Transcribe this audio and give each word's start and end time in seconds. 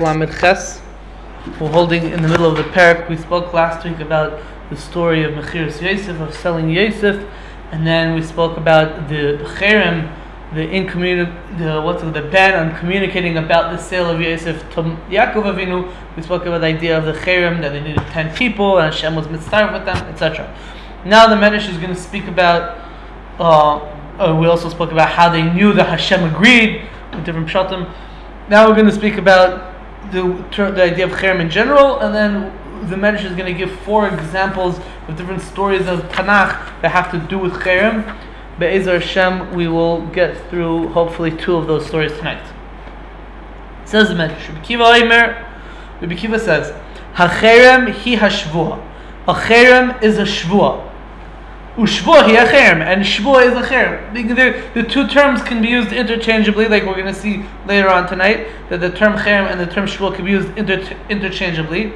Lamed 0.00 0.30
Ches. 0.38 0.80
We're 1.58 1.72
holding 1.72 2.04
in 2.12 2.22
the 2.22 2.28
middle 2.28 2.46
of 2.46 2.56
the 2.56 2.62
parak. 2.62 3.10
We 3.10 3.16
spoke 3.16 3.52
last 3.52 3.84
week 3.84 3.98
about 3.98 4.40
the 4.70 4.76
story 4.76 5.24
of 5.24 5.32
Mechiras 5.32 5.82
Yosef, 5.82 6.20
of 6.20 6.32
selling 6.32 6.70
Yosef, 6.70 7.28
and 7.72 7.84
then 7.84 8.14
we 8.14 8.22
spoke 8.22 8.56
about 8.56 9.08
the, 9.08 9.44
cherem, 9.58 10.08
the 10.54 10.60
incommuni- 10.60 11.58
the 11.58 11.82
what's 11.82 12.04
it, 12.04 12.14
the 12.14 12.22
ban 12.22 12.54
on 12.54 12.78
communicating 12.78 13.38
about 13.38 13.72
the 13.76 13.82
sale 13.82 14.08
of 14.08 14.20
Yosef 14.20 14.60
to 14.74 14.82
Yaakov 15.10 15.52
Avinu. 15.52 15.92
We 16.14 16.22
spoke 16.22 16.46
about 16.46 16.60
the 16.60 16.68
idea 16.68 16.96
of 16.96 17.06
the 17.06 17.12
cherem 17.12 17.60
that 17.60 17.70
they 17.70 17.80
needed 17.80 18.06
ten 18.12 18.32
people 18.36 18.78
and 18.78 18.94
Hashem 18.94 19.16
was 19.16 19.28
mitzvah 19.28 19.70
with 19.72 19.84
them, 19.84 19.96
etc. 20.06 20.48
Now 21.04 21.26
the 21.26 21.34
Medrash 21.34 21.68
is 21.68 21.78
going 21.78 21.92
to 21.92 22.00
speak 22.00 22.28
about. 22.28 22.78
Uh, 23.36 23.78
uh, 24.16 24.36
we 24.36 24.46
also 24.46 24.68
spoke 24.68 24.92
about 24.92 25.08
how 25.08 25.28
they 25.28 25.42
knew 25.42 25.72
that 25.72 25.88
Hashem 25.88 26.22
agreed 26.22 26.88
with 27.12 27.24
different 27.24 27.48
pshatim. 27.48 27.92
Now 28.46 28.68
we're 28.68 28.74
going 28.74 28.86
to 28.86 28.92
speak 28.92 29.16
about 29.16 29.72
the, 30.12 30.22
the 30.54 30.82
idea 30.82 31.06
of 31.06 31.12
cherem 31.12 31.40
in 31.40 31.48
general, 31.48 32.00
and 32.00 32.14
then 32.14 32.52
the 32.90 32.96
Medrash 32.96 33.24
is 33.24 33.34
going 33.34 33.50
to 33.50 33.58
give 33.58 33.70
four 33.80 34.06
examples 34.06 34.78
of 35.08 35.16
different 35.16 35.40
stories 35.40 35.86
of 35.86 36.00
Tanakh 36.10 36.82
that 36.82 36.90
have 36.90 37.10
to 37.12 37.18
do 37.18 37.38
with 37.38 37.54
cherem. 37.54 38.04
Be'ezer 38.58 39.00
Hashem, 39.00 39.54
we 39.54 39.66
will 39.66 40.06
get 40.08 40.36
through 40.50 40.88
hopefully 40.88 41.34
two 41.34 41.56
of 41.56 41.66
those 41.66 41.86
stories 41.86 42.12
tonight. 42.18 42.44
It 43.82 43.88
says 43.88 44.08
the 44.08 44.14
Medrash, 44.14 44.48
Rabbi 44.48 44.62
Kiva 44.62 44.84
Omer, 44.84 45.50
Rabbi 46.02 46.14
Kiva 46.14 46.38
says, 46.38 46.72
HaCherem 47.14 47.92
hi. 48.18 48.26
A 49.26 49.34
cherem 49.34 50.02
is 50.02 50.18
a 50.18 50.24
shvua. 50.24 50.93
Ushvua 51.76 52.22
hi 52.22 52.40
a 52.40 52.46
cherem, 52.46 52.82
and 52.82 53.02
shvua 53.02 53.46
is 53.46 53.52
a 53.52 53.68
cherem. 53.68 54.74
The, 54.74 54.84
two 54.84 55.08
terms 55.08 55.42
can 55.42 55.60
be 55.60 55.66
used 55.66 55.92
interchangeably, 55.92 56.68
like 56.68 56.84
we're 56.84 56.94
going 56.94 57.12
to 57.12 57.14
see 57.14 57.44
later 57.66 57.88
on 57.88 58.08
tonight, 58.08 58.46
that 58.68 58.80
the 58.80 58.90
term 58.90 59.14
cherem 59.14 59.50
and 59.50 59.58
the 59.58 59.66
term 59.66 59.86
shvua 59.86 60.14
can 60.14 60.24
be 60.24 60.30
used 60.30 60.56
inter- 60.56 60.96
interchangeably. 61.08 61.92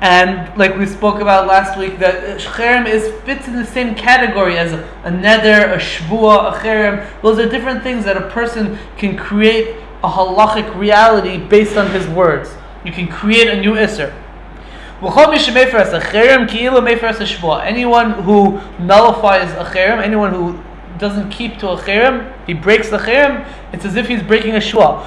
And 0.00 0.56
like 0.56 0.76
we 0.78 0.86
spoke 0.86 1.20
about 1.20 1.48
last 1.48 1.76
week, 1.76 1.98
that 1.98 2.38
cherem 2.38 2.86
is 2.86 3.12
fits 3.22 3.48
in 3.48 3.56
the 3.56 3.66
same 3.66 3.96
category 3.96 4.56
as 4.56 4.72
a, 4.72 4.84
a 5.02 5.10
neder, 5.10 5.74
a 5.74 5.78
shvua. 5.78 7.22
Those 7.22 7.40
are 7.40 7.48
different 7.48 7.82
things 7.82 8.04
that 8.04 8.16
a 8.16 8.28
person 8.30 8.78
can 8.98 9.16
create 9.16 9.74
a 10.04 10.08
halachic 10.08 10.78
reality 10.78 11.38
based 11.38 11.76
on 11.76 11.90
his 11.90 12.06
words. 12.06 12.54
You 12.84 12.92
can 12.92 13.08
create 13.08 13.48
a 13.48 13.60
new 13.60 13.72
isser. 13.72 14.14
Anyone 15.00 15.32
who 18.22 18.60
nullifies 18.78 19.50
a 19.52 19.64
cherem, 19.64 20.02
anyone 20.02 20.34
who 20.34 20.60
doesn't 20.98 21.30
keep 21.30 21.56
to 21.58 21.70
a 21.70 21.76
cherem, 21.78 22.30
he 22.46 22.52
breaks 22.52 22.90
the 22.90 22.98
cherem, 22.98 23.46
it's 23.72 23.86
as 23.86 23.96
if 23.96 24.08
he's 24.08 24.22
breaking 24.22 24.56
a 24.56 24.60
shua. 24.60 25.02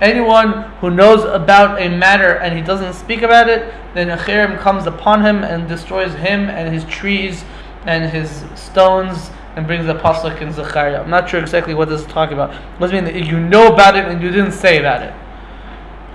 Anyone 0.00 0.62
who 0.80 0.90
knows 0.90 1.24
about 1.24 1.80
a 1.80 1.88
matter 1.88 2.38
and 2.38 2.56
he 2.56 2.62
doesn't 2.62 2.94
speak 2.94 3.22
about 3.22 3.48
it, 3.48 3.72
then 3.94 4.10
a 4.10 4.16
cherem 4.16 4.58
comes 4.58 4.86
upon 4.86 5.24
him 5.24 5.44
and 5.44 5.68
destroys 5.68 6.12
him 6.14 6.50
and 6.50 6.74
his 6.74 6.84
trees 6.86 7.44
and 7.86 8.10
his 8.10 8.44
stones 8.56 9.30
and 9.56 9.66
brings 9.66 9.86
the 9.86 9.94
pasuk 9.94 10.40
in 10.40 10.52
Zechariah. 10.52 11.02
I'm 11.02 11.10
not 11.10 11.28
sure 11.28 11.40
exactly 11.40 11.74
what 11.74 11.88
this 11.88 12.02
is 12.02 12.06
talking 12.06 12.34
about. 12.34 12.54
It 12.80 12.92
mean 12.92 13.04
that 13.04 13.14
you 13.14 13.40
know 13.40 13.72
about 13.72 13.96
it 13.96 14.04
and 14.04 14.22
you 14.22 14.30
didn't 14.30 14.52
say 14.52 14.78
about 14.78 15.02
it. 15.02 15.12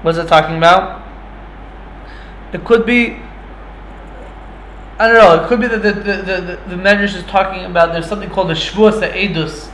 What's 0.02 0.18
it 0.18 0.28
talking 0.28 0.58
about? 0.58 1.02
It 2.54 2.64
could 2.66 2.86
be 2.86 3.20
I 5.00 5.08
don't 5.08 5.16
know. 5.16 5.44
It 5.44 5.48
could 5.48 5.60
be 5.60 5.68
that 5.68 5.82
the 5.82 5.92
the, 5.92 6.02
the, 6.02 6.42
the, 6.42 6.76
the 6.76 6.82
Medrash 6.82 7.16
is 7.16 7.24
talking 7.24 7.66
about 7.66 7.94
there's 7.94 8.08
something 8.08 8.30
called 8.30 8.50
the 8.50 8.54
Shavuos 8.54 9.02
Edus 9.12 9.70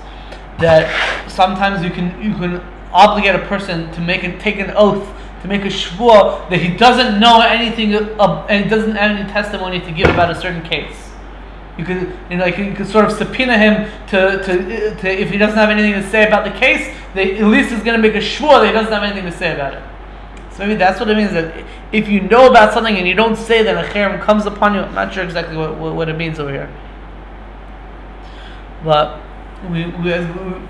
that 0.60 1.30
sometimes 1.30 1.84
you 1.84 1.90
can 1.90 2.22
you 2.22 2.34
can 2.34 2.62
obligate 2.92 3.36
a 3.36 3.46
person 3.48 3.92
to 3.92 4.02
make 4.02 4.24
it 4.24 4.40
take 4.40 4.58
an 4.58 4.72
oath 4.76 5.08
to 5.42 5.48
make 5.48 5.62
a 5.62 5.68
shvua 5.68 6.50
that 6.50 6.60
he 6.60 6.76
doesn't 6.76 7.20
know 7.20 7.42
anything 7.42 7.96
of, 7.96 8.50
and 8.50 8.70
doesn't 8.70 8.96
have 8.96 9.18
any 9.18 9.30
testimony 9.30 9.80
to 9.80 9.92
give 9.92 10.10
about 10.10 10.30
a 10.30 10.36
certain 10.36 10.62
case. 10.64 11.09
You 11.80 11.86
could 11.86 12.14
you 12.30 12.36
know, 12.36 12.44
like 12.44 12.58
you 12.58 12.74
could 12.74 12.88
sort 12.88 13.06
of 13.06 13.14
subpoena 13.14 13.58
him 13.58 13.90
to, 14.08 14.44
to, 14.44 14.96
to 14.96 15.10
if 15.10 15.30
he 15.30 15.38
doesn't 15.38 15.58
have 15.58 15.70
anything 15.70 15.94
to 15.94 16.10
say 16.10 16.28
about 16.28 16.44
the 16.44 16.52
case, 16.52 16.94
at 17.16 17.16
least 17.16 17.70
he's 17.72 17.84
going 17.84 17.96
to 17.96 18.06
make 18.06 18.16
a 18.16 18.26
shvua 18.26 18.60
that 18.60 18.66
he 18.66 18.74
doesn't 18.74 18.92
have 18.92 19.04
anything 19.04 19.24
to 19.24 19.32
say 19.32 19.54
about 19.54 19.76
it. 19.76 19.84
So 20.52 20.60
maybe 20.66 20.76
that's 20.76 21.00
what 21.00 21.10
it 21.10 21.16
means 21.16 21.32
that 21.32 21.66
if 21.94 22.10
you 22.10 22.20
know 22.20 22.50
about 22.50 22.74
something 22.74 22.98
and 22.98 23.08
you 23.08 23.16
don't 23.16 23.38
say 23.38 23.64
that 23.64 23.78
a 23.78 23.88
cherem 23.94 24.20
comes 24.20 24.46
upon 24.46 24.74
you, 24.74 24.82
I'm 24.82 24.94
not 24.94 25.14
sure 25.14 25.24
exactly 25.24 25.56
what, 25.56 25.78
what, 25.78 25.96
what 25.96 26.10
it 26.10 26.18
means 26.18 26.38
over 26.38 26.52
here. 26.52 26.70
But 28.84 29.22
we, 29.72 29.86
we, 29.86 30.02
we 30.02 30.62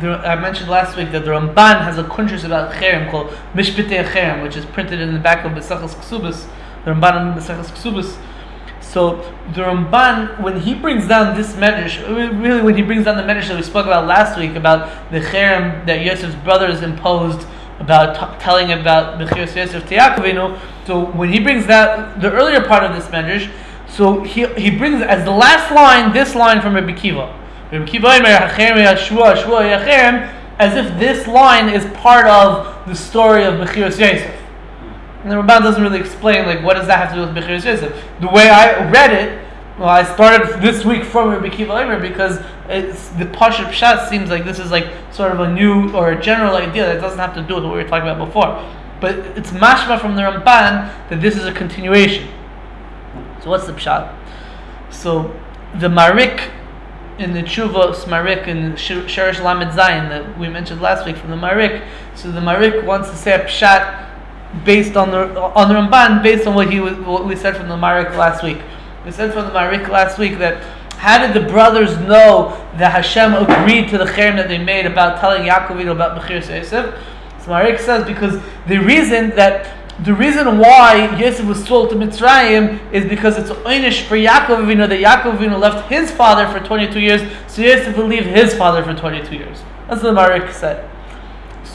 the, 0.00 0.18
I 0.24 0.34
mentioned 0.40 0.68
last 0.68 0.96
week 0.96 1.12
that 1.12 1.24
the 1.24 1.30
Ramban 1.30 1.84
has 1.84 1.98
a 1.98 2.02
kuntres 2.02 2.42
about 2.42 2.72
cherem 2.72 3.08
called 3.12 3.28
Mishpitei 3.54 4.04
Cherem, 4.04 4.42
which 4.42 4.56
is 4.56 4.64
printed 4.64 4.98
in 4.98 5.14
the 5.14 5.20
back 5.20 5.44
of 5.44 5.52
Besachas 5.52 5.94
Ksubas, 5.94 6.48
the 6.84 6.90
Ramban 6.90 7.36
in 7.36 7.40
Besachas 7.40 7.70
Ksubas. 7.70 8.18
So 8.88 9.16
the 9.52 9.62
Ramban, 9.62 10.40
when 10.40 10.60
he 10.60 10.74
brings 10.74 11.06
down 11.06 11.36
this 11.36 11.52
medrash, 11.54 12.02
really 12.42 12.62
when 12.62 12.74
he 12.74 12.82
brings 12.82 13.04
down 13.04 13.18
the 13.18 13.22
medrash 13.22 13.48
that 13.48 13.56
we 13.56 13.62
spoke 13.62 13.84
about 13.84 14.06
last 14.06 14.38
week 14.38 14.56
about 14.56 15.10
the 15.10 15.20
cherem 15.20 15.84
that 15.84 16.02
Yosef's 16.04 16.34
brothers 16.36 16.80
imposed 16.80 17.46
about 17.80 18.14
t- 18.14 18.42
telling 18.42 18.72
about 18.72 19.18
Mechiras 19.20 19.54
Yosef 19.54 19.86
to 19.88 19.94
Yaakov 19.94 20.24
Avinu. 20.24 20.58
So 20.86 21.04
when 21.04 21.30
he 21.30 21.38
brings 21.38 21.66
that 21.66 22.18
the 22.22 22.32
earlier 22.32 22.62
part 22.62 22.82
of 22.82 22.96
this 22.96 23.06
medrash, 23.08 23.50
so 23.88 24.22
he 24.22 24.46
he 24.54 24.70
brings 24.70 25.02
as 25.02 25.22
the 25.24 25.32
last 25.32 25.70
line 25.70 26.14
this 26.14 26.34
line 26.34 26.62
from 26.62 26.74
Rabbi 26.74 26.92
Kiva. 26.92 27.34
Rabbi 27.70 27.84
Kiva 27.84 28.08
as 30.58 30.76
if 30.76 30.98
this 30.98 31.26
line 31.26 31.68
is 31.68 31.84
part 31.96 32.26
of 32.26 32.74
the 32.88 32.94
story 32.94 33.44
of 33.44 33.54
Mechiras 33.54 33.98
Yosef. 33.98 34.37
And 35.22 35.30
the 35.30 35.36
Ramban 35.36 35.62
doesn't 35.62 35.82
really 35.82 36.00
explain 36.00 36.46
like 36.46 36.62
what 36.62 36.74
does 36.74 36.86
that 36.86 36.98
have 36.98 37.08
to 37.10 37.14
do 37.16 37.20
with 37.20 37.30
Mechiras 37.30 37.64
Yosef. 37.64 38.04
The 38.20 38.28
way 38.28 38.48
I 38.48 38.90
read 38.90 39.12
it 39.12 39.48
well, 39.78 39.88
I 39.88 40.02
started 40.02 40.60
this 40.60 40.84
week 40.84 41.04
from 41.04 41.30
Rabbi 41.30 41.50
Kiva 41.50 41.72
Omer 41.72 42.00
because 42.00 42.40
it's, 42.68 43.10
the 43.10 43.26
Pashat 43.26 43.66
Pshat 43.66 44.08
seems 44.08 44.28
like 44.28 44.44
this 44.44 44.58
is 44.58 44.72
like 44.72 44.88
sort 45.12 45.30
of 45.30 45.38
a 45.38 45.52
new 45.52 45.92
or 45.92 46.10
a 46.10 46.20
general 46.20 46.56
idea 46.56 46.84
that 46.84 47.00
doesn't 47.00 47.20
have 47.20 47.32
to 47.34 47.42
do 47.42 47.54
with 47.54 47.64
what 47.64 47.74
we 47.74 47.82
were 47.84 47.88
talking 47.88 48.08
about 48.08 48.26
before. 48.26 48.60
But 49.00 49.14
it's 49.38 49.52
mashma 49.52 50.00
from 50.00 50.16
the 50.16 50.22
Ramban 50.22 50.92
that 51.10 51.20
this 51.20 51.36
is 51.36 51.44
a 51.44 51.52
continuation. 51.52 52.28
So 53.40 53.50
what's 53.50 53.68
the 53.68 53.72
Pshat? 53.72 54.12
So 54.90 55.38
the 55.78 55.88
Marik 55.88 56.50
in 57.20 57.32
the 57.32 57.42
Chuvos 57.42 58.08
Marik 58.08 58.48
in 58.48 58.74
Sherish 58.74 59.40
Lamed 59.40 59.70
Zayin 59.70 60.08
that 60.08 60.36
we 60.40 60.48
mentioned 60.48 60.80
last 60.80 61.06
week 61.06 61.16
from 61.16 61.30
the 61.30 61.36
Marik. 61.36 61.84
So 62.16 62.32
the 62.32 62.40
Marik 62.40 62.84
wants 62.84 63.10
to 63.10 63.16
say 63.16 63.32
a 63.32 63.44
Pshat 63.44 64.07
based 64.64 64.96
on 64.96 65.10
the 65.10 65.40
on 65.40 65.68
the 65.68 65.74
Ramban 65.74 66.22
based 66.22 66.46
on 66.46 66.54
what 66.54 66.70
he 66.72 66.80
what 66.80 67.26
we 67.26 67.36
said 67.36 67.56
from 67.56 67.68
the 67.68 67.76
Marik 67.76 68.16
last 68.16 68.42
week. 68.42 68.58
We 69.04 69.12
said 69.12 69.32
from 69.32 69.46
the 69.46 69.52
Marik 69.52 69.88
last 69.88 70.18
week 70.18 70.38
that 70.38 70.62
how 70.98 71.24
did 71.24 71.40
the 71.40 71.48
brothers 71.48 71.96
know 71.98 72.56
that 72.76 72.90
Hashem 72.92 73.34
agreed 73.34 73.88
to 73.90 73.98
the 73.98 74.04
cherem 74.04 74.36
that 74.36 74.48
they 74.48 74.58
made 74.58 74.84
about 74.84 75.20
telling 75.20 75.42
Yaakov 75.42 75.90
about 75.90 76.20
Bechir 76.20 76.42
Yosef? 76.42 76.94
So 77.40 77.50
Marik 77.50 77.78
says 77.78 78.04
because 78.04 78.40
the 78.66 78.78
reason 78.78 79.30
that 79.36 79.74
the 80.04 80.14
reason 80.14 80.58
why 80.58 81.16
Yosef 81.18 81.44
was 81.46 81.64
sold 81.64 81.90
to 81.90 81.96
Mitzrayim 81.96 82.80
is 82.92 83.04
because 83.08 83.36
it's 83.36 83.50
einish 83.50 84.06
for 84.06 84.16
Yaakov 84.16 84.64
Avinu 84.64 84.88
that 84.88 85.00
Yaakov 85.00 85.38
Avinu 85.38 85.58
left 85.58 85.88
his 85.88 86.10
father 86.10 86.46
for 86.56 86.64
22 86.64 87.00
years, 87.00 87.20
so 87.48 87.62
Yosef 87.62 87.96
will 87.96 88.06
leave 88.06 88.24
his 88.24 88.54
father 88.54 88.82
for 88.84 88.94
22 88.94 89.34
years. 89.34 89.58
That's 89.88 90.02
what 90.02 90.10
the 90.10 90.12
Marik 90.12 90.52
said. 90.52 90.88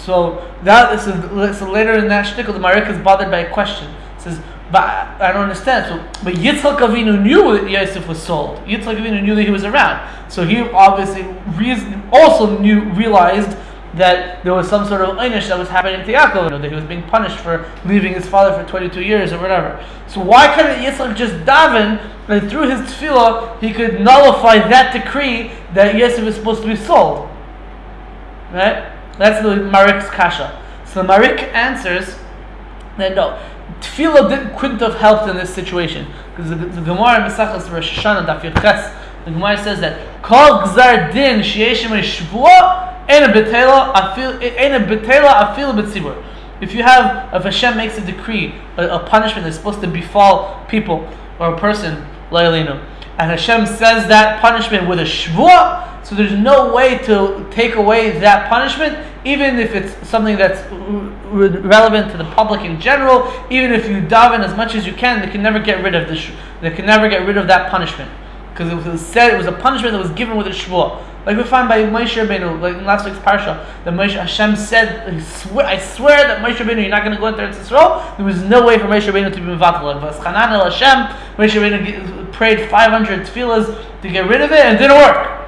So 0.03 0.45
that 0.63 0.93
is 0.93 1.57
so 1.57 1.71
later 1.71 1.93
in 1.93 2.07
that 2.09 2.25
shtickle, 2.25 2.53
the 2.53 2.59
Marik 2.59 2.89
is 2.89 2.97
bothered 2.99 3.31
by 3.31 3.39
a 3.39 3.53
question. 3.53 3.89
It 4.17 4.21
says, 4.21 4.41
but 4.71 4.83
I 5.21 5.31
don't 5.31 5.43
understand. 5.43 5.85
So, 5.87 6.23
but 6.23 6.33
Yitzchak 6.33 6.79
Avinu 6.79 7.21
knew 7.21 7.57
that 7.57 7.69
Yosef 7.69 8.07
was 8.07 8.21
sold. 8.21 8.57
Yitzchak 8.65 8.97
Avinu 8.97 9.23
knew 9.23 9.35
that 9.35 9.43
he 9.43 9.51
was 9.51 9.63
around. 9.63 10.31
So 10.31 10.45
he 10.45 10.59
obviously 10.59 11.23
reason, 11.55 12.01
also 12.11 12.57
knew 12.57 12.81
realized 12.93 13.55
that 13.93 14.43
there 14.43 14.53
was 14.53 14.67
some 14.67 14.87
sort 14.87 15.01
of 15.01 15.17
einish 15.17 15.47
that 15.49 15.59
was 15.59 15.69
happening 15.69 16.03
to 16.05 16.11
Yaakov, 16.11 16.49
that 16.49 16.69
he 16.69 16.75
was 16.75 16.83
being 16.85 17.03
punished 17.03 17.37
for 17.37 17.71
leaving 17.85 18.13
his 18.13 18.25
father 18.25 18.61
for 18.61 18.67
22 18.67 19.01
years 19.01 19.31
or 19.31 19.39
whatever. 19.39 19.85
So 20.07 20.21
why 20.21 20.53
couldn't 20.55 20.83
Yitzchak 20.83 21.15
just 21.15 21.35
daven 21.45 22.01
and 22.27 22.49
through 22.49 22.69
his 22.69 22.81
tefillah 22.91 23.59
he 23.59 23.71
could 23.71 24.01
nullify 24.01 24.57
that 24.57 24.91
decree 24.91 25.51
that 25.75 25.95
Yosef 25.95 26.25
is 26.25 26.35
supposed 26.35 26.63
to 26.63 26.67
be 26.67 26.75
sold? 26.75 27.29
Right? 28.51 28.92
That's 29.17 29.43
the 29.43 29.55
Marik's 29.55 30.09
kasha. 30.09 30.61
So 30.85 31.03
Marik 31.03 31.41
answers 31.53 32.15
that 32.97 33.15
no, 33.15 33.39
Tefillah 33.79 34.57
couldn't 34.57 34.79
have 34.79 34.95
helped 34.95 35.29
in 35.29 35.35
this 35.35 35.53
situation 35.53 36.07
because 36.35 36.49
the, 36.49 36.55
the 36.55 36.81
Gemara 36.81 37.25
in 37.25 37.31
Mesachas 37.31 37.71
Rosh 37.71 37.97
Hashanah 37.97 38.25
Daf 38.25 38.41
Ches, 38.61 38.95
the 39.25 39.31
Gemara 39.31 39.57
says 39.57 39.79
that 39.79 40.21
Kol 40.23 40.61
Gzar 40.61 41.11
Din 41.13 41.41
Sheyeshim 41.41 41.99
Shvua 42.01 43.09
Ena 43.09 43.33
Betela 43.33 43.93
Afil 43.93 44.41
Ena 44.41 44.79
Betela 44.79 45.55
Afil 45.55 45.73
Betzibur. 45.73 46.23
if 46.61 46.73
you 46.73 46.83
have, 46.83 47.33
if 47.33 47.43
Hashem 47.43 47.77
makes 47.77 47.97
a 47.97 48.01
decree, 48.01 48.55
a, 48.77 48.87
a 48.87 48.99
punishment 48.99 49.45
that's 49.45 49.57
supposed 49.57 49.81
to 49.81 49.87
befall 49.87 50.65
people 50.67 51.07
or 51.39 51.53
a 51.53 51.57
person, 51.57 52.05
Lailinu, 52.29 52.83
and 53.17 53.29
Hashem 53.29 53.65
says 53.65 54.07
that 54.07 54.41
punishment 54.41 54.87
with 54.87 54.99
a 54.99 55.03
shvuah, 55.03 55.92
so 56.03 56.15
there's 56.15 56.37
no 56.37 56.73
way 56.73 56.97
to 56.99 57.47
take 57.51 57.75
away 57.75 58.19
that 58.19 58.49
punishment, 58.49 58.97
even 59.25 59.57
if 59.57 59.73
it's 59.73 60.07
something 60.07 60.35
that's 60.35 60.61
re- 60.71 61.47
relevant 61.47 62.11
to 62.11 62.17
the 62.17 62.25
public 62.31 62.61
in 62.61 62.79
general. 62.79 63.31
Even 63.49 63.71
if 63.71 63.87
you 63.87 64.01
daven 64.01 64.39
as 64.39 64.55
much 64.55 64.75
as 64.75 64.85
you 64.85 64.93
can, 64.93 65.21
they 65.21 65.31
can 65.31 65.41
never 65.41 65.59
get 65.59 65.83
rid 65.83 65.95
of 65.95 66.09
this. 66.09 66.29
They 66.61 66.71
can 66.71 66.85
never 66.85 67.07
get 67.07 67.25
rid 67.25 67.37
of 67.37 67.47
that 67.47 67.71
punishment 67.71 68.11
because 68.51 68.71
it 68.71 68.91
was 68.91 69.01
said 69.01 69.33
it 69.33 69.37
was 69.37 69.47
a 69.47 69.51
punishment 69.51 69.93
that 69.93 70.01
was 70.01 70.11
given 70.11 70.37
with 70.37 70.47
a 70.47 70.51
shvuah. 70.51 71.01
Like 71.25 71.37
we 71.37 71.43
find 71.43 71.69
by 71.69 71.83
Moshe 71.83 72.21
Rabbeinu, 72.21 72.59
like 72.59 72.75
in 72.75 72.83
last 72.83 73.05
week's 73.05 73.17
parsha, 73.19 73.65
that 73.85 73.93
Moshe 73.93 74.13
Hashem 74.13 74.57
said, 74.57 75.09
I 75.09 75.19
swear, 75.21 75.65
I 75.65 75.79
swear 75.79 76.27
that 76.27 76.45
Moshe 76.45 76.57
Rabbeinu, 76.57 76.81
you're 76.81 76.89
not 76.89 77.03
going 77.03 77.15
to 77.15 77.19
go 77.19 77.27
into 77.27 77.41
Eretz 77.41 77.55
Yisrael. 77.55 78.17
There 78.17 78.25
was 78.25 78.43
no 78.43 78.65
way 78.65 78.77
for 78.77 78.85
Moshe 78.85 79.09
Rabbeinu 79.09 79.33
to 79.33 79.39
be 79.39 79.45
mevatel. 79.45 79.83
Like 79.83 80.13
Vaschanan 80.13 80.51
el 80.51 80.69
Hashem, 80.69 81.15
Moshe 81.37 81.51
Rabbeinu 81.51 82.31
prayed 82.33 82.69
500 82.69 83.25
tefillahs 83.25 84.01
to 84.01 84.09
get 84.09 84.27
rid 84.27 84.41
of 84.41 84.51
it, 84.51 84.59
and 84.59 84.75
it 84.75 84.79
didn't 84.79 84.97
work. 84.97 85.42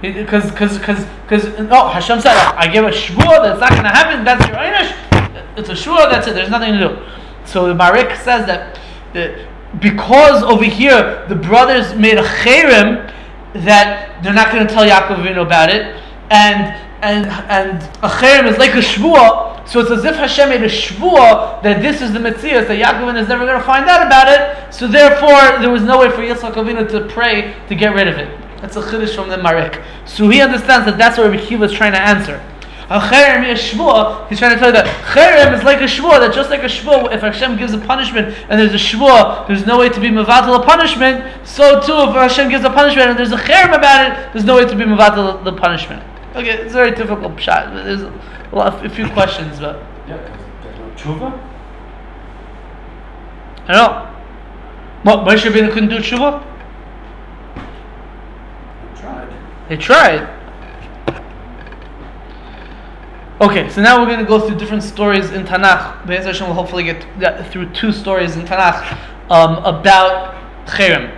Because, 0.00 0.50
because, 0.50 0.78
because, 0.78 1.04
because, 1.22 1.58
no, 1.58 1.84
oh, 1.84 1.88
Hashem 1.88 2.20
said, 2.20 2.36
I 2.36 2.68
give 2.72 2.84
a 2.84 2.90
shvuah 2.90 3.42
that's 3.42 3.60
not 3.60 3.70
going 3.70 3.82
to 3.82 3.88
happen. 3.88 4.24
That's 4.24 4.46
your 4.46 4.56
einish. 4.56 5.58
It's 5.58 5.68
a 5.68 5.72
shvuah. 5.72 6.10
That's 6.10 6.28
it. 6.28 6.34
There's 6.34 6.50
nothing 6.50 6.74
to 6.74 6.78
do. 6.78 7.06
So 7.44 7.66
the 7.66 7.74
Marik 7.74 8.14
says 8.16 8.46
that, 8.46 8.78
that 9.14 9.48
because 9.80 10.42
over 10.42 10.64
here 10.64 11.26
the 11.28 11.34
brothers 11.34 11.94
made 11.94 12.18
a 12.18 12.22
cherem 12.22 13.12
that 13.54 14.22
they're 14.22 14.34
not 14.34 14.52
going 14.52 14.66
to 14.66 14.72
tell 14.72 14.84
Yaakov 14.86 15.16
Avinu 15.16 15.44
about 15.44 15.70
it, 15.70 16.00
and 16.30 16.76
and 17.02 17.26
and 17.26 17.82
a 18.02 18.08
cherem 18.08 18.50
is 18.50 18.58
like 18.58 18.74
a 18.74 18.78
shvuah. 18.78 19.66
So 19.66 19.80
it's 19.80 19.90
as 19.90 20.04
if 20.04 20.16
Hashem 20.16 20.48
made 20.48 20.62
a 20.62 20.68
shvuah 20.68 21.62
that 21.62 21.82
this 21.82 22.00
is 22.00 22.12
the 22.12 22.20
mitzvah 22.20 22.64
that 22.64 22.68
Yaakov 22.68 23.12
Avinu 23.12 23.22
is 23.22 23.28
never 23.28 23.44
going 23.46 23.58
to 23.58 23.66
find 23.66 23.88
out 23.88 24.06
about 24.06 24.28
it. 24.28 24.72
So 24.72 24.86
therefore, 24.86 25.60
there 25.60 25.70
was 25.70 25.82
no 25.82 25.98
way 25.98 26.10
for 26.10 26.22
Yitzchak 26.22 26.54
Avinu 26.54 26.88
to 26.90 27.06
pray 27.12 27.56
to 27.68 27.74
get 27.74 27.94
rid 27.94 28.08
of 28.08 28.18
it. 28.18 28.47
That's 28.60 28.76
a 28.76 28.82
chiddush 28.82 29.14
from 29.14 29.28
the 29.28 29.38
Marek. 29.38 29.82
So 30.04 30.28
he 30.28 30.40
understands 30.40 30.86
that 30.86 30.98
that's 30.98 31.18
what 31.18 31.30
Rabbi 31.30 31.44
Kiva 31.44 31.64
is 31.64 31.72
trying 31.72 31.92
to 31.92 32.00
answer. 32.00 32.42
A 32.90 32.98
cherem 32.98 33.46
is 33.46 33.60
shvuah. 33.60 34.26
He's 34.28 34.38
trying 34.38 34.54
to 34.54 34.58
tell 34.58 34.68
you 34.68 34.72
that 34.72 34.86
cherem 35.12 35.56
is 35.56 35.62
like 35.62 35.80
a 35.80 35.84
shvuah. 35.84 36.20
That 36.20 36.34
just 36.34 36.48
like 36.48 36.62
a 36.62 36.66
shvuah, 36.66 37.12
if 37.12 37.20
Hashem 37.20 37.58
gives 37.58 37.74
a 37.74 37.78
punishment 37.78 38.34
and 38.48 38.58
there's 38.58 38.72
a 38.72 38.76
shvuah, 38.76 39.46
there's 39.46 39.66
no 39.66 39.78
way 39.78 39.90
to 39.90 40.00
be 40.00 40.08
mevatel 40.08 40.58
a 40.58 40.64
punishment. 40.64 41.46
So 41.46 41.80
too, 41.82 42.08
if 42.08 42.14
Hashem 42.14 42.48
gives 42.48 42.64
a 42.64 42.70
punishment 42.70 43.10
and 43.10 43.18
there's 43.18 43.32
a 43.32 43.36
cherem 43.36 43.76
about 43.76 44.10
it, 44.10 44.32
there's 44.32 44.46
no 44.46 44.56
way 44.56 44.64
to 44.64 44.74
be 44.74 44.84
mevatel 44.84 45.44
the 45.44 45.52
punishment. 45.52 46.02
Okay, 46.34 46.50
it's 46.50 46.72
a 46.72 46.76
very 46.76 46.92
difficult 46.92 47.38
shot. 47.38 47.74
There's 47.74 48.02
a, 48.02 48.12
lot, 48.52 48.84
a 48.84 48.88
few 48.88 49.08
questions, 49.10 49.60
but 49.60 49.82
Yeah, 50.06 50.16
there's 50.62 50.78
no 50.78 50.90
tshuva. 50.96 51.48
I 53.68 53.72
know. 53.72 54.14
What 55.02 55.26
Moshe 55.26 55.44
Rabbeinu 55.44 55.72
couldn't 55.72 55.90
do 55.90 55.98
tshuva? 55.98 56.42
I 57.56 59.00
tried. 59.00 59.28
They 59.68 59.76
tried. 59.76 60.34
Okay, 63.40 63.68
so 63.70 63.80
now 63.80 64.00
we're 64.00 64.06
going 64.06 64.18
to 64.18 64.24
go 64.24 64.40
through 64.40 64.58
different 64.58 64.82
stories 64.82 65.30
in 65.30 65.44
Tanakh. 65.44 66.06
Be'ez 66.06 66.24
Hashem 66.24 66.48
will 66.48 66.54
hopefully 66.54 66.82
get 66.82 67.52
through 67.52 67.72
two 67.72 67.92
stories 67.92 68.36
in 68.36 68.44
Tanakh 68.44 68.98
um, 69.30 69.64
about 69.64 70.34
Cherem. 70.66 71.14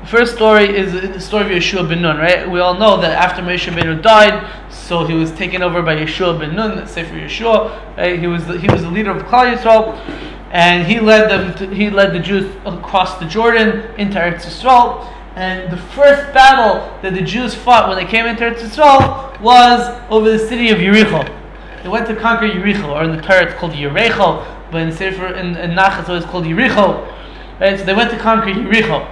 The 0.00 0.06
first 0.10 0.34
story 0.34 0.64
is 0.76 0.92
the 0.92 1.20
story 1.20 1.44
of 1.44 1.50
Yeshua 1.50 1.88
ben 1.88 2.02
Nun, 2.02 2.18
right? 2.18 2.50
We 2.50 2.60
all 2.60 2.74
know 2.74 3.00
that 3.00 3.12
after 3.12 3.40
Moshe 3.40 3.72
Rabbeinu 3.72 4.02
died, 4.02 4.50
so 4.70 5.06
he 5.06 5.14
was 5.14 5.30
taken 5.32 5.62
over 5.62 5.80
by 5.80 5.96
Yeshua 5.96 6.38
ben 6.38 6.56
Nun, 6.56 6.86
Sefer 6.86 7.14
Yeshua. 7.14 7.96
Right? 7.96 8.18
He 8.18 8.26
was 8.26 8.46
the, 8.46 8.58
he 8.58 8.66
was 8.68 8.82
the 8.82 8.90
leader 8.90 9.12
of 9.12 9.22
Klal 9.22 9.56
Yisrael, 9.56 9.96
and 10.50 10.86
he 10.86 11.00
led 11.00 11.30
them. 11.30 11.54
To, 11.54 11.74
he 11.74 11.88
led 11.88 12.12
the 12.12 12.18
Jews 12.18 12.54
across 12.66 13.18
the 13.18 13.26
Jordan 13.26 13.94
into 13.96 14.18
Eretz 14.18 14.44
Yisrael. 14.44 15.10
And 15.36 15.72
the 15.72 15.76
first 15.76 16.32
battle 16.32 16.96
that 17.02 17.14
the 17.14 17.22
Jews 17.22 17.54
fought 17.54 17.88
when 17.88 17.96
they 17.96 18.08
came 18.08 18.26
into 18.26 18.44
Eretz 18.44 18.60
Yisrael 18.60 19.40
was 19.40 19.80
over 20.08 20.30
the 20.30 20.38
city 20.38 20.70
of 20.70 20.78
Yericho. 20.78 21.24
They 21.82 21.88
went 21.88 22.06
to 22.06 22.14
conquer 22.14 22.48
Yericho, 22.48 22.88
or 22.88 23.02
in 23.04 23.16
the 23.16 23.20
Torah 23.20 23.46
it's 23.46 23.54
called 23.54 23.72
Yericho, 23.72 24.70
but 24.70 24.80
in 24.80 24.92
Sefer 24.92 25.34
in, 25.34 25.56
in 25.56 25.74
Nach 25.74 26.08
it's 26.08 26.26
called 26.26 26.44
Yericho. 26.44 27.10
Right? 27.60 27.78
So 27.78 27.84
they 27.84 27.94
went 27.94 28.10
to 28.12 28.18
conquer 28.18 28.50
Yericho. 28.50 29.10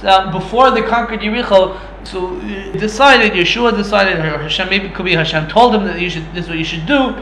So 0.00 0.08
uh, 0.08 0.32
before 0.32 0.70
they 0.70 0.82
conquered 0.82 1.20
Yericho, 1.20 1.78
so 2.06 2.36
uh, 2.36 2.72
decided 2.78 3.32
Yeshua 3.32 3.76
decided, 3.76 4.18
or 4.18 4.38
Hashem 4.38 4.68
maybe 4.68 4.88
could 4.90 5.04
be 5.04 5.14
Hashem 5.14 5.48
told 5.48 5.74
them 5.74 5.84
that 5.84 6.00
you 6.00 6.08
should 6.08 6.32
this 6.32 6.44
is 6.44 6.48
what 6.48 6.58
you 6.58 6.64
should 6.64 6.86
do. 6.86 7.14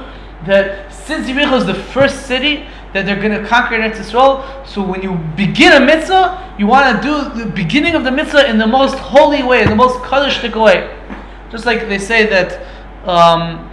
That 0.45 0.93
since 0.93 1.27
Yericho 1.27 1.59
is 1.59 1.67
the 1.67 1.75
first 1.75 2.27
city 2.27 2.67
that 2.93 3.07
they're 3.07 3.21
going 3.21 3.41
to 3.41 3.47
conquer 3.47 3.77
Eretz 3.77 3.97
Yisrael, 3.97 4.67
so 4.67 4.83
when 4.83 5.03
you 5.03 5.15
begin 5.37 5.81
a 5.81 5.85
mitzvah, 5.85 6.55
you 6.59 6.67
want 6.67 6.97
to 6.97 7.03
do 7.03 7.45
the 7.45 7.51
beginning 7.51 7.95
of 7.95 8.05
the 8.05 8.11
mitzvah 8.11 8.49
in 8.49 8.59
the 8.59 8.67
most 8.67 8.99
holy 8.99 9.43
way, 9.43 9.63
in 9.63 9.69
the 9.69 9.77
most 9.77 10.03
kaddish 10.03 10.43
way. 10.55 10.97
Just 11.51 11.67
like 11.67 11.89
they 11.89 11.99
say 11.99 12.27
that, 12.27 12.61
um, 13.09 13.71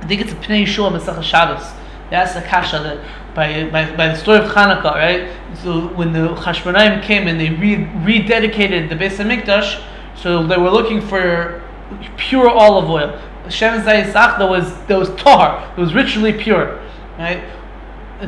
I 0.00 0.06
think 0.06 0.20
it's 0.20 0.32
a 0.32 0.36
Pnei 0.36 0.64
Yeshua 0.64 0.92
Masach 0.92 1.22
Shabbos. 1.22 1.64
That's 2.10 2.34
the 2.34 2.42
Kasha 2.42 2.78
that 2.80 3.34
by, 3.34 3.68
by, 3.70 3.94
by 3.96 4.08
the 4.08 4.16
story 4.16 4.38
of 4.38 4.50
Hanukkah, 4.50 4.94
right? 4.94 5.28
So 5.62 5.88
when 5.88 6.12
the 6.12 6.28
Chashmonaim 6.36 7.02
came 7.02 7.26
and 7.26 7.40
they 7.40 7.50
re, 7.50 7.76
rededicated 7.76 8.88
the 8.88 8.94
Beis 8.94 9.16
Hamikdash, 9.16 9.82
so 10.16 10.46
they 10.46 10.56
were 10.56 10.70
looking 10.70 11.00
for 11.00 11.62
pure 12.16 12.48
olive 12.48 12.88
oil. 12.88 13.20
Shem 13.48 13.82
Zayisach 13.82 14.38
that 14.38 14.48
was 14.48 14.74
that 14.86 14.98
was 14.98 15.10
tahar, 15.16 15.72
it 15.76 15.80
was 15.80 15.94
ritually 15.94 16.32
pure, 16.32 16.80
right? 17.18 17.44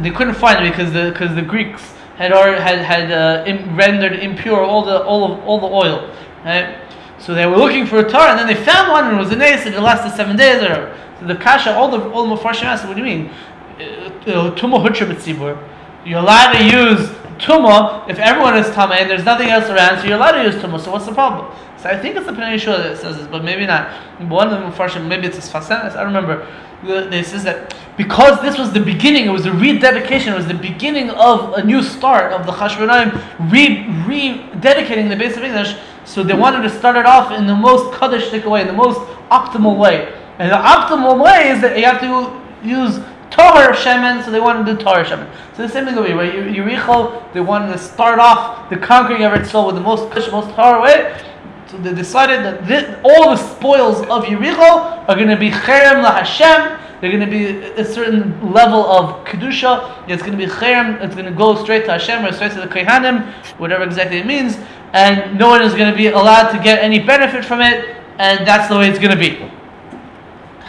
They 0.03 0.11
couldn't 0.11 0.35
find 0.35 0.65
it 0.65 0.71
because 0.71 0.93
the 0.93 1.11
because 1.11 1.35
the 1.35 1.43
Greeks 1.43 1.95
had 2.17 2.33
already, 2.33 2.61
had 2.61 2.79
had 2.79 3.11
uh, 3.11 3.75
rendered 3.75 4.15
impure 4.15 4.63
all 4.63 4.85
the 4.85 5.03
all 5.05 5.33
of 5.33 5.45
all 5.45 5.61
the 5.61 5.67
oil, 5.67 6.11
right? 6.45 6.81
So 7.19 7.35
they 7.35 7.47
were 7.47 7.57
looking 7.57 7.87
for 7.87 7.99
a 7.99 8.09
tar, 8.09 8.29
and 8.29 8.39
then 8.39 8.47
they 8.47 8.55
found 8.55 8.91
one, 8.91 9.07
and 9.07 9.17
it 9.17 9.19
was 9.19 9.33
a 9.33 9.37
nace, 9.37 9.65
and 9.67 9.75
it 9.75 9.81
lasted 9.81 10.17
seven 10.17 10.37
days 10.37 10.63
or. 10.63 10.95
So 11.19 11.27
the 11.27 11.35
kasha, 11.35 11.75
all 11.75 11.91
the 11.91 12.11
all 12.11 12.29
the 12.29 12.37
Mepharshim 12.37 12.65
asked, 12.65 12.87
"What 12.87 12.97
do 12.97 13.03
you 13.03 13.07
mean? 13.07 13.31
Tumah 13.79 14.85
hutra 14.85 15.07
b'tzibur? 15.11 15.57
You're 16.05 16.19
allowed 16.19 16.53
to 16.53 16.65
use 16.65 17.09
tumah 17.39 18.09
if 18.09 18.19
everyone 18.19 18.57
is 18.57 18.67
tameh 18.67 19.01
and 19.01 19.11
there's 19.11 19.25
nothing 19.25 19.49
else 19.49 19.69
around, 19.71 20.01
so 20.01 20.07
you're 20.07 20.17
allowed 20.17 20.33
to 20.33 20.43
use 20.43 20.57
tumah. 20.57 20.79
So 20.79 20.91
what's 20.93 21.07
the 21.07 21.15
problem?" 21.15 21.55
So 21.79 21.91
I 21.91 21.99
think 21.99 22.17
it's 22.17 22.27
the 22.27 22.33
Pnei 22.33 22.55
Yeshua 22.55 22.83
that 22.83 22.99
says 22.99 23.17
this, 23.19 23.27
but 23.27 23.45
maybe 23.45 23.67
not. 23.67 23.91
One 24.29 24.49
of 24.49 24.53
them, 24.53 24.73
Mepharshim, 24.73 25.07
maybe 25.07 25.27
it's 25.27 25.39
Sfas 25.39 25.69
Emes, 25.69 25.95
I 25.97 26.03
remember. 26.03 26.47
They 26.83 27.23
says 27.23 27.45
that 27.45 27.75
because 27.97 28.41
this 28.43 28.59
was 28.59 28.73
the 28.73 28.81
beginning, 28.81 29.27
it 29.27 29.31
was 29.31 29.47
a 29.47 29.53
rededication, 29.53 30.33
it 30.33 30.37
was 30.37 30.47
the 30.47 30.55
beginning 30.55 31.11
of 31.11 31.55
a 31.55 31.65
new 31.65 31.83
start 31.83 32.33
of 32.33 32.47
the 32.47 32.53
Chashmonaim 32.53 33.13
re 33.51 33.85
rededicating 34.05 35.09
the 35.09 35.17
base 35.17 35.37
of 35.37 35.43
English. 35.43 35.77
So 36.05 36.23
they 36.23 36.35
wanted 36.35 36.63
to 36.63 36.71
start 36.71 36.97
it 36.97 37.07
off 37.07 37.33
in 37.33 37.47
the 37.47 37.55
most 37.55 37.93
Kaddishtik 37.93 38.49
way, 38.49 38.61
in 38.61 38.67
the 38.69 38.73
most 38.73 39.01
optimal 39.31 39.77
way. 39.79 40.13
And 40.39 40.51
the 40.53 40.57
optimal 40.57 41.23
way 41.23 41.49
is 41.49 41.61
that 41.63 41.79
you 41.79 41.85
have 41.85 42.01
to 42.01 42.67
use 42.67 43.01
Torah 43.31 43.75
Shemen, 43.75 44.25
so 44.25 44.31
they 44.31 44.41
wanted 44.41 44.67
to 44.67 44.77
do 44.77 44.83
Torah 44.83 45.05
Shemen. 45.05 45.29
So 45.57 45.63
the 45.63 45.69
same 45.69 45.85
thing 45.87 45.97
over 45.97 46.07
here, 46.07 46.17
right? 46.17 46.33
Yericho, 46.33 47.33
they 47.33 47.41
wanted 47.41 47.73
to 47.73 47.79
start 47.79 48.19
off 48.19 48.71
the 48.71 48.77
conquering 48.77 49.25
of 49.25 49.33
Eretz 49.33 49.67
with 49.67 49.75
the 49.75 49.81
most 49.81 50.09
Kaddish, 50.11 50.31
most 50.31 50.55
Torah 50.55 50.81
way. 50.81 51.21
So 51.71 51.79
they 51.79 51.95
decided 51.95 52.45
that 52.45 52.67
this, 52.67 52.97
all 53.03 53.31
the 53.31 53.37
spoils 53.37 54.01
of 54.03 54.25
Yericho 54.25 55.09
are 55.09 55.15
going 55.15 55.29
to 55.29 55.37
be 55.37 55.51
Cherem 55.51 56.03
la 56.03 56.23
Hashem. 56.23 56.79
They're 57.01 57.11
going 57.11 57.25
to 57.25 57.31
be 57.31 57.47
a 57.81 57.85
certain 57.85 58.53
level 58.53 58.87
of 58.87 59.25
kedusha. 59.27 60.09
It's 60.09 60.23
going 60.23 60.39
to 60.39 60.47
be 60.47 60.51
cherem. 60.51 61.01
It's 61.03 61.15
going 61.15 61.27
to 61.27 61.33
go 61.33 61.63
straight 61.63 61.85
to 61.85 61.93
Hashem 61.93 62.25
or 62.25 62.33
straight 62.33 62.53
to 62.53 62.61
the 62.61 62.67
kohanim, 62.67 63.31
whatever 63.59 63.85
exactly 63.85 64.19
it 64.19 64.27
means. 64.27 64.57
And 64.95 65.39
no 65.39 65.49
one 65.49 65.63
is 65.63 65.75
going 65.75 65.91
to 65.91 65.97
be 65.97 66.07
allowed 66.07 66.53
to 66.53 66.63
get 66.63 66.83
any 66.83 66.99
benefit 66.99 67.45
from 67.45 67.61
it. 67.61 67.97
And 68.19 68.47
that's 68.47 68.69
the 68.69 68.79
way 68.79 68.89
it's 68.89 68.99
going 68.99 69.11
to 69.11 69.19
be. 69.19 69.37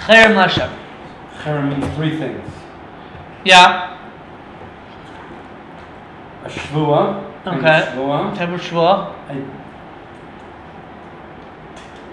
Cherem 0.01 0.35
la 0.35 0.47
Hashem. 0.47 0.69
Cherem 1.39 1.79
means 1.79 1.95
three 1.95 2.17
things. 2.17 2.51
Yeah. 3.45 3.97
A 6.43 6.49
shvua. 6.49 7.23
Okay. 7.47 7.93
Shvua. 7.95 8.59
Shua. 8.59 9.15
A 9.29 9.56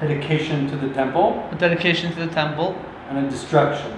dedication 0.00 0.68
to 0.70 0.76
the 0.76 0.92
temple 0.94 1.48
A 1.52 1.54
dedication 1.54 2.12
to 2.12 2.26
the 2.26 2.32
temple. 2.34 2.76
and 3.08 3.18
a 3.18 3.30
destruction. 3.30 3.92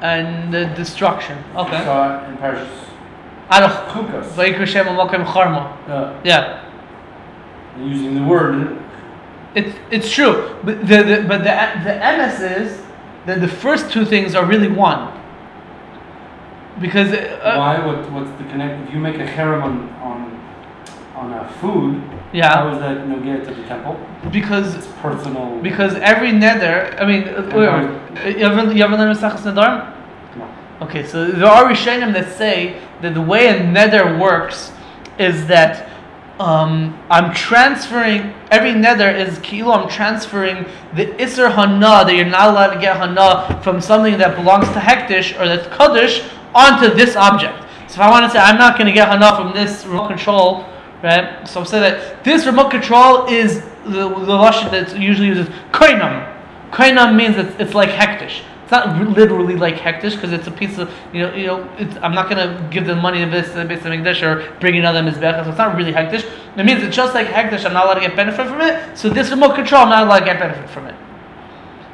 And 0.00 0.52
the 0.52 0.64
destruction. 0.76 1.36
Okay. 1.56 1.84
So 1.84 2.24
in 2.28 2.36
Parashas. 2.38 2.86
Chukas, 3.50 4.26
Vayikra 4.32 4.66
Shem 4.66 4.86
Amokim 4.86 5.24
Charma. 5.24 5.76
uh, 5.88 6.20
Yeah. 6.24 6.62
using 7.78 8.14
the 8.14 8.22
word 8.22 8.78
It's 9.54 9.76
it's 9.90 10.10
true, 10.10 10.56
but 10.62 10.86
the, 10.86 11.02
the 11.02 11.24
but 11.28 11.38
the 11.38 11.54
the 11.84 11.94
MS 11.98 12.40
is 12.40 12.82
that 13.26 13.40
the 13.40 13.48
first 13.48 13.90
two 13.92 14.04
things 14.04 14.34
are 14.34 14.46
really 14.46 14.68
one. 14.68 15.12
Because 16.80 17.12
uh, 17.12 17.56
Why? 17.58 17.84
What, 17.84 18.10
what's 18.12 18.30
the 18.38 18.44
connect? 18.44 18.88
If 18.88 18.94
you 18.94 19.00
make 19.00 19.16
a 19.16 19.26
cherem 19.26 19.62
on, 19.62 19.88
on, 20.00 20.39
on 21.20 21.32
a 21.34 21.46
food, 21.60 22.02
yeah, 22.32 22.54
how 22.54 22.72
is 22.72 22.78
that 22.78 23.06
no 23.06 23.20
get 23.20 23.44
to 23.44 23.54
the 23.54 23.62
temple? 23.64 23.94
because 24.32 24.74
It's 24.74 24.86
personal. 25.02 25.60
because 25.62 25.94
every 25.96 26.32
nether, 26.32 26.96
I 26.98 27.04
mean, 27.06 27.28
uh, 27.28 27.42
wait, 27.54 28.24
wait, 28.24 28.38
you 28.38 28.44
ever 28.46 28.72
you 28.72 28.82
ever 28.82 28.96
learn 28.96 29.14
Mesachas 29.14 29.42
Nedarim? 29.42 29.78
no. 30.38 30.86
Okay, 30.86 31.06
so 31.06 31.26
there 31.26 31.46
are 31.46 31.64
Rishonim 31.70 32.12
that 32.14 32.32
say 32.36 32.80
that 33.02 33.12
the 33.12 33.20
way 33.20 33.48
a 33.48 33.62
nether 33.62 34.18
works 34.18 34.72
is 35.18 35.46
that 35.48 35.90
um, 36.38 36.98
I'm 37.10 37.34
transferring 37.34 38.32
every 38.50 38.72
nether 38.72 39.10
is 39.10 39.38
kilo. 39.40 39.72
I'm 39.72 39.90
transferring 39.90 40.64
the 40.94 41.04
iser 41.22 41.50
hana 41.50 42.04
that 42.06 42.14
you're 42.16 42.24
not 42.24 42.48
allowed 42.48 42.72
to 42.74 42.80
get 42.80 42.96
hana 42.96 43.60
from 43.62 43.82
something 43.82 44.16
that 44.16 44.36
belongs 44.36 44.68
to 44.68 44.80
hektish 44.80 45.38
or 45.38 45.46
that's 45.46 45.66
kaddish 45.76 46.24
onto 46.54 46.94
this 46.94 47.14
object. 47.14 47.58
So 47.88 47.94
if 47.96 48.00
I 48.00 48.10
want 48.10 48.24
to 48.24 48.30
say 48.30 48.38
I'm 48.38 48.56
not 48.56 48.78
going 48.78 48.86
to 48.86 48.92
get 48.94 49.08
hana 49.08 49.36
from 49.36 49.52
this 49.52 49.84
remote 49.84 50.08
control, 50.08 50.64
right? 51.02 51.46
So 51.48 51.60
I'm 51.60 51.66
saying 51.66 51.82
that 51.82 52.24
this 52.24 52.46
remote 52.46 52.70
control 52.70 53.26
is 53.26 53.62
the 53.84 54.08
the 54.08 54.36
lashon 54.44 54.70
that 54.70 54.98
usually 54.98 55.28
uses 55.28 55.48
koinam. 55.72 56.36
Koinam 56.70 57.16
means 57.16 57.36
it's, 57.36 57.54
it's 57.60 57.74
like 57.74 57.90
hektish. 57.90 58.42
It's 58.62 58.70
not 58.70 59.16
literally 59.16 59.56
like 59.56 59.74
hektish 59.74 60.14
because 60.14 60.32
it's 60.32 60.46
a 60.46 60.50
piece 60.50 60.78
of 60.78 60.92
you 61.12 61.22
know 61.22 61.34
you 61.34 61.46
know. 61.46 61.68
I'm 62.02 62.14
not 62.14 62.28
gonna 62.28 62.68
give 62.70 62.86
them 62.86 63.00
money 63.00 63.24
to 63.24 63.30
this 63.30 63.52
to 63.52 63.62
of 63.62 63.86
English 63.86 64.22
or 64.22 64.52
bring 64.60 64.76
another 64.76 65.02
mizbeach. 65.02 65.44
So 65.44 65.50
it's 65.50 65.58
not 65.58 65.76
really 65.76 65.92
hektish. 65.92 66.24
It 66.56 66.64
means 66.64 66.82
it's 66.82 66.94
just 66.94 67.14
like 67.14 67.26
hektish. 67.26 67.64
I'm 67.64 67.72
not 67.72 67.86
allowed 67.86 67.94
to 67.94 68.00
get 68.00 68.14
benefit 68.14 68.46
from 68.46 68.60
it. 68.60 68.96
So 68.96 69.08
this 69.08 69.30
remote 69.30 69.54
control, 69.56 69.82
I'm 69.82 69.88
not 69.88 70.06
allowed 70.06 70.20
to 70.20 70.24
get 70.24 70.38
benefit 70.38 70.70
from 70.70 70.86
it. 70.86 70.94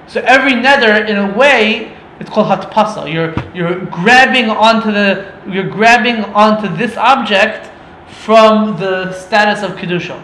So 0.09 0.21
every 0.21 0.55
nether, 0.55 1.05
in 1.05 1.17
a 1.17 1.37
way, 1.37 1.97
it's 2.21 2.31
called 2.31 2.49
hatpasa. 2.49 3.13
You're 3.13 3.35
you're 3.55 3.87
grabbing 3.87 4.51
onto 4.51 4.93
the 4.93 5.33
you're 5.49 5.69
grabbing 5.69 6.25
onto 6.35 6.75
this 6.77 6.97
object 6.97 7.71
from 8.09 8.79
the 8.79 9.13
status 9.13 9.63
of 9.63 9.77
kedusha. 9.77 10.23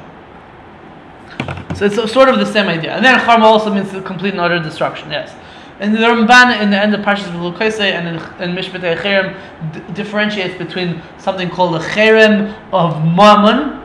So 1.77 1.87
it's 1.87 2.13
sort 2.13 2.29
of 2.29 2.39
the 2.39 2.47
same 2.47 2.69
idea. 2.69 2.95
And 2.95 3.05
then 3.05 3.19
charma 3.21 3.43
also 3.43 3.73
means 3.73 3.91
the 3.91 4.03
complete 4.03 4.33
and 4.33 4.41
utter 4.41 4.61
destruction. 4.61 5.11
Yes. 5.11 5.35
And 5.81 5.95
the 5.95 5.99
Ramban 5.99 6.61
in 6.63 6.71
the 6.71 6.81
end 6.81 6.95
of 6.95 7.01
Parshas 7.01 7.33
Bechukosai 7.33 7.93
and 7.93 8.09
in, 8.09 8.15
in 8.15 8.57
Mishpat 8.57 8.97
Cherem 8.99 9.95
differentiates 9.95 10.57
between 10.57 11.03
something 11.19 11.51
called 11.51 11.75
a 11.75 11.81
cherem 11.81 12.57
of 12.73 13.05
mammon, 13.05 13.83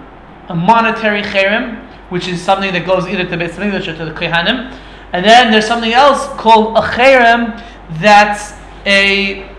a 0.50 0.56
monetary 0.56 1.24
cherem, 1.24 1.84
which 2.10 2.28
is 2.28 2.40
something 2.42 2.72
that 2.74 2.86
goes 2.86 3.08
either 3.08 3.26
to 3.26 3.36
Beis 3.36 3.52
Hamikdash 3.52 3.88
or 3.88 3.98
to 3.98 4.06
the 4.06 4.12
Kohanim, 4.12 4.78
and 5.14 5.26
then 5.26 5.52
there's 5.52 5.66
something 5.66 5.94
else 5.94 6.28
called 6.40 6.78
a 6.78 6.82
cherem 6.82 7.64
that's 8.00 8.54
a 8.86 9.50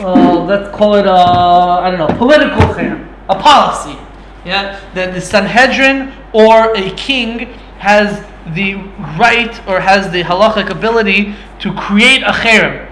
uh, 0.00 0.44
let's 0.44 0.74
call 0.76 0.94
it 0.94 1.06
a 1.06 1.10
I 1.10 1.90
don't 1.90 1.98
know 1.98 2.18
political 2.18 2.60
cherem, 2.74 3.08
a 3.28 3.34
policy. 3.34 3.98
Yeah, 4.44 4.80
that 4.94 5.14
the 5.14 5.20
Sanhedrin 5.20 6.12
or 6.32 6.74
a 6.76 6.90
king 6.94 7.52
has 7.78 8.24
the 8.54 8.74
right 9.18 9.54
or 9.68 9.80
has 9.80 10.10
the 10.10 10.22
halachic 10.22 10.70
ability 10.70 11.34
to 11.60 11.72
create 11.74 12.22
a 12.22 12.32
cherem. 12.32 12.88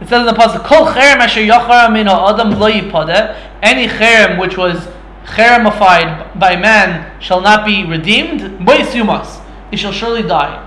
It 0.00 0.08
says 0.08 0.20
in 0.20 0.26
the 0.26 0.32
pasuk, 0.32 0.64
"Kol 0.64 0.86
cherem 0.86 1.18
asher 1.18 1.40
yachar 1.40 1.92
min 1.92 2.08
adam 2.08 2.58
lo 2.58 2.70
yipadeh." 2.70 3.36
Any 3.62 3.88
cherem 3.88 4.38
which 4.38 4.56
was 4.56 4.88
cheremified 5.26 6.38
by 6.38 6.56
man 6.56 7.20
shall 7.20 7.40
not 7.40 7.64
be 7.66 7.84
redeemed. 7.84 8.40
Moisumas, 8.60 9.40
it 9.70 9.78
shall 9.78 9.92
surely 9.92 10.22
die. 10.22 10.62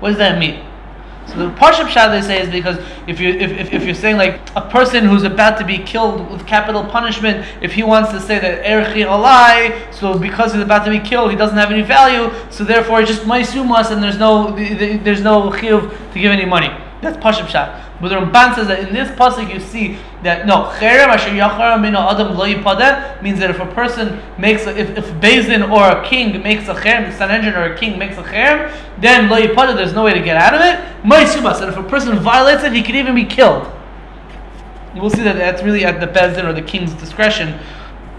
What 0.00 0.10
does 0.10 0.18
that 0.18 0.38
mean? 0.38 0.64
So 1.30 1.36
the 1.38 1.50
Parsha 1.50 1.84
Pshat 1.86 2.10
they 2.10 2.22
say 2.22 2.42
is 2.42 2.50
because 2.50 2.78
if 3.06 3.20
you 3.20 3.30
if, 3.30 3.52
if, 3.52 3.72
if, 3.72 3.84
you're 3.84 3.94
saying 3.94 4.16
like 4.16 4.40
a 4.56 4.68
person 4.68 5.04
who's 5.04 5.22
about 5.22 5.58
to 5.58 5.64
be 5.64 5.78
killed 5.78 6.28
with 6.30 6.44
capital 6.46 6.84
punishment, 6.84 7.46
if 7.62 7.72
he 7.72 7.84
wants 7.84 8.10
to 8.10 8.20
say 8.20 8.40
that 8.40 8.64
erchi 8.64 9.06
alai, 9.06 9.94
so 9.94 10.18
because 10.18 10.52
he's 10.52 10.62
about 10.62 10.84
to 10.84 10.90
be 10.90 10.98
killed, 10.98 11.30
he 11.30 11.36
doesn't 11.36 11.56
have 11.56 11.70
any 11.70 11.82
value, 11.82 12.32
so 12.50 12.64
therefore 12.64 13.00
it's 13.00 13.10
just 13.10 13.22
maisumas 13.22 13.92
and 13.92 14.02
there's 14.02 14.18
no 14.18 14.50
there's 14.56 15.20
no 15.20 15.50
chiyuv 15.50 16.12
to 16.12 16.18
give 16.18 16.32
any 16.32 16.44
money. 16.44 16.68
That's 17.00 17.16
Parsha 17.16 17.46
Pshat. 17.46 17.89
But 18.00 18.08
the 18.08 18.14
Ramban 18.14 18.54
says 18.54 18.68
that 18.68 18.78
in 18.78 18.94
this 18.94 19.10
pasuk 19.10 19.52
you 19.52 19.60
see 19.60 19.98
that 20.22 20.46
no 20.46 20.70
cherem 20.78 21.08
asher 21.08 21.30
yachar 21.30 21.80
min 21.80 21.94
adam 21.94 23.22
means 23.22 23.38
that 23.40 23.50
if 23.50 23.60
a 23.60 23.66
person 23.66 24.20
makes 24.38 24.66
a, 24.66 24.76
if 24.76 24.96
if 24.96 25.06
Beis 25.20 25.46
Din 25.46 25.62
or 25.64 25.86
a 25.86 26.08
king 26.08 26.42
makes 26.42 26.66
a 26.68 26.74
cherem, 26.74 27.12
Sanhedrin 27.12 27.54
or 27.54 27.74
a 27.74 27.78
king 27.78 27.98
makes 27.98 28.16
a 28.16 28.22
cherem, 28.22 28.74
then 29.00 29.28
lo 29.28 29.36
there's 29.74 29.92
no 29.92 30.04
way 30.04 30.14
to 30.14 30.20
get 30.20 30.36
out 30.36 30.54
of 30.54 30.62
it. 30.62 31.04
Ma'isubas, 31.04 31.60
and 31.60 31.70
if 31.70 31.76
a 31.76 31.82
person 31.82 32.18
violates 32.18 32.64
it, 32.64 32.72
he 32.72 32.82
could 32.82 32.94
even 32.94 33.14
be 33.14 33.24
killed. 33.24 33.70
We'll 34.94 35.10
see 35.10 35.22
that 35.22 35.36
that's 35.36 35.62
really 35.62 35.84
at 35.84 36.00
the 36.00 36.06
Beis 36.06 36.36
Din 36.36 36.46
or 36.46 36.54
the 36.54 36.62
king's 36.62 36.94
discretion. 36.94 37.58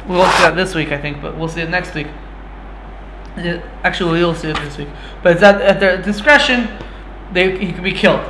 We 0.08 0.16
won't 0.16 0.32
see 0.34 0.44
that 0.44 0.56
this 0.56 0.76
week, 0.76 0.92
I 0.92 1.02
think, 1.02 1.22
but 1.22 1.38
we'll 1.38 1.50
see 1.50 1.62
it 1.62 1.70
next 1.70 1.96
week. 1.96 2.08
Actually, 3.84 4.20
we'll 4.20 4.36
see 4.36 4.50
it 4.50 4.58
this 4.58 4.78
week. 4.78 4.90
But 5.24 5.34
it's 5.34 5.44
at, 5.44 5.60
at 5.62 5.80
their 5.80 6.02
discretion, 6.02 6.68
they, 7.34 7.58
he 7.58 7.72
could 7.74 7.84
be 7.84 7.94
killed. 7.94 8.22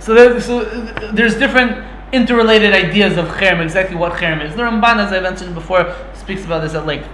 So, 0.00 0.14
there, 0.14 0.40
so 0.40 0.64
there's 1.12 1.36
different 1.36 1.86
interrelated 2.12 2.72
ideas 2.72 3.16
of 3.16 3.26
cherem, 3.28 3.60
exactly 3.60 3.96
what 3.96 4.14
cherem 4.14 4.44
is. 4.44 4.56
The 4.56 4.62
Ramban, 4.62 4.96
as 4.96 5.12
I 5.12 5.20
mentioned 5.20 5.54
before, 5.54 5.94
speaks 6.14 6.44
about 6.44 6.62
this 6.62 6.74
at 6.74 6.86
length. 6.86 7.08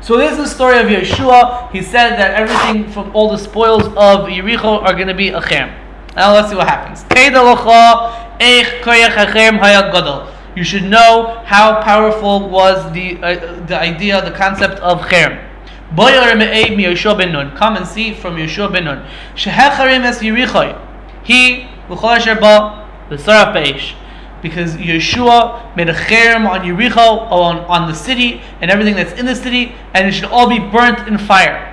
So 0.00 0.16
this 0.16 0.32
is 0.32 0.38
the 0.38 0.46
story 0.46 0.78
of 0.78 0.86
Yeshua. 0.86 1.70
He 1.72 1.82
said 1.82 2.10
that 2.16 2.34
everything 2.34 2.90
from 2.92 3.14
all 3.14 3.30
the 3.30 3.38
spoils 3.38 3.86
of 3.88 4.28
Yericho 4.28 4.82
are 4.82 4.94
going 4.94 5.08
to 5.08 5.14
be 5.14 5.30
a 5.30 5.40
cherem. 5.40 5.76
Now 6.14 6.32
let's 6.32 6.48
see 6.48 6.54
what 6.54 6.68
happens. 6.68 7.04
You 10.54 10.64
should 10.64 10.84
know 10.84 11.42
how 11.44 11.82
powerful 11.82 12.48
was 12.48 12.92
the 12.92 13.18
uh, 13.22 13.66
the 13.66 13.78
idea, 13.78 14.24
the 14.24 14.30
concept 14.30 14.78
of 14.78 15.00
cherem. 15.02 15.42
Come 17.58 17.76
and 17.76 17.86
see 17.86 18.14
from 18.14 18.36
Yeshua 18.36 18.72
ben 18.72 18.84
Nun. 18.84 19.04
He 21.24 21.68
because 24.42 24.76
Yeshua 24.76 25.76
made 25.76 25.88
a 25.88 25.94
cherem 25.94 26.48
on 26.48 26.60
Yericho, 26.60 27.30
on, 27.30 27.58
on 27.58 27.88
the 27.88 27.94
city, 27.94 28.42
and 28.60 28.70
everything 28.70 28.94
that's 28.94 29.18
in 29.18 29.26
the 29.26 29.34
city, 29.34 29.74
and 29.94 30.06
it 30.06 30.12
should 30.12 30.26
all 30.26 30.48
be 30.48 30.58
burnt 30.58 31.08
in 31.08 31.18
fire. 31.18 31.72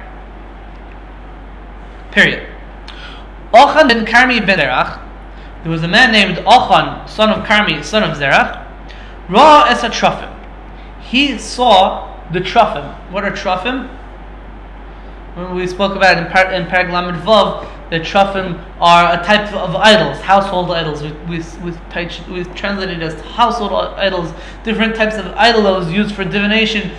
Period. 2.12 2.48
Ochan 3.54 3.88
ben 3.88 4.06
Karmi 4.06 4.46
ben 4.46 4.60
Zerach, 4.60 5.00
there 5.64 5.72
was 5.72 5.84
a 5.84 5.88
man 5.88 6.12
named 6.12 6.38
Ochan, 6.40 7.08
son 7.08 7.30
of 7.30 7.46
Karmi, 7.46 7.84
son 7.84 8.04
of 8.04 8.18
Zerach, 8.18 8.64
Ra 9.30 9.66
es 9.70 9.84
a 9.84 9.90
trufim. 9.90 10.30
He 11.02 11.38
saw 11.38 12.10
the 12.32 12.40
trufim. 12.40 13.12
What 13.12 13.24
are 13.24 13.32
trufim? 13.32 13.88
When 15.36 15.56
we 15.56 15.68
spoke 15.68 15.96
about 15.96 16.18
in, 16.18 16.26
Par- 16.32 16.52
in 16.52 16.66
Vav, 16.66 17.68
the 17.94 18.00
trufim 18.00 18.60
are 18.82 19.14
a 19.14 19.24
type 19.24 19.54
of 19.54 19.76
idols, 19.76 20.20
household 20.20 20.72
idols. 20.72 21.04
We, 21.04 21.12
we, 21.30 21.44
we 22.34 22.44
translated 22.56 23.04
as 23.04 23.22
household 23.22 23.72
idols, 23.72 24.34
different 24.64 24.96
types 24.96 25.16
of 25.16 25.28
idol 25.36 25.62
that 25.64 25.78
was 25.78 25.92
used 25.92 26.16
for 26.16 26.24
divination, 26.24 26.90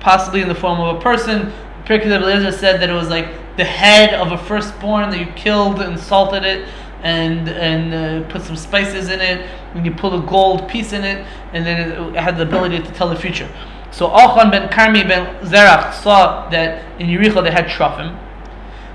possibly 0.00 0.40
in 0.40 0.48
the 0.48 0.54
form 0.56 0.80
of 0.80 0.96
a 0.96 1.00
person. 1.00 1.52
Pirkei 1.84 2.06
Eliezer 2.06 2.50
said 2.50 2.80
that 2.80 2.90
it 2.90 2.92
was 2.92 3.08
like 3.08 3.56
the 3.56 3.64
head 3.64 4.12
of 4.14 4.32
a 4.32 4.38
firstborn 4.38 5.10
that 5.10 5.20
you 5.20 5.26
killed 5.36 5.80
and 5.80 5.96
salted 5.96 6.42
it 6.42 6.68
and 7.04 7.48
and 7.48 7.94
uh, 7.94 8.28
put 8.32 8.42
some 8.42 8.56
spices 8.56 9.10
in 9.10 9.20
it, 9.20 9.48
and 9.74 9.86
you 9.86 9.92
put 9.92 10.12
a 10.12 10.20
gold 10.26 10.68
piece 10.68 10.92
in 10.92 11.04
it, 11.04 11.24
and 11.52 11.64
then 11.64 11.92
it, 11.92 12.16
had 12.16 12.36
the 12.36 12.42
ability 12.42 12.80
to 12.80 12.90
tell 12.94 13.08
the 13.08 13.14
future. 13.14 13.48
So 13.92 14.08
Ochan 14.08 14.50
ben 14.50 14.68
Karmi 14.70 15.06
ben 15.06 15.24
Zerach 15.46 15.94
saw 15.94 16.50
that 16.50 17.00
in 17.00 17.06
Yericho 17.06 17.44
they 17.44 17.52
had 17.52 17.66
trufim. 17.66 18.18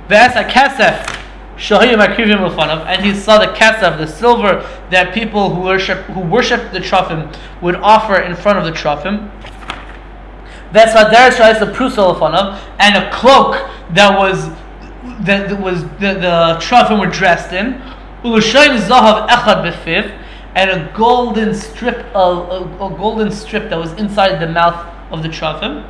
Ve'asa 0.07 0.49
kesef 0.49 1.21
and 1.57 3.05
he 3.05 3.13
saw 3.13 3.39
the 3.39 3.47
kesef, 3.53 3.97
the 3.97 4.05
silver 4.05 4.67
that 4.89 5.13
people 5.13 5.55
who 5.55 5.61
worship 5.61 5.99
who 6.07 6.19
worship 6.19 6.73
the 6.73 6.79
trufim 6.79 7.33
would 7.61 7.75
offer 7.75 8.19
in 8.19 8.35
front 8.35 8.59
of 8.59 8.65
the 8.65 8.71
trufim. 8.71 9.31
Ve'asa 10.73 11.59
the 11.59 11.67
prusal 11.67 12.59
and 12.79 12.97
a 12.97 13.09
cloak 13.11 13.69
that 13.91 14.17
was 14.19 14.49
that 15.21 15.59
was 15.61 15.83
the, 15.99 16.15
the 16.15 16.57
trufim 16.59 16.99
were 16.99 17.07
dressed 17.07 17.53
in. 17.53 17.81
Zahav 18.23 19.29
echad 19.29 19.71
befiv 19.71 20.21
and 20.55 20.69
a 20.69 20.91
golden 20.95 21.53
strip 21.53 22.05
of 22.15 22.49
a, 22.49 22.85
a, 22.85 22.97
golden 22.97 23.31
strip 23.31 23.69
that 23.69 23.77
was 23.77 23.91
inside 23.93 24.39
the 24.39 24.47
mouth 24.47 24.91
of 25.11 25.21
the 25.21 25.29
trafim. 25.29 25.85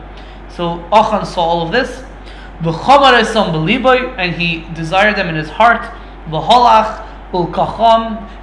So 0.49 0.83
Achan 0.91 1.25
saw 1.25 1.41
all 1.41 1.65
of 1.65 1.71
this. 1.71 2.03
And 2.61 4.35
he 4.35 4.65
desired 4.73 5.15
them 5.15 5.29
in 5.29 5.35
his 5.35 5.49
heart. 5.49 5.91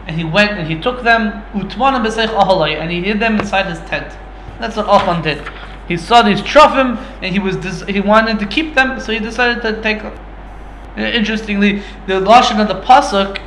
And 0.07 0.17
he 0.17 0.25
went 0.25 0.53
and 0.53 0.69
he 0.69 0.81
took 0.81 1.03
them. 1.03 1.43
And 1.55 2.91
he 2.91 3.03
hid 3.03 3.21
them 3.21 3.39
inside 3.39 3.67
his 3.67 3.81
tent. 3.81 4.17
That's 4.59 4.77
what 4.77 4.89
Achan 4.89 5.23
did. 5.23 5.49
He 5.89 5.97
saw 5.97 6.23
these 6.23 6.41
trafim 6.41 6.97
and 7.21 7.33
he 7.33 7.39
was 7.39 7.83
he 7.89 8.01
wanted 8.01 8.39
to 8.39 8.47
keep 8.47 8.75
them, 8.75 9.01
so 9.01 9.13
he 9.13 9.19
decided 9.19 9.63
to 9.63 9.83
take 9.83 10.03
them. 10.03 10.17
Uh, 10.97 11.01
interestingly, 11.01 11.83
the 12.07 12.21
lashon 12.21 12.61
of 12.61 12.69
the 12.69 12.81
pasuk 12.83 13.41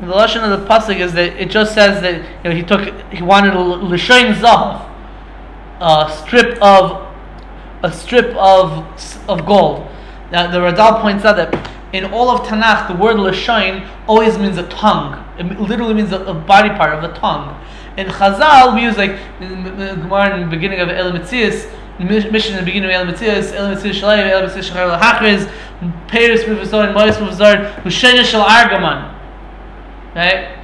the 0.00 0.06
lashon 0.06 0.48
of 0.48 0.60
the 0.60 0.66
pasuk 0.66 1.00
is 1.00 1.12
that 1.14 1.32
it 1.36 1.50
just 1.50 1.74
says 1.74 2.00
that 2.02 2.14
you 2.44 2.50
know, 2.50 2.56
he 2.56 2.62
took 2.62 2.94
he 3.12 3.22
wanted 3.22 3.54
l'shain 3.56 4.32
zahav, 4.34 4.88
a 5.80 6.16
strip 6.22 6.56
of 6.62 7.06
a 7.82 7.92
strip 7.92 8.34
of 8.36 8.86
of 9.28 9.44
gold. 9.44 9.87
Now 10.30 10.50
the 10.50 10.58
Radal 10.58 11.00
points 11.00 11.24
out 11.24 11.36
that 11.36 11.70
in 11.92 12.04
all 12.06 12.30
of 12.30 12.46
Tanakh 12.46 12.88
the 12.88 12.94
word 12.94 13.18
l'shain 13.18 13.88
always 14.06 14.38
means 14.38 14.58
a 14.58 14.68
tongue. 14.68 15.24
It 15.38 15.60
literally 15.60 15.94
means 15.94 16.12
a, 16.12 16.22
a 16.24 16.34
body 16.34 16.68
part 16.70 16.92
of 16.92 17.02
the 17.02 17.16
tongue. 17.18 17.58
In 17.96 18.06
Chazal, 18.06 18.74
we 18.74 18.82
use 18.82 18.96
like 18.96 19.18
in 19.40 19.64
the 19.64 20.46
beginning 20.50 20.80
of 20.80 20.88
El 20.88 21.12
Mitzias, 21.12 21.68
mission 21.98 22.54
in 22.54 22.60
the 22.60 22.64
beginning 22.64 22.90
of 22.90 22.90
El 22.90 23.06
Mitzias, 23.06 23.52
El 23.52 23.74
Mitzias 23.74 24.00
Shalayim, 24.00 24.28
El 24.30 24.48
Mitzias 24.48 24.70
Shachar 24.70 24.98
Lahachriz, 24.98 25.50
Peiris 26.08 26.44
Professor, 26.44 26.82
and 26.82 26.94
Mois 26.94 27.16
Professor, 27.16 27.72
Hushena 27.82 28.24
Shal 28.24 28.44
Argaman. 28.44 29.14
Right? 30.14 30.56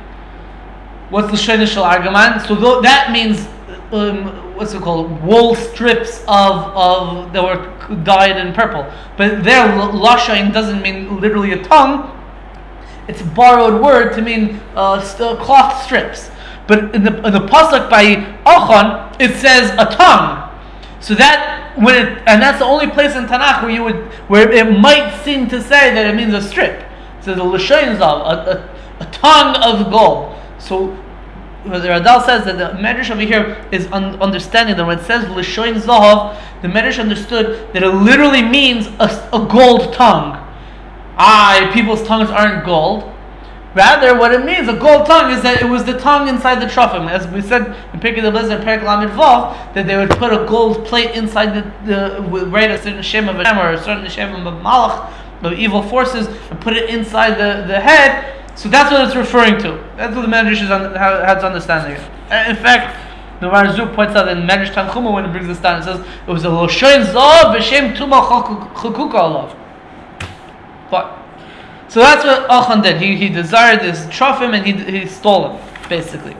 What's 1.11 1.30
Shena 1.40 1.66
Shal 1.66 1.85
Argaman? 1.85 2.47
So 2.47 2.54
th- 2.54 2.83
that 2.83 3.12
means 3.12 3.47
um, 3.92 4.44
what's 4.56 4.75
it 4.75 4.82
called? 4.82 5.23
Wool 5.23 5.54
strips 5.54 6.20
of 6.28 6.54
of 6.76 7.32
that 7.32 7.42
were 7.42 7.96
dyed 8.04 8.37
in 8.37 8.52
purple. 8.52 8.90
But 9.16 9.44
there, 9.44 9.66
lashain 9.68 10.52
doesn't 10.52 10.82
mean 10.82 11.20
literally 11.20 11.52
a 11.52 11.62
tongue. 11.62 12.11
It's 13.08 13.20
a 13.20 13.25
borrowed 13.25 13.82
word 13.82 14.14
to 14.14 14.23
mean 14.23 14.61
uh, 14.75 15.00
cloth 15.40 15.84
strips. 15.84 16.30
But 16.66 16.94
in 16.94 17.04
the 17.04 17.14
in 17.26 17.32
the 17.32 17.46
pasuk 17.46 17.90
by 17.90 18.02
Achan, 18.46 19.16
it 19.20 19.37
says 19.37 19.70
a 19.73 19.94
tongue. 19.94 20.50
So 21.00 21.14
that 21.14 21.76
when 21.76 21.94
it 21.94 22.23
and 22.26 22.40
that's 22.40 22.58
the 22.61 22.64
only 22.64 22.88
place 22.88 23.14
in 23.14 23.26
Tanakh 23.26 23.62
where 23.62 23.70
you 23.70 23.84
would 23.84 23.96
where 24.28 24.50
it 24.50 24.78
might 24.78 25.23
seem 25.23 25.49
to 25.50 25.61
say 25.61 25.92
that 25.92 26.06
it 26.06 26.14
means 26.16 26.32
a 26.32 26.40
strip. 26.40 26.84
So 27.20 27.34
the 27.34 27.42
lashain 27.42 27.99
zav, 27.99 28.20
a, 28.25 28.70
a, 29.00 29.04
a 29.06 29.11
tongue 29.11 29.56
of 29.56 29.90
gold. 29.90 30.38
So 30.58 30.96
the 31.64 31.88
Radal 31.88 32.25
says 32.25 32.44
that 32.44 32.59
the 32.59 32.78
Medrash 32.78 33.11
over 33.11 33.23
here 33.23 33.66
is 33.73 33.87
un- 33.92 34.21
understanding 34.21 34.76
that 34.76 34.87
when 34.87 34.99
it 34.99 35.04
says 35.04 35.25
Lishoin 35.25 35.80
Zahav, 35.80 36.40
the 36.62 36.68
Medrash 36.68 37.00
understood 37.00 37.73
that 37.73 37.83
it 37.83 37.88
literally 37.88 38.42
means 38.42 38.87
a, 39.00 39.30
a 39.33 39.49
gold 39.50 39.92
tongue. 39.92 40.40
Ah, 41.16 41.71
people's 41.73 42.02
tongues 42.02 42.28
aren't 42.30 42.64
gold. 42.64 43.11
Rather, 43.75 44.16
what 44.16 44.33
it 44.33 44.44
means, 44.44 44.68
a 44.68 44.76
gold 44.76 45.06
tongue, 45.06 45.33
is 45.33 45.42
that 45.42 45.61
it 45.61 45.64
was 45.64 45.85
the 45.85 45.99
tongue 45.99 46.28
inside 46.28 46.61
the 46.61 46.66
trofim. 46.66 47.11
As 47.11 47.26
we 47.26 47.42
said 47.42 47.62
in 47.92 48.00
Pirkei 48.00 48.23
the 48.23 48.30
Blizzard, 48.30 48.61
Perik 48.61 48.85
Lamed 48.85 49.11
Vav, 49.12 49.75
that 49.75 49.87
they 49.87 49.97
would 49.97 50.11
put 50.11 50.33
a 50.33 50.47
gold 50.47 50.85
plate 50.87 51.16
inside 51.16 51.54
the, 51.54 51.73
the 51.85 52.47
write 52.47 52.71
a 52.71 52.78
certain 52.80 53.02
shem 53.02 53.28
of 53.28 53.40
a 53.40 53.59
or 53.59 53.73
a 53.73 53.83
certain 53.83 54.09
shem 54.09 54.35
of 54.35 54.47
a 54.47 54.56
malach, 54.59 55.12
of 55.42 55.52
evil 55.54 55.83
forces, 55.83 56.28
and 56.50 56.61
put 56.61 56.76
it 56.76 56.88
inside 56.88 57.33
the, 57.33 57.66
the 57.66 57.80
head, 57.80 58.44
so 58.54 58.68
that's 58.68 58.90
what 58.92 59.06
it's 59.06 59.16
referring 59.16 59.61
to. 59.62 59.82
That's 59.96 60.14
what 60.14 60.23
the 60.23 60.28
Medrash 60.28 60.62
is 60.62 60.68
how 60.68 61.34
it's 61.34 61.44
understanding 61.44 61.92
it. 61.92 62.49
In 62.49 62.56
fact, 62.56 63.00
the 63.40 63.46
Maharzu 63.46 63.94
points 63.94 64.14
out 64.14 64.28
in 64.28 64.38
Medrash 64.46 64.73
Tanchuma 64.73 65.12
when 65.12 65.25
it 65.25 65.32
brings 65.32 65.49
this 65.49 65.58
down, 65.58 65.80
it 65.80 65.84
says 65.84 66.00
it 66.00 66.30
was 66.30 66.44
a 66.44 66.49
Loshoin 66.49 67.04
Zav 67.04 67.54
b'Shem 67.54 67.94
Tuma 67.94 68.26
Chakuka 68.75 69.12
Alav. 69.12 69.56
But 70.90 71.18
so 71.88 72.00
that's 72.00 72.25
what 72.25 72.50
Achan 72.50 72.82
did. 72.82 73.00
He, 73.00 73.16
he 73.16 73.28
desired 73.28 73.80
this 73.80 74.00
trofim 74.06 74.54
and 74.54 74.66
he, 74.66 75.00
he 75.00 75.06
stole 75.06 75.54
it, 75.54 75.88
basically. 75.88 76.37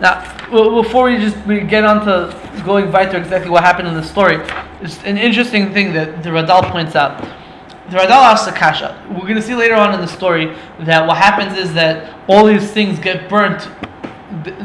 Now, 0.00 0.20
before 0.50 1.04
we 1.04 1.18
just 1.18 1.36
we 1.46 1.60
get 1.60 1.84
on 1.84 2.04
to 2.04 2.62
going 2.64 2.90
weiter 2.90 3.18
exactly 3.18 3.50
what 3.50 3.62
happened 3.62 3.88
in 3.88 3.94
the 3.94 4.02
story, 4.02 4.36
it's 4.80 5.02
an 5.04 5.16
interesting 5.16 5.72
thing 5.72 5.92
that 5.92 6.22
the 6.22 6.30
Radal 6.30 6.68
points 6.70 6.96
out. 6.96 7.24
The 7.92 7.98
Radal 7.98 8.22
asks 8.22 8.46
the 8.46 8.52
kasha. 8.52 9.06
We're 9.10 9.20
going 9.20 9.34
to 9.34 9.42
see 9.42 9.54
later 9.54 9.74
on 9.74 9.92
in 9.92 10.00
the 10.00 10.06
story 10.06 10.56
that 10.80 11.06
what 11.06 11.18
happens 11.18 11.58
is 11.58 11.74
that 11.74 12.18
all 12.26 12.46
these 12.46 12.70
things 12.70 12.98
get 12.98 13.28
burnt. 13.28 13.68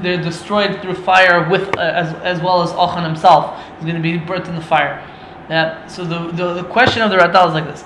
They're 0.01 0.24
destroyed 0.24 0.81
through 0.81 0.93
fire 0.93 1.50
with 1.50 1.77
uh, 1.77 1.81
as, 1.81 2.13
as 2.24 2.41
well 2.41 2.62
as 2.63 2.72
Achan 2.72 3.03
himself 3.03 3.62
is 3.79 3.84
going 3.84 3.98
to 3.98 4.01
be 4.01 4.15
burnt 4.17 4.48
in 4.48 4.55
the 4.55 4.62
fire. 4.62 5.05
Yeah. 5.50 5.86
So 5.88 6.05
the, 6.05 6.31
the, 6.31 6.53
the 6.53 6.63
question 6.63 7.01
of 7.01 7.12
the 7.12 7.17
Radal 7.17 7.50
is 7.50 7.53
like 7.53 7.65
this. 7.65 7.84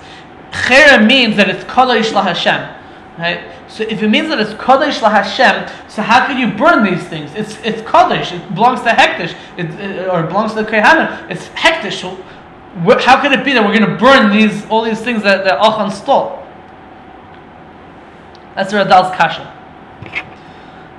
Cherem 0.52 1.08
means 1.08 1.34
that 1.38 1.48
it's 1.48 1.64
Kadosh 1.64 2.12
Hashem. 2.12 2.78
Right? 3.18 3.52
So 3.68 3.82
if 3.82 4.00
it 4.00 4.08
means 4.08 4.28
that 4.28 4.38
it's 4.38 4.52
Kadosh 4.52 5.02
La 5.02 5.10
Hashem, 5.10 5.68
so 5.88 6.02
how 6.02 6.24
could 6.24 6.38
you 6.38 6.52
burn 6.52 6.84
these 6.84 7.02
things? 7.08 7.34
It's 7.34 7.58
it's 7.64 7.82
Kadosh. 7.82 8.30
It 8.30 8.54
belongs 8.54 8.82
to 8.82 8.90
Hektish. 8.90 9.34
It, 9.56 9.66
it, 9.80 10.08
or 10.08 10.22
it 10.22 10.28
belongs 10.28 10.54
to 10.54 10.62
the 10.62 10.70
Kehanim. 10.70 11.28
It's 11.28 11.48
Hektish. 11.48 12.00
So 12.00 12.16
how 12.74 13.20
could 13.20 13.32
it 13.32 13.44
be 13.44 13.52
that 13.52 13.62
we're 13.64 13.78
going 13.78 13.90
to 13.90 13.96
burn 13.96 14.30
these 14.30 14.64
all 14.66 14.82
these 14.82 15.00
things 15.00 15.22
that, 15.22 15.44
that 15.44 15.58
Achan 15.60 15.90
stole? 15.90 16.42
That's 18.54 18.70
the 18.70 18.78
Radal's 18.78 19.14
kasha. 19.16 19.48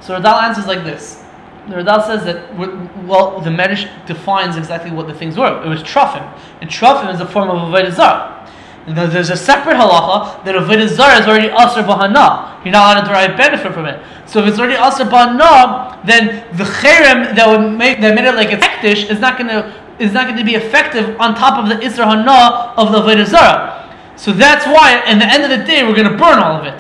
So 0.02 0.20
Radal 0.20 0.42
answers 0.42 0.68
like 0.68 0.84
this. 0.84 1.24
The 1.68 1.76
Radal 1.76 2.06
says 2.06 2.26
that 2.26 2.56
well, 2.58 3.40
the 3.40 3.50
Medrash 3.50 3.88
defines 4.06 4.58
exactly 4.58 4.92
what 4.92 5.08
the 5.08 5.14
things 5.14 5.38
were. 5.38 5.64
It 5.64 5.70
was 5.70 5.82
trofim, 5.82 6.30
and 6.62 6.70
trofim 6.70 7.14
is 7.14 7.22
a 7.22 7.26
form 7.26 7.50
of 7.50 7.58
avodah 7.70 7.94
zarah. 7.94 8.40
There's 8.86 9.30
a 9.30 9.38
separate 9.38 9.78
halacha 9.78 10.44
that 10.44 10.56
avodah 10.56 10.90
zarah 10.90 11.22
is 11.22 11.26
already 11.26 11.48
asr 11.48 11.86
bahana. 11.86 12.64
You're 12.66 12.74
not 12.74 12.98
allowed 12.98 13.02
to 13.02 13.08
derive 13.08 13.38
benefit 13.38 13.74
from 13.74 13.86
it. 13.86 14.04
So 14.26 14.42
if 14.42 14.50
it's 14.50 14.60
already 14.60 14.76
asr 14.76 15.10
bahana, 15.10 16.06
then 16.06 16.46
the 16.58 16.66
cherem 16.66 17.34
that 17.36 17.48
would 17.48 17.72
make 17.78 18.02
that 18.02 18.14
made 18.14 18.26
it 18.26 18.36
like 18.36 18.52
a 18.52 18.58
hektish 18.58 19.10
is 19.10 19.20
not 19.20 19.38
going 19.38 19.48
to 19.48 19.83
is 20.00 20.14
not 20.14 20.28
going 20.28 20.38
to 20.38 20.46
be 20.46 20.56
effective 20.56 21.20
on 21.20 21.36
top 21.36 21.64
of 21.64 21.70
the 21.70 21.76
isra 21.86 22.06
hana 22.06 22.74
of 22.78 22.92
the 22.92 23.00
avodah 23.00 23.26
zarah. 23.26 23.80
So 24.16 24.32
that's 24.32 24.66
why, 24.66 25.04
in 25.08 25.20
the 25.20 25.26
end 25.26 25.44
of 25.44 25.50
the 25.50 25.66
day, 25.66 25.84
we're 25.84 25.96
going 25.96 26.12
to 26.12 26.18
burn 26.18 26.40
all 26.40 26.60
of 26.60 26.66
it. 26.66 26.80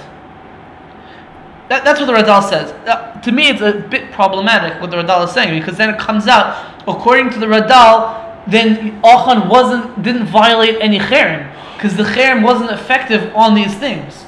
That, 1.69 1.83
that's 1.83 1.99
what 1.99 2.05
the 2.05 2.13
Radal 2.13 2.47
says. 2.47 2.71
Uh, 2.87 3.19
to 3.21 3.31
me, 3.31 3.47
it's 3.47 3.61
a 3.61 3.73
bit 3.73 4.11
problematic 4.11 4.79
what 4.81 4.91
the 4.91 4.97
Radal 4.97 5.25
is 5.25 5.31
saying 5.31 5.59
because 5.59 5.77
then 5.77 5.89
it 5.89 5.99
comes 5.99 6.27
out, 6.27 6.83
according 6.87 7.31
to 7.31 7.39
the 7.39 7.47
Radal, 7.47 8.19
then 8.47 8.99
Achan 9.03 9.47
wasn't 9.47 10.03
didn't 10.03 10.25
violate 10.25 10.77
any 10.81 10.99
cherem 10.99 11.51
because 11.75 11.95
the 11.95 12.03
cherem 12.03 12.43
wasn't 12.43 12.71
effective 12.71 13.33
on 13.35 13.55
these 13.55 13.73
things. 13.75 14.25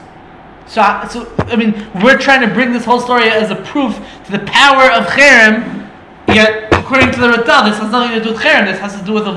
So, 0.68 0.82
so 1.10 1.34
I 1.40 1.56
mean, 1.56 1.88
we're 2.02 2.18
trying 2.18 2.48
to 2.48 2.54
bring 2.54 2.72
this 2.72 2.86
whole 2.86 3.00
story 3.00 3.30
as 3.30 3.52
a 3.52 3.56
proof 3.56 4.00
to 4.26 4.32
the 4.32 4.40
power 4.40 4.90
of 4.92 5.06
cherem, 5.08 5.90
yet 6.30 6.72
according 6.86 7.12
to 7.12 7.20
the 7.20 7.28
Radal, 7.28 7.66
this 7.66 7.80
has 7.80 7.92
nothing 7.92 8.18
to 8.18 8.24
do 8.24 8.32
with 8.32 8.42
cherem. 8.42 8.66
This 8.66 8.80
has 8.80 8.98
to 9.00 9.04
do 9.04 9.14
with 9.14 9.26
the, 9.26 9.32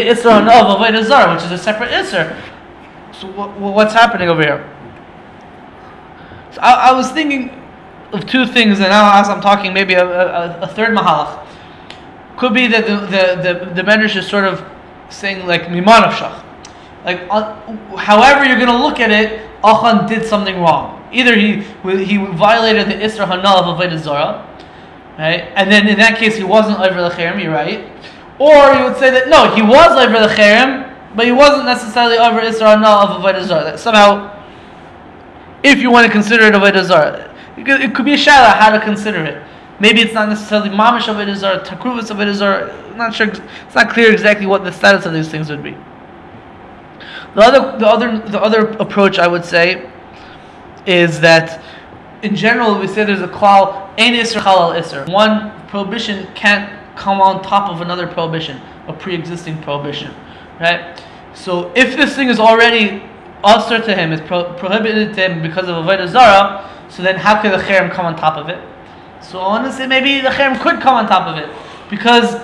Isra 0.00 0.42
of 0.42 0.78
Avodah 0.78 1.02
Zarah, 1.02 1.34
which 1.34 1.44
is 1.44 1.50
a 1.50 1.58
separate 1.58 1.90
Isra. 1.90 2.38
So 3.18 3.28
what, 3.32 3.58
what's 3.58 3.94
happening 3.94 4.28
over 4.28 4.42
here? 4.42 4.60
So 6.52 6.60
I, 6.60 6.90
I, 6.90 6.92
was 6.92 7.10
thinking 7.10 7.50
of 8.12 8.26
two 8.26 8.44
things, 8.46 8.80
and 8.80 8.90
now 8.90 9.18
as 9.18 9.28
I'm 9.30 9.40
talking, 9.40 9.72
maybe 9.72 9.94
a, 9.94 10.04
a, 10.04 10.60
a 10.60 10.66
third 10.68 10.90
mahalach. 10.90 11.46
Could 12.36 12.54
be 12.54 12.66
that 12.68 12.86
the 12.86 12.96
the 13.06 13.24
the, 13.42 13.74
the 13.74 13.82
Medrash 13.82 14.16
is 14.16 14.26
sort 14.26 14.44
of 14.44 14.64
saying 15.10 15.46
like 15.46 15.62
miman 15.64 16.10
shach, 16.10 16.44
like 17.04 17.20
uh, 17.30 17.54
however 17.96 18.44
you're 18.44 18.58
going 18.58 18.72
to 18.72 18.82
look 18.82 18.98
at 18.98 19.10
it, 19.10 19.46
Achan 19.62 20.06
did 20.08 20.26
something 20.26 20.56
wrong. 20.56 21.06
Either 21.12 21.34
he 21.36 21.62
he 22.04 22.16
violated 22.16 22.86
the 22.86 22.94
Isra 22.94 23.26
Hana 23.26 23.50
of 23.50 23.78
Avodah 23.78 23.98
Zarah, 23.98 24.49
right? 25.20 25.52
And 25.54 25.70
then 25.70 25.86
in 25.86 25.98
that 25.98 26.18
case 26.18 26.36
he 26.36 26.44
wasn't 26.44 26.80
over 26.80 27.00
the 27.02 27.10
cherem, 27.10 27.42
you're 27.42 27.52
right. 27.52 27.84
Or 28.38 28.72
you 28.74 28.84
would 28.84 28.96
say 28.96 29.10
that 29.10 29.28
no, 29.28 29.54
he 29.54 29.62
was 29.62 29.90
over 29.92 30.18
the 30.18 30.32
cherem, 30.34 30.88
but 31.14 31.26
he 31.26 31.32
wasn't 31.32 31.66
necessarily 31.66 32.16
over 32.16 32.40
Isra 32.40 32.74
Hana 32.74 32.88
of 32.88 33.20
Avodah 33.20 33.44
Zarah. 33.44 33.78
Somehow 33.78 34.36
if 35.62 35.78
you 35.80 35.90
want 35.90 36.06
to 36.06 36.12
consider 36.12 36.44
it 36.44 36.54
Avodah 36.54 36.84
Zarah. 36.84 37.26
It 37.56 37.94
could, 37.94 38.04
be 38.06 38.14
a 38.14 38.16
shadow 38.16 38.58
how 38.58 38.70
to 38.70 38.80
consider 38.80 39.22
it. 39.24 39.46
Maybe 39.78 40.00
it's 40.00 40.14
not 40.14 40.28
necessarily 40.28 40.70
mamish 40.70 41.02
Avodah 41.02 41.36
Zarah, 41.36 41.64
takruvus 41.64 42.10
Avodah 42.10 42.34
Zarah. 42.34 42.72
I'm 42.90 42.96
not 42.96 43.14
sure. 43.14 43.28
It's 43.28 43.74
not 43.74 43.90
clear 43.90 44.10
exactly 44.10 44.46
what 44.46 44.64
the 44.64 44.72
status 44.72 45.04
of 45.04 45.12
these 45.12 45.28
things 45.28 45.50
would 45.50 45.62
be. 45.62 45.76
The 47.34 47.42
other, 47.42 47.78
the 47.78 47.86
other, 47.86 48.18
the 48.18 48.40
other 48.40 48.68
approach 48.78 49.18
I 49.18 49.28
would 49.28 49.44
say 49.44 49.88
is 50.86 51.20
that 51.20 51.62
in 52.22 52.34
general 52.34 52.78
we 52.78 52.88
say 52.88 53.04
there's 53.04 53.20
a 53.20 53.28
klal 53.28 53.89
ein 54.00 54.14
isr 54.14 54.40
halal 54.40 54.74
isr. 54.80 55.06
One 55.12 55.52
prohibition 55.68 56.26
can't 56.34 56.70
come 56.96 57.20
on 57.20 57.42
top 57.42 57.70
of 57.70 57.80
another 57.80 58.06
prohibition, 58.06 58.60
a 58.88 58.92
pre-existing 58.92 59.62
prohibition, 59.62 60.14
right? 60.58 61.02
So 61.34 61.70
if 61.76 61.96
this 61.96 62.16
thing 62.16 62.28
is 62.28 62.40
already 62.40 63.02
usher 63.44 63.80
to 63.80 63.94
him, 63.94 64.12
is 64.12 64.20
pro- 64.20 64.52
prohibited 64.54 65.14
to 65.14 65.20
him 65.20 65.42
because 65.42 65.68
of 65.68 65.76
avodah 65.84 66.08
zara, 66.08 66.68
so 66.88 67.02
then 67.02 67.16
how 67.16 67.40
could 67.40 67.52
the 67.52 67.58
cherem 67.58 67.90
come 67.90 68.06
on 68.06 68.16
top 68.16 68.36
of 68.36 68.48
it? 68.48 68.58
So 69.22 69.70
say 69.70 69.86
maybe 69.86 70.20
the 70.20 70.28
cherem 70.30 70.58
could 70.60 70.80
come 70.80 70.94
on 70.94 71.06
top 71.06 71.28
of 71.28 71.36
it 71.36 71.54
because 71.90 72.40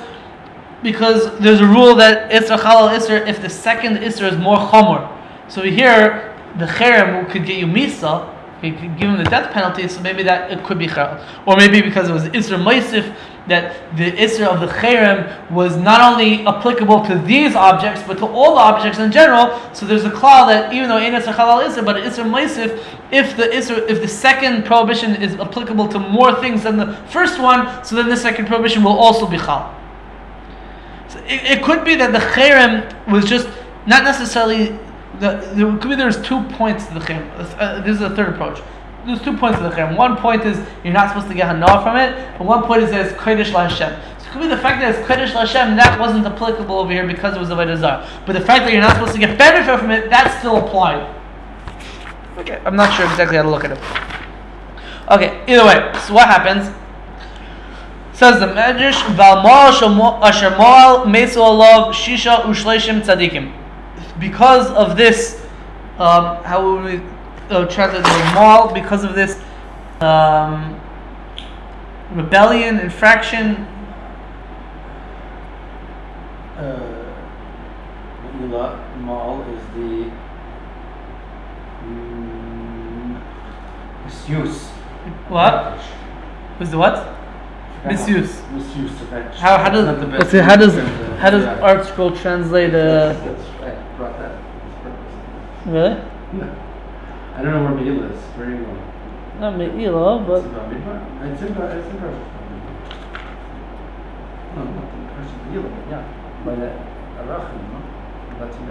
because 0.82 1.36
there's 1.40 1.60
a 1.60 1.66
rule 1.66 1.94
that 1.96 2.30
isra 2.30 2.58
halal 2.58 2.96
isra 2.96 3.26
if 3.26 3.40
the 3.40 3.48
second 3.48 3.96
isra 3.96 4.30
is 4.30 4.38
more 4.38 4.58
chomer. 4.58 5.10
So 5.48 5.62
here 5.62 6.34
the 6.58 6.66
cherem 6.66 7.28
could 7.30 7.44
get 7.46 7.58
you 7.58 7.66
misa, 7.66 8.32
he 8.62 8.72
could 8.72 8.98
give 8.98 9.10
him 9.10 9.18
the 9.18 9.24
death 9.24 9.52
penalty. 9.52 9.86
So 9.88 10.00
maybe 10.00 10.22
that 10.22 10.50
it 10.50 10.64
could 10.64 10.78
be 10.78 10.86
chal, 10.86 11.22
or 11.46 11.56
maybe 11.56 11.82
because 11.82 12.08
it 12.08 12.12
was 12.12 12.24
isra 12.24 12.62
moisif 12.62 13.14
that 13.48 13.96
the 13.96 14.10
isra 14.12 14.46
of 14.46 14.60
the 14.60 14.66
cherem 14.66 15.50
was 15.50 15.76
not 15.76 16.00
only 16.00 16.44
applicable 16.46 17.04
to 17.06 17.16
these 17.18 17.54
objects 17.54 18.02
but 18.06 18.18
to 18.18 18.26
all 18.26 18.58
objects 18.58 18.98
in 18.98 19.12
general. 19.12 19.60
So 19.72 19.86
there's 19.86 20.04
a 20.04 20.10
claw 20.10 20.46
that 20.46 20.72
even 20.72 20.88
though 20.88 20.98
ain't 20.98 21.14
isra 21.14 21.34
halal 21.34 21.66
isra, 21.68 21.84
but 21.84 21.96
isra 21.96 22.24
moisif, 22.24 22.82
if 23.12 23.36
the 23.36 23.44
isra, 23.44 23.88
if 23.88 24.00
the 24.00 24.08
second 24.08 24.64
prohibition 24.64 25.14
is 25.16 25.34
applicable 25.34 25.88
to 25.88 25.98
more 25.98 26.34
things 26.40 26.62
than 26.62 26.76
the 26.76 26.94
first 27.08 27.38
one, 27.38 27.84
so 27.84 27.94
then 27.94 28.08
the 28.08 28.16
second 28.16 28.46
prohibition 28.46 28.82
will 28.82 28.98
also 28.98 29.26
be 29.26 29.36
chal. 29.36 29.74
So 31.08 31.18
it, 31.20 31.58
it 31.58 31.62
could 31.62 31.84
be 31.84 31.94
that 31.96 32.12
the 32.12 32.18
cherem 32.18 33.10
was 33.10 33.24
just 33.24 33.48
not 33.86 34.02
necessarily. 34.02 34.78
The, 35.20 35.50
there 35.54 35.76
could 35.78 35.88
be 35.88 35.94
there's 35.94 36.20
two 36.22 36.42
points 36.50 36.86
to 36.86 36.94
the 36.94 37.00
cherem. 37.00 37.30
Uh, 37.58 37.80
this 37.80 37.94
is 37.94 38.00
the 38.00 38.10
third 38.10 38.34
approach. 38.34 38.60
there's 39.06 39.22
two 39.22 39.36
points 39.36 39.58
to 39.58 39.64
the 39.64 39.70
cherem. 39.70 39.96
One 39.96 40.16
point 40.16 40.44
is 40.44 40.58
you're 40.84 40.92
not 40.92 41.08
supposed 41.08 41.28
to 41.28 41.34
get 41.34 41.46
hana 41.46 41.82
from 41.82 41.96
it, 41.96 42.12
and 42.12 42.46
one 42.46 42.64
point 42.64 42.82
is 42.82 42.90
that 42.90 43.06
it's 43.06 43.14
kodesh 43.16 43.52
la 43.52 43.68
Hashem. 43.68 43.98
So 44.18 44.26
it 44.26 44.32
could 44.32 44.42
be 44.42 44.48
the 44.48 44.58
fact 44.58 44.82
that 44.82 44.94
it's 44.94 45.08
kodesh 45.08 45.32
la 45.34 45.46
Hashem 45.46 45.76
that 45.76 45.98
wasn't 45.98 46.26
applicable 46.26 46.78
over 46.78 46.92
here 46.92 47.06
because 47.06 47.34
it 47.34 47.40
was 47.40 47.50
a 47.50 47.76
Zar. 47.76 48.06
But 48.26 48.34
the 48.34 48.40
fact 48.40 48.64
that 48.64 48.72
you're 48.72 48.82
not 48.82 48.94
supposed 48.94 49.14
to 49.14 49.18
get 49.18 49.38
benefit 49.38 49.78
from 49.78 49.90
it, 49.90 50.10
that 50.10 50.38
still 50.38 50.58
applied. 50.58 51.14
Okay, 52.38 52.60
I'm 52.66 52.76
not 52.76 52.94
sure 52.94 53.06
exactly 53.06 53.38
how 53.38 53.44
to 53.44 53.50
look 53.50 53.64
at 53.64 53.72
it. 53.72 53.78
Okay, 55.10 55.42
either 55.46 55.64
way, 55.64 55.92
so 56.06 56.12
what 56.12 56.28
happens? 56.28 56.66
Says 58.12 58.40
the 58.40 58.46
Medrash, 58.46 59.00
Valmal 59.14 60.20
Asher 60.22 60.50
Moal 60.50 61.06
Mesu 61.06 61.38
Alav 61.38 61.92
Shisha 61.92 62.42
Ushleishim 62.42 63.02
Tzadikim. 63.02 63.65
Because 64.18 64.70
of 64.70 64.96
this, 64.96 65.40
um, 65.98 66.42
how 66.44 66.64
would 66.64 66.84
we 66.84 67.00
uh, 67.50 67.66
translate 67.66 68.02
the 68.04 68.32
Moal? 68.34 68.72
Because 68.72 69.04
of 69.04 69.14
this 69.14 69.40
um, 70.00 70.80
rebellion, 72.12 72.80
infraction. 72.80 73.66
Uh, 76.56 76.96
Maal 79.00 79.42
is 79.52 79.62
the 79.74 80.10
mm, 81.84 83.22
misuse. 84.04 84.68
What? 85.28 85.78
Was 86.58 86.70
the 86.70 86.78
what? 86.78 87.14
Misuse. 87.84 88.42
Misuse 88.52 88.90
of. 89.02 89.08
How, 89.34 89.58
how 89.58 89.68
does 89.70 89.86
Not 89.86 90.00
the 90.00 90.06
best 90.06 90.32
how 90.32 90.56
does 90.56 90.74
the- 90.74 90.84
how 91.18 91.30
does. 91.30 91.44
ArtScroll 91.44 92.20
translate? 92.20 92.74
Uh, 92.74 93.12
That's 93.12 93.26
right. 93.60 93.96
Brought 93.96 94.18
that. 94.18 94.32
That's 94.32 94.82
purpose. 94.82 95.14
Really? 95.66 95.94
No. 96.32 96.56
I 97.34 97.42
don't 97.42 97.52
know 97.52 97.62
where 97.64 97.74
Meil 97.74 98.04
is. 98.10 98.18
Where 98.36 98.46
are 98.46 98.50
you 98.50 98.64
going? 98.64 98.82
Not 99.40 99.56
Me'ila, 99.58 100.20
It's 100.20 100.26
but 100.28 100.44
about 100.46 100.70
Midbar. 100.70 101.32
It's 101.32 101.42
in 101.42 101.52
Bar- 101.52 101.70
it's 101.70 101.88
in 101.88 101.98
Bar- 101.98 102.10
No, 104.56 104.64
not 104.64 104.86
the 104.90 105.14
person. 105.14 105.38
Meil, 105.52 105.70
yeah. 105.90 106.04
By 106.44 106.54
the 106.54 106.72
Arachim, 107.20 107.60
no? 107.72 108.38
That's 108.38 108.56
in 108.56 108.66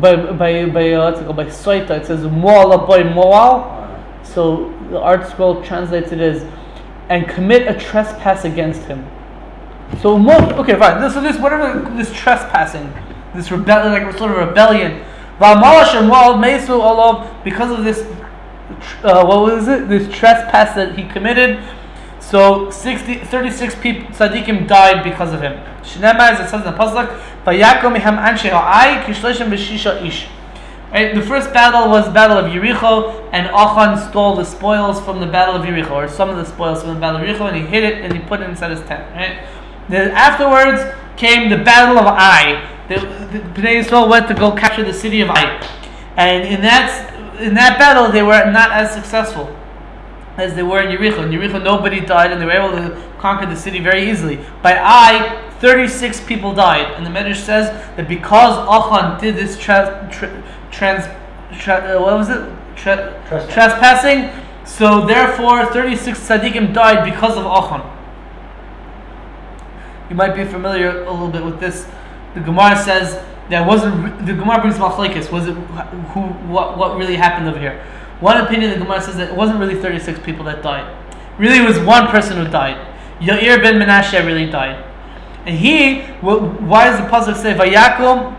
by 0.00 0.16
by 0.32 0.66
by 0.66 0.92
uh, 0.92 1.10
it 1.10 1.24
called? 1.24 1.36
By 1.36 1.44
Soita, 1.46 1.90
it 1.90 2.06
says 2.06 2.22
Moal 2.24 2.86
boy 2.86 3.04
Moal. 3.04 3.78
So 4.22 4.70
the 4.90 4.98
ArtScroll 4.98 5.64
translates 5.64 6.12
it 6.12 6.20
as 6.20 6.44
and 7.08 7.28
commit 7.28 7.66
a 7.68 7.78
trespass 7.78 8.44
against 8.44 8.82
him. 8.82 9.06
So 10.00 10.18
mo- 10.18 10.50
okay, 10.60 10.78
fine. 10.78 11.00
This, 11.00 11.14
so 11.14 11.20
this 11.20 11.36
whatever 11.38 11.80
this 11.96 12.12
trespassing, 12.12 12.92
this 13.34 13.50
rebellion, 13.50 13.92
like 13.92 14.18
sort 14.18 14.30
of 14.30 14.48
rebellion. 14.48 15.02
Because 17.44 17.70
of 17.70 17.84
this. 17.84 18.00
Uh, 19.02 19.24
what 19.24 19.42
was 19.42 19.68
it? 19.68 19.88
This 19.88 20.08
trespass 20.14 20.74
that 20.74 20.96
he 20.98 21.04
committed. 21.08 21.62
So 22.20 22.70
60, 22.70 23.16
36 23.16 23.74
people, 23.76 24.08
tzaddikim 24.14 24.66
died 24.66 25.02
because 25.04 25.32
of 25.32 25.40
him. 25.40 25.54
As 25.54 26.40
it 26.40 26.48
says 26.48 26.54
in 26.54 26.64
the 26.64 26.72
pasuk, 26.72 27.08
"Vayakom 27.44 27.96
mihem 27.96 28.16
anshe 28.16 28.48
ha'ai 28.48 29.02
kishleshim 29.04 29.50
b'shisha 29.50 30.06
ish." 30.06 30.28
Right, 30.92 31.14
the 31.14 31.22
first 31.22 31.52
battle 31.52 31.90
was 31.90 32.08
battle 32.10 32.36
of 32.38 32.52
Yericho, 32.52 33.28
and 33.32 33.48
Achan 33.48 34.10
stole 34.10 34.36
the 34.36 34.44
spoils 34.44 35.00
from 35.00 35.20
the 35.20 35.26
battle 35.26 35.56
of 35.56 35.62
Yericho, 35.62 35.90
or 35.90 36.06
some 36.06 36.30
of 36.30 36.36
the 36.36 36.44
spoils 36.44 36.82
from 36.82 36.94
the 36.94 37.00
battle 37.00 37.20
of 37.20 37.26
Yericho, 37.26 37.48
and 37.48 37.56
he 37.56 37.62
hid 37.62 37.82
it 37.82 38.04
and 38.04 38.12
he 38.12 38.20
put 38.20 38.40
it 38.40 38.48
inside 38.48 38.70
his 38.70 38.82
tent. 38.82 39.04
Right. 39.14 39.38
Then 39.88 40.10
afterwards 40.12 40.82
came 41.16 41.50
the 41.50 41.58
battle 41.58 41.98
of 41.98 42.06
Ai. 42.06 42.68
The, 42.88 42.96
the 42.96 43.38
Bnei 43.60 43.82
Yisrael 43.82 44.08
went 44.08 44.28
to 44.28 44.34
go 44.34 44.52
capture 44.52 44.84
the 44.84 44.92
city 44.92 45.20
of 45.20 45.30
Ai, 45.30 45.60
and 46.16 46.44
in 46.46 46.60
that 46.62 47.40
in 47.40 47.54
that 47.54 47.78
battle 47.78 48.10
they 48.12 48.22
were 48.22 48.50
not 48.50 48.70
as 48.72 48.92
successful 48.92 49.54
as 50.36 50.54
they 50.54 50.62
were 50.62 50.80
in 50.80 50.96
Yericho. 50.96 51.22
In 51.22 51.30
Yericho, 51.30 51.62
nobody 51.62 52.00
died, 52.00 52.32
and 52.32 52.40
they 52.40 52.46
were 52.46 52.52
able 52.52 52.70
to 52.70 53.00
conquer 53.18 53.46
the 53.46 53.56
city 53.56 53.80
very 53.80 54.10
easily. 54.10 54.36
By 54.62 54.76
Ai, 54.76 55.40
36 55.60 56.20
people 56.22 56.54
died, 56.54 56.92
and 56.94 57.04
the 57.06 57.10
Medrash 57.10 57.36
says 57.44 57.68
that 57.96 58.08
because 58.08 58.56
Achan 58.68 59.20
did 59.20 59.36
this 59.36 59.58
tra- 59.58 60.08
tra- 60.10 60.42
trans, 60.70 61.04
tra- 61.60 61.96
uh, 61.96 62.00
what 62.00 62.16
was 62.16 62.30
it, 62.30 62.40
tra- 62.76 63.22
Trespass. 63.28 63.52
trespassing, 63.54 64.30
so 64.64 65.06
therefore 65.06 65.66
36 65.66 66.18
tzaddikim 66.18 66.72
died 66.72 67.04
because 67.04 67.36
of 67.36 67.44
Achan. 67.46 67.82
You 70.12 70.18
might 70.18 70.36
be 70.36 70.44
familiar 70.44 71.04
a 71.04 71.10
little 71.10 71.30
bit 71.30 71.42
with 71.42 71.58
this. 71.58 71.86
The 72.34 72.40
Gemara 72.40 72.76
says 72.76 73.18
that 73.48 73.66
wasn't. 73.66 74.26
The 74.26 74.34
Gemara 74.34 74.60
brings 74.60 74.76
machlekes. 74.76 75.32
Was 75.32 75.48
it 75.48 75.54
who? 75.54 76.20
What? 76.52 76.76
What 76.76 76.98
really 76.98 77.16
happened 77.16 77.48
over 77.48 77.58
here? 77.58 77.82
One 78.20 78.36
opinion, 78.36 78.72
the 78.72 78.76
Gemara 78.76 79.00
says 79.00 79.16
that 79.16 79.30
it 79.30 79.34
wasn't 79.34 79.58
really 79.58 79.74
36 79.74 80.20
people 80.20 80.44
that 80.44 80.62
died. 80.62 80.94
Really, 81.38 81.60
it 81.60 81.66
was 81.66 81.78
one 81.78 82.08
person 82.08 82.36
who 82.36 82.44
died. 82.44 82.76
Yair 83.20 83.62
ben 83.62 83.76
Menashe 83.76 84.22
really 84.26 84.44
died, 84.50 84.84
and 85.46 85.56
he. 85.56 86.02
Why 86.20 86.90
does 86.90 86.98
the 86.98 87.06
pasuk 87.06 87.36
say 87.42 87.54
Vayakum? 87.54 88.36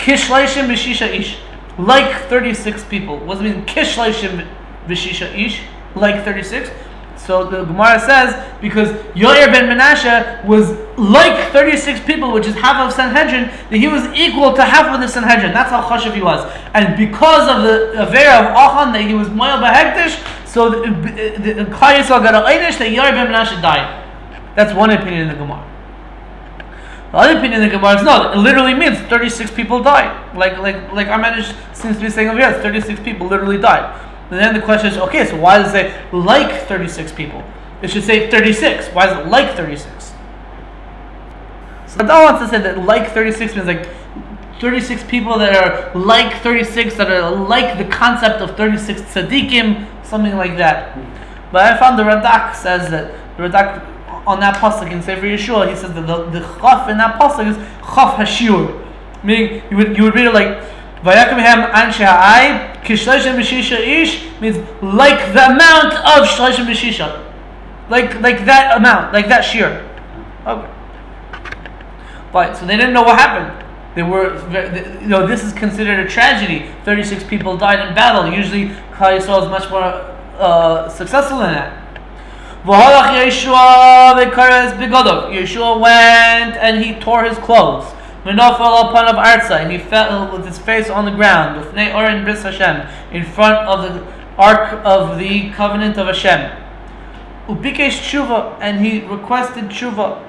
Kishleishim 0.00 0.66
B'Shisha 0.66 1.06
Ish 1.16 1.38
like 1.78 2.22
36 2.22 2.84
people. 2.86 3.18
What 3.20 3.38
does 3.38 3.46
it 3.48 3.54
mean 3.54 3.66
Kishleishim 3.66 4.44
B'Shisha 4.88 5.32
Ish 5.32 5.62
like 5.94 6.24
36? 6.24 6.72
So 7.28 7.44
the 7.44 7.62
Gemara 7.64 8.00
says 8.00 8.32
because 8.58 8.88
Yoir 9.12 9.52
ben 9.52 9.68
Menashe 9.68 10.42
was 10.46 10.70
like 10.96 11.52
36 11.52 12.00
people, 12.06 12.32
which 12.32 12.46
is 12.46 12.54
half 12.54 12.80
of 12.80 12.90
Sanhedrin, 12.90 13.52
that 13.68 13.76
he 13.76 13.86
was 13.86 14.02
equal 14.16 14.54
to 14.54 14.64
half 14.64 14.86
of 14.94 14.98
the 15.02 15.08
Sanhedrin. 15.08 15.52
That's 15.52 15.68
how 15.68 15.82
chashav 15.82 16.14
he 16.14 16.22
was. 16.22 16.50
And 16.72 16.96
because 16.96 17.44
of 17.54 17.64
the 17.64 18.00
Avera 18.00 18.40
of 18.40 18.46
Achan, 18.56 18.94
that 18.94 19.02
he 19.06 19.12
was 19.12 19.28
Moel 19.28 19.60
Behektish, 19.60 20.24
so 20.48 20.68
uh, 20.68 20.88
the, 20.88 21.36
the, 21.36 21.64
the 21.64 21.64
got 21.68 22.34
a 22.34 22.48
Einish 22.48 22.78
that 22.78 22.88
Yoir 22.88 23.12
ben 23.12 23.26
Menashe 23.26 23.60
died. 23.60 24.08
That's 24.56 24.72
one 24.72 24.88
opinion 24.88 25.28
in 25.28 25.28
the 25.28 25.34
Gemara. 25.34 25.68
The 27.12 27.18
other 27.18 27.36
opinion 27.36 27.60
in 27.60 27.68
the 27.68 27.76
Gemara 27.76 27.98
is 27.98 28.04
no, 28.04 28.32
it 28.32 28.38
literally 28.38 28.72
means 28.72 29.00
36 29.00 29.50
people 29.50 29.82
died. 29.82 30.34
Like 30.34 30.56
like 30.56 30.92
like 30.94 31.08
our 31.08 31.20
Armenish 31.20 31.54
seems 31.76 31.96
to 31.96 32.04
be 32.04 32.08
saying 32.08 32.30
over 32.30 32.38
here, 32.38 32.54
36 32.54 33.00
people 33.00 33.26
literally 33.26 33.58
died. 33.58 34.06
And 34.30 34.38
then 34.38 34.54
the 34.54 34.60
question 34.60 34.90
is, 34.90 34.98
okay, 34.98 35.24
so 35.26 35.36
why 35.36 35.58
does 35.58 35.74
it 35.74 35.90
say 35.90 36.10
like 36.12 36.66
36 36.66 37.12
people? 37.12 37.42
It 37.80 37.90
should 37.90 38.04
say 38.04 38.30
36. 38.30 38.88
Why 38.88 39.10
is 39.10 39.18
it 39.18 39.30
like 39.30 39.56
36? 39.56 40.12
So 41.86 42.00
Radal 42.00 42.24
wants 42.24 42.42
to 42.42 42.48
say 42.48 42.62
that 42.62 42.84
like 42.84 43.12
36 43.12 43.54
means 43.54 43.66
like 43.66 43.88
36 44.60 45.04
people 45.04 45.38
that 45.38 45.54
are 45.54 45.98
like 45.98 46.42
36, 46.42 46.96
that 46.96 47.10
are 47.10 47.30
like 47.30 47.78
the 47.78 47.84
concept 47.84 48.40
of 48.40 48.56
36 48.56 49.00
tzaddikim, 49.02 49.86
something 50.04 50.36
like 50.36 50.56
that. 50.56 50.98
But 51.52 51.72
I 51.72 51.78
found 51.78 51.98
the 51.98 52.02
Radak 52.02 52.54
says 52.54 52.90
that 52.90 53.14
the 53.36 53.44
Radak 53.44 54.26
on 54.26 54.40
that 54.40 54.56
pasuk 54.56 54.90
in 54.90 55.02
Sefer 55.02 55.22
Yeshua, 55.22 55.70
he 55.70 55.76
says 55.76 55.94
that 55.94 56.06
the, 56.06 56.24
the 56.30 56.40
chaf 56.60 56.88
in 56.90 56.98
that 56.98 57.18
pasuk 57.18 57.48
is 57.48 57.56
chaf 57.56 58.16
hashur, 58.16 58.84
meaning 59.24 59.62
you 59.70 59.76
would 59.78 59.96
you 59.96 60.02
would 60.04 60.14
read 60.14 60.26
it 60.26 60.34
like 60.34 60.62
Vayakum 61.02 61.38
hem 61.38 61.62
anshe 61.70 62.04
ha'ai 62.04 62.76
kishleishim 62.82 63.36
b'shisha 63.36 63.78
ish 63.78 64.24
means 64.40 64.56
like 64.82 65.32
the 65.32 65.46
amount 65.46 65.94
of 65.94 66.26
shleishim 66.26 66.66
b'shisha, 66.66 67.24
like 67.88 68.20
like 68.20 68.44
that 68.44 68.76
amount, 68.76 69.12
like 69.12 69.28
that 69.28 69.42
shear. 69.42 69.84
Okay. 70.46 70.68
But 72.32 72.56
so 72.56 72.66
they 72.66 72.76
didn't 72.76 72.92
know 72.92 73.02
what 73.02 73.18
happened. 73.18 73.64
They 73.94 74.02
were, 74.02 74.36
you 75.00 75.08
know, 75.08 75.26
this 75.26 75.42
is 75.42 75.52
considered 75.52 75.98
a 75.98 76.08
tragedy. 76.08 76.66
Thirty-six 76.84 77.24
people 77.24 77.56
died 77.56 77.80
in 77.88 77.94
battle. 77.94 78.26
Usually, 78.32 78.68
Klal 78.92 79.18
Yisrael 79.18 79.42
is 79.44 79.48
much 79.48 79.68
more 79.70 79.82
uh, 79.82 80.88
successful 80.88 81.40
in 81.40 81.52
that. 81.52 81.84
Yeshua 85.32 85.80
went 85.80 86.56
and 86.56 86.84
he 86.84 86.94
tore 87.00 87.24
his 87.24 87.38
clothes. 87.38 87.86
V'nofel 88.28 88.90
upon 88.90 89.08
of 89.08 89.16
arza, 89.16 89.58
and 89.62 89.72
he 89.72 89.78
fell 89.78 90.30
with 90.30 90.44
his 90.44 90.58
face 90.58 90.90
on 90.90 91.06
the 91.06 91.10
ground. 91.10 91.58
With 91.58 91.68
Oren 91.68 92.24
bris 92.24 92.42
Hashem, 92.42 92.86
in 93.10 93.24
front 93.24 93.66
of 93.66 93.82
the 93.82 94.06
ark 94.36 94.80
of 94.84 95.18
the 95.18 95.50
covenant 95.52 95.96
of 95.96 96.08
Hashem. 96.08 96.50
Ubikesh 97.46 98.00
tshuva, 98.00 98.58
and 98.60 98.84
he 98.84 99.00
requested 99.00 99.64
tshuva. 99.70 100.22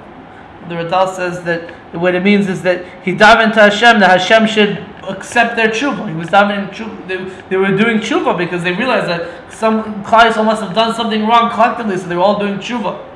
The 0.69 0.75
Radal 0.75 1.13
says 1.13 1.43
that 1.43 1.71
what 1.93 2.15
it 2.15 2.23
means 2.23 2.47
is 2.47 2.61
that 2.61 2.85
he 3.03 3.13
davened 3.13 3.53
to 3.55 3.61
Hashem 3.63 3.99
that 3.99 4.21
Hashem 4.21 4.47
should 4.47 4.77
accept 5.03 5.57
their 5.57 5.67
tshuva. 5.67 6.07
He 6.07 6.15
was 6.15 6.29
davening 6.29 6.69
tshuva. 6.69 7.05
They, 7.05 7.17
they 7.49 7.57
were 7.57 7.75
doing 7.75 7.97
tshuva 7.97 8.37
because 8.37 8.63
they 8.63 8.71
realized 8.71 9.07
that 9.07 9.51
some 9.51 10.05
Yisrael 10.05 10.45
must 10.45 10.61
have 10.63 10.73
done 10.73 10.95
something 10.95 11.27
wrong 11.27 11.51
collectively, 11.51 11.97
so 11.97 12.07
they 12.07 12.15
were 12.15 12.21
all 12.21 12.39
doing 12.39 12.59
tshuva. 12.59 13.08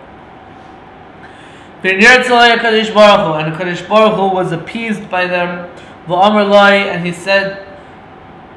V'nir 1.84 2.24
tzalei 2.24 2.58
HaKadosh 2.58 2.94
Baruch 2.94 3.28
Hu, 3.28 3.34
and 3.34 3.56
Kadosh 3.56 3.88
Baruch 3.90 4.16
Hu 4.16 4.34
was 4.34 4.54
appeased 4.54 5.10
by 5.10 5.28
them. 5.28 5.70
V'amar 6.08 6.50
Lai, 6.50 6.76
and 6.76 7.06
he 7.06 7.12
said, 7.12 7.68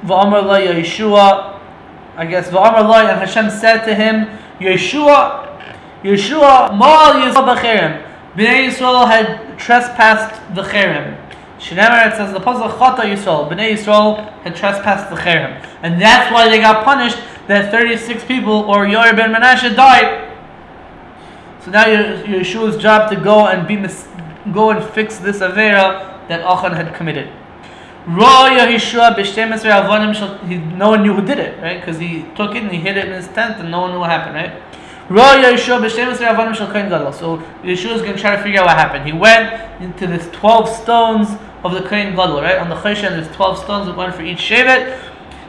V'amar 0.05 0.45
Lai 0.45 0.67
Yeshua, 0.67 1.61
I 2.17 2.27
guess 2.27 2.49
V'amar 2.51 2.89
Lai, 2.89 3.11
and 3.11 3.19
Hashem 3.19 3.51
said 3.51 3.85
to 3.85 3.95
him, 3.95 4.27
Yeshua, 4.61 5.61
Yeshua, 6.05 6.71
Ma'al 6.71 7.23
Yisrael 7.23 7.57
b'cherem. 7.57 8.03
Bnei 8.37 8.69
Yisrael 8.69 9.09
had 9.09 9.59
trespassed 9.59 10.41
the 10.55 10.63
cherem. 10.63 11.21
Shneimar, 11.59 12.13
it 12.13 12.17
says 12.17 12.33
the 12.33 12.41
puzzle 12.41 12.69
Chata 12.69 13.01
Yisrael, 13.01 13.51
Bnei 13.51 13.73
Yisrael 13.73 14.31
had 14.43 14.55
trespassed 14.55 15.11
the 15.11 15.17
Cherem. 15.17 15.67
And 15.83 16.01
that's 16.01 16.33
why 16.33 16.49
they 16.49 16.59
got 16.59 16.85
punished 16.85 17.19
that 17.49 17.73
36 17.73 18.25
people 18.25 18.53
or 18.53 18.87
Yoir 18.87 19.17
ben 19.17 19.33
Menashe 19.33 19.75
died. 19.75 20.26
So 21.67 21.73
now 21.73 21.85
Yeshua's 21.85 22.77
job 22.81 23.11
to 23.11 23.17
go 23.17 23.49
and 23.49 23.67
be 23.67 23.77
mis- 23.77 24.07
go 24.53 24.71
and 24.71 24.85
fix 24.95 25.19
this 25.19 25.41
Avera 25.41 26.29
that 26.29 26.41
Achan 26.43 26.73
had 26.75 26.95
committed. 26.95 27.29
No 28.07 28.21
one 30.91 31.03
knew 31.03 31.13
who 31.13 31.23
did 31.27 31.41
it, 31.41 31.61
right? 31.61 31.81
Because 31.81 31.99
he 31.99 32.23
took 32.37 32.55
it 32.55 32.63
and 32.63 32.71
he 32.71 32.79
hid 32.79 32.97
it 32.97 33.07
in 33.07 33.13
his 33.15 33.27
tent, 33.27 33.59
and 33.59 33.69
no 33.73 33.81
one 33.81 33.91
knew 33.91 33.99
what 33.99 34.11
happened, 34.11 34.37
right? 34.37 34.63
So 35.09 35.15
Yeshua 37.65 37.95
is 37.97 38.03
going 38.03 38.15
to 38.15 38.21
try 38.21 38.37
to 38.37 38.43
figure 38.45 38.61
out 38.61 38.67
what 38.67 38.77
happened. 38.77 39.05
He 39.05 39.13
went 39.13 39.83
into 39.83 40.07
this 40.07 40.29
twelve 40.31 40.69
stones 40.69 41.37
of 41.65 41.73
the 41.73 41.83
Kohen 41.83 42.15
Gadol, 42.15 42.43
right? 42.43 42.59
On 42.59 42.69
the 42.69 42.77
choshen, 42.77 43.11
there's 43.11 43.29
twelve 43.35 43.59
stones, 43.59 43.91
one 43.97 44.13
for 44.13 44.23
each 44.23 44.39
shevet. 44.39 45.01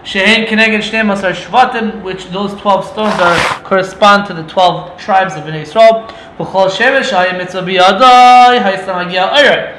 Shehein 0.08 0.48
Keneged 0.48 0.90
Shneim 0.90 1.12
Asar 1.12 1.34
Shvatim, 1.34 2.02
which 2.02 2.28
those 2.30 2.54
12 2.62 2.86
stones 2.86 3.20
are 3.20 3.64
correspond 3.64 4.26
to 4.28 4.34
the 4.34 4.44
12 4.44 4.98
tribes 4.98 5.36
of 5.36 5.44
Bnei 5.44 5.64
Yisrael. 5.64 6.08
V'chol 6.38 6.70
Shevet 6.70 7.02
Shayim 7.02 7.38
Mitzvah 7.38 7.64
Biyadai 7.64 8.62
Haisam 8.62 9.12
Agia 9.12 9.34
Oyer 9.34 9.78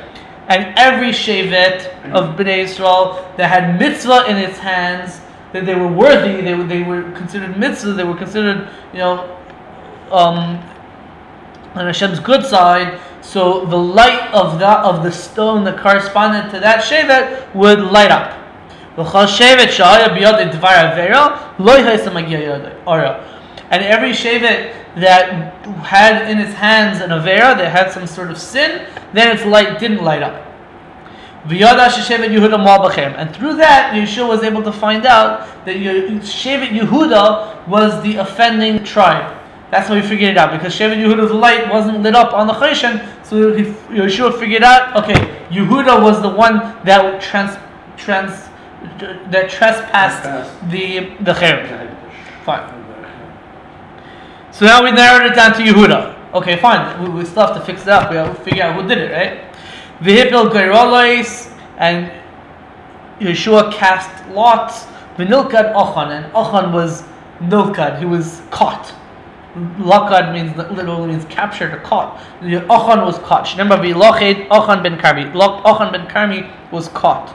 and 0.48 0.78
every 0.78 1.12
shevet 1.12 1.86
of 2.12 2.36
Bnei 2.36 2.58
Israel 2.58 3.32
that 3.38 3.48
had 3.48 3.78
mitzvah 3.78 4.26
in 4.28 4.36
its 4.36 4.58
hands, 4.58 5.22
that 5.52 5.64
they 5.64 5.74
were 5.74 5.90
worthy, 5.90 6.42
they, 6.42 6.54
they 6.64 6.82
were 6.82 7.10
considered 7.12 7.56
mitzvah, 7.58 7.94
they 7.94 8.04
were 8.04 8.16
considered, 8.16 8.68
you 8.92 8.98
know, 8.98 9.34
um, 10.10 10.58
on 11.74 11.86
Hashem's 11.86 12.20
good 12.20 12.44
side. 12.44 13.00
So 13.22 13.64
the 13.64 13.78
light 13.78 14.30
of 14.34 14.58
that 14.58 14.84
of 14.84 15.02
the 15.02 15.10
stone 15.10 15.64
that 15.64 15.80
corresponded 15.80 16.50
to 16.52 16.60
that 16.60 16.84
shevet 16.84 17.54
would 17.54 17.80
light 17.80 18.10
up. 18.10 18.37
And 23.70 23.84
every 23.84 24.12
shevet 24.12 24.72
that 24.96 25.54
had 25.84 26.30
in 26.30 26.38
its 26.38 26.54
hands 26.54 27.00
an 27.00 27.10
avera, 27.10 27.56
that 27.56 27.70
had 27.70 27.92
some 27.92 28.06
sort 28.06 28.30
of 28.30 28.38
sin, 28.38 28.86
then 29.12 29.36
its 29.36 29.44
light 29.44 29.78
didn't 29.78 30.02
light 30.02 30.22
up. 30.22 30.44
And 31.44 31.60
through 33.36 33.54
that, 33.54 33.94
Yeshua 33.94 34.28
was 34.28 34.42
able 34.42 34.62
to 34.62 34.72
find 34.72 35.06
out 35.06 35.46
that 35.64 35.76
Shevet 35.76 36.68
Yehuda 36.68 37.68
was 37.68 38.02
the 38.02 38.16
offending 38.16 38.82
tribe. 38.84 39.36
That's 39.70 39.88
how 39.88 39.94
he 39.94 40.02
figured 40.02 40.30
it 40.30 40.38
out 40.38 40.50
because 40.50 40.74
Shevet 40.74 40.96
Yehuda's 40.96 41.30
light 41.30 41.70
wasn't 41.70 42.02
lit 42.02 42.14
up 42.14 42.32
on 42.32 42.46
the 42.46 42.54
Choshen, 42.54 43.06
so 43.24 43.54
he, 43.54 43.64
Yeshua 43.94 44.38
figured 44.38 44.62
out, 44.62 44.96
okay, 44.96 45.14
Yehuda 45.50 46.02
was 46.02 46.20
the 46.22 46.28
one 46.28 46.58
that 46.84 47.20
trans, 47.22 47.56
trans 47.96 48.47
that 49.30 49.50
trespassed 49.50 50.22
the 50.70 51.16
the 51.24 51.32
cherem. 51.32 51.96
Fine. 52.44 52.78
So 54.52 54.66
now 54.66 54.82
we 54.82 54.90
narrowed 54.90 55.30
it 55.30 55.34
down 55.34 55.52
to 55.54 55.62
Yehuda. 55.62 56.32
Okay, 56.34 56.56
fine. 56.56 57.02
We, 57.02 57.08
we 57.10 57.24
still 57.24 57.46
have 57.46 57.56
to 57.56 57.64
fix 57.64 57.82
it 57.82 57.88
up. 57.88 58.10
We 58.10 58.16
have 58.16 58.36
to 58.36 58.42
figure 58.42 58.64
out 58.64 58.80
who 58.80 58.88
did 58.88 58.98
it, 58.98 59.12
right? 59.12 59.54
Vihipil 60.00 60.50
Gairolois 60.50 61.52
and 61.78 62.12
Yeshua 63.20 63.72
cast 63.72 64.28
lots. 64.30 64.84
Vinilkad 65.16 65.74
Ochan 65.74 66.10
and 66.10 66.32
Ochan 66.32 66.72
was 66.72 67.02
Nilkad. 67.40 67.98
He 67.98 68.04
was 68.04 68.42
caught. 68.50 68.94
Lakad 69.78 70.32
means 70.32 70.56
literally 70.56 71.08
means 71.08 71.24
captured 71.24 71.72
or 71.74 71.80
caught. 71.80 72.18
Ochan 72.40 73.04
was 73.04 73.18
caught. 73.18 73.50
Remember, 73.56 73.76
Viloched 73.76 74.48
Ochan 74.48 74.82
ben 74.82 74.98
Karmi. 74.98 75.32
Ochan 75.32 75.92
ben 75.92 76.06
Karmi 76.06 76.50
was 76.70 76.88
caught. 76.88 77.34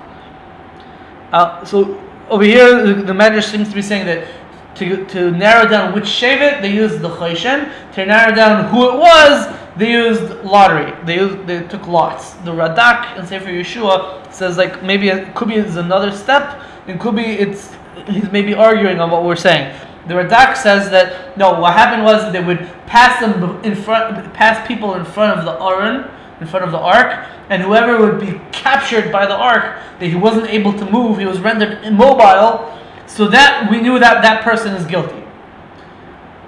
Uh, 1.34 1.66
so 1.66 2.00
over 2.30 2.44
here, 2.44 2.86
the, 2.86 2.94
the 2.94 3.14
Medrash 3.14 3.52
seems 3.52 3.68
to 3.68 3.76
be 3.76 3.82
saying 3.82 4.06
that 4.06 4.28
to, 4.76 5.06
to 5.06 5.32
narrow 5.32 5.68
down 5.68 5.94
which 5.94 6.06
Shevet, 6.06 6.62
they 6.62 6.72
used 6.72 7.02
the 7.02 7.10
Choshen. 7.10 7.72
To 7.94 8.06
narrow 8.06 8.34
down 8.34 8.70
who 8.70 8.90
it 8.90 8.98
was, 8.98 9.54
they 9.78 9.92
used 9.92 10.44
lottery. 10.44 10.94
They 11.06 11.16
used, 11.16 11.46
they 11.48 11.64
took 11.68 11.88
lots. 11.88 12.34
The 12.46 12.52
Radak 12.52 13.18
in 13.18 13.26
Sefer 13.26 13.50
Yeshua 13.50 14.32
says 14.32 14.58
like 14.58 14.84
maybe 14.84 15.10
it 15.10 15.36
could 15.36 15.48
be 15.48 15.56
it's 15.56 15.76
another 15.76 16.12
step. 16.12 16.62
It 16.88 17.00
could 17.00 17.16
be 17.16 17.24
it's 17.24 17.74
he's 18.08 18.32
maybe 18.32 18.54
arguing 18.54 19.00
on 19.00 19.12
what 19.12 19.24
we're 19.24 19.36
saying. 19.36 19.76
The 20.08 20.16
Radak 20.16 20.58
says 20.58 20.90
that 20.92 21.38
no, 21.38 21.60
what 21.60 21.74
happened 21.74 22.04
was 22.04 22.32
they 22.32 22.44
would 22.44 22.60
pass 22.86 23.20
them 23.20 23.64
in 23.64 23.76
front, 23.76 24.34
pass 24.34 24.68
people 24.68 24.96
in 24.96 25.06
front 25.06 25.40
of 25.40 25.46
the 25.46 25.54
Aron, 25.64 26.10
in 26.44 26.50
front 26.50 26.66
of 26.66 26.72
the 26.72 26.78
ark, 26.78 27.26
and 27.50 27.64
whoever 27.64 28.00
would 28.00 28.20
be 28.20 28.40
captured 28.52 29.12
by 29.12 29.26
the 29.26 29.36
ark, 29.36 29.80
that 30.00 30.08
he 30.08 30.16
wasn't 30.16 30.48
able 30.48 30.74
to 30.74 30.86
move, 30.92 31.18
he 31.18 31.26
was 31.26 31.40
rendered 31.40 31.84
immobile 31.86 32.78
so 33.08 33.28
that 33.28 33.70
we 33.72 33.80
knew 33.80 33.98
that 33.98 34.22
that 34.22 34.44
person 34.44 34.74
is 34.76 34.86
guilty. 34.86 35.24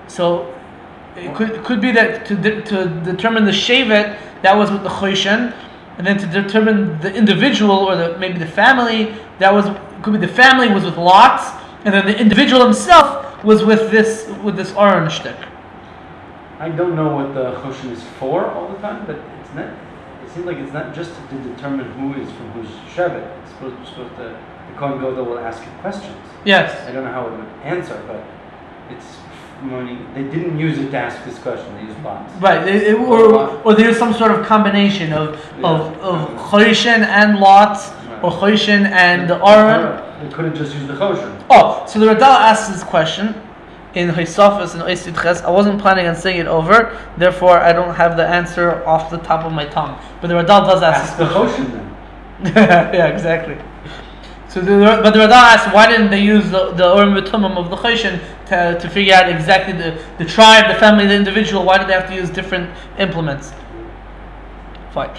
So 0.08 0.54
it 1.16 1.34
could, 1.34 1.52
it 1.52 1.64
could 1.64 1.80
be 1.80 1.92
that 1.94 2.26
to, 2.26 2.36
de- 2.36 2.62
to 2.64 2.88
determine 3.06 3.46
the 3.46 3.52
shevet 3.52 4.20
that 4.42 4.56
was 4.56 4.70
with 4.70 4.84
the 4.84 4.90
choshen, 4.90 5.56
and 5.98 6.06
then 6.06 6.18
to 6.18 6.28
determine 6.28 7.00
the 7.00 7.14
individual 7.14 7.72
or 7.72 7.96
the 7.96 8.18
maybe 8.18 8.38
the 8.38 8.46
family 8.46 9.16
that 9.40 9.54
was 9.54 9.66
could 10.04 10.20
be 10.20 10.20
the 10.20 10.34
family 10.34 10.68
was 10.68 10.84
with 10.84 10.98
lots, 10.98 11.52
and 11.86 11.94
then 11.94 12.06
the 12.06 12.20
individual 12.20 12.62
himself 12.62 13.44
was 13.46 13.64
with 13.64 13.92
this 13.92 14.28
with 14.44 14.58
this 14.58 14.74
orange 14.74 15.14
stick. 15.14 15.38
I 16.60 16.70
don't 16.70 16.96
know 16.96 17.16
what 17.16 17.34
the 17.34 17.54
choshen 17.62 17.92
is 17.92 18.04
for 18.20 18.46
all 18.48 18.68
the 18.68 18.80
time, 18.80 19.06
but 19.06 19.16
it's 19.40 19.54
not. 19.56 19.85
Seems 20.36 20.48
like 20.48 20.58
it's 20.58 20.74
not 20.74 20.94
just 20.94 21.12
to 21.30 21.38
determine 21.44 21.90
who 21.94 22.22
is 22.22 22.30
from 22.30 22.52
whose 22.52 22.68
shevet. 22.94 23.42
It's 23.42 23.52
supposed, 23.52 23.88
supposed 23.88 24.18
to 24.18 24.24
the 24.24 24.36
Kohen 24.76 25.00
Gadol 25.00 25.24
will 25.24 25.40
ask 25.40 25.64
you 25.64 25.72
questions. 25.80 26.18
Yes. 26.44 26.86
I 26.86 26.92
don't 26.92 27.06
know 27.06 27.12
how 27.12 27.28
it 27.28 27.32
would 27.32 27.48
answer, 27.64 28.04
but 28.06 28.22
it's 28.94 29.16
money. 29.62 29.98
They 30.14 30.24
didn't 30.24 30.60
use 30.60 30.78
it 30.78 30.92
to 30.92 30.98
ask 30.98 31.24
this 31.24 31.40
question. 31.40 31.74
They 31.76 31.84
used 31.84 32.04
lots. 32.04 32.34
Right, 32.42 32.68
it, 32.68 32.84
it, 32.84 32.96
or, 32.96 33.48
or 33.64 33.76
there's 33.76 33.98
some 33.98 34.14
sort 34.14 34.32
of 34.32 34.46
combination 34.46 35.14
of 35.14 35.40
Yeah. 35.58 35.70
of 35.70 35.98
of 36.00 36.54
and 36.54 37.40
lots, 37.40 37.92
or 38.22 38.30
Choshen 38.32 38.92
and 38.92 39.30
the 39.30 39.36
Aron. 39.36 40.04
They 40.22 40.36
could 40.36 40.44
have 40.44 40.58
just 40.58 40.74
used 40.74 40.88
the 40.88 40.96
choshen. 40.96 41.46
Oh, 41.50 41.86
so 41.88 41.98
the 42.00 42.08
Radal 42.08 42.24
asks 42.24 42.68
this 42.68 42.84
question 42.84 43.34
in 43.96 44.10
Hisafis 44.10 44.74
and 44.74 44.84
Oisidhes. 44.84 45.42
I 45.42 45.50
wasn't 45.50 45.82
planning 45.82 46.08
on 46.08 46.16
saying 46.16 46.42
it 46.42 46.48
over, 46.48 47.00
therefore 47.18 47.60
I 47.60 47.74
don't 47.74 47.96
have 47.96 48.18
the 48.18 48.28
answer 48.28 48.86
off 48.86 49.10
the 49.10 49.18
top 49.18 49.46
of 49.46 49.54
my 49.54 49.66
tongue. 49.66 50.00
But 50.22 50.28
the 50.28 50.36
Radal 50.36 50.68
does 50.68 50.84
ask 50.84 51.14
Ask 51.14 51.18
the 51.18 51.26
choshen 51.26 51.72
then. 51.72 52.56
yeah, 52.94 53.08
exactly. 53.08 53.58
So 54.50 54.62
the, 54.62 55.02
but 55.04 55.12
the 55.12 55.20
Radal 55.20 55.32
asks, 55.32 55.74
why 55.74 55.88
didn't 55.88 56.12
they 56.12 56.22
use 56.22 56.50
the, 56.52 56.72
the 56.72 56.96
Urim 56.96 57.14
V'Tumim 57.14 57.58
of 57.58 57.70
the 57.70 57.76
Choshen 57.76 58.22
to, 58.48 58.80
to 58.80 58.90
figure 58.90 59.14
out 59.14 59.30
exactly 59.30 59.74
the, 59.74 60.02
the 60.18 60.26
tribe, 60.26 60.74
the 60.74 60.80
family, 60.80 61.08
the 61.08 61.16
individual? 61.16 61.64
Why 61.66 61.78
did 61.78 61.88
they 61.88 61.94
have 61.94 62.08
to 62.08 62.16
use 62.16 62.30
different 62.30 62.70
implements? 62.98 63.54
Fine. 64.92 65.10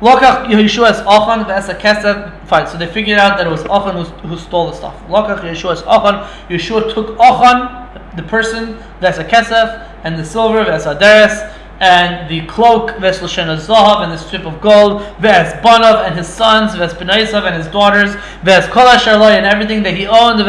Lokach 0.00 0.46
Yeshua's 0.46 1.00
Achan 1.00 1.44
v'esa 1.44 1.78
Kesef. 1.78 2.46
Fine. 2.46 2.66
So 2.68 2.78
they 2.78 2.86
figured 2.86 3.18
out 3.18 3.36
that 3.36 3.46
it 3.46 3.50
was 3.50 3.64
Achan 3.64 3.96
who, 3.96 4.04
who 4.28 4.38
stole 4.38 4.70
the 4.70 4.72
stuff. 4.72 4.98
Lokach 5.08 5.40
Yeshua's 5.40 5.82
Achan. 5.82 6.26
Yeshua 6.48 6.94
took 6.94 7.20
Achan, 7.20 7.89
the 8.16 8.22
person, 8.22 8.76
v'esa 9.00 9.28
Kesef, 9.28 9.88
and 10.04 10.18
the 10.18 10.24
silver, 10.24 10.64
v'esa 10.64 10.98
Deres, 10.98 11.40
and 11.80 12.28
the 12.28 12.44
cloak, 12.46 12.90
Lashon 12.90 13.56
Zahav, 13.56 14.02
and 14.02 14.12
the 14.12 14.18
strip 14.18 14.44
of 14.44 14.60
gold, 14.60 15.02
v'es 15.18 15.60
Banav, 15.62 16.06
and 16.06 16.14
his 16.16 16.28
sons, 16.28 16.72
v'es 16.72 16.92
Benaisav, 16.92 17.44
and 17.44 17.54
his 17.56 17.66
daughters, 17.68 18.16
v'es 18.42 18.68
Kol 18.70 18.86
Asher 18.86 19.10
and 19.10 19.46
everything 19.46 19.82
that 19.82 19.94
he 19.94 20.06
owned. 20.06 20.40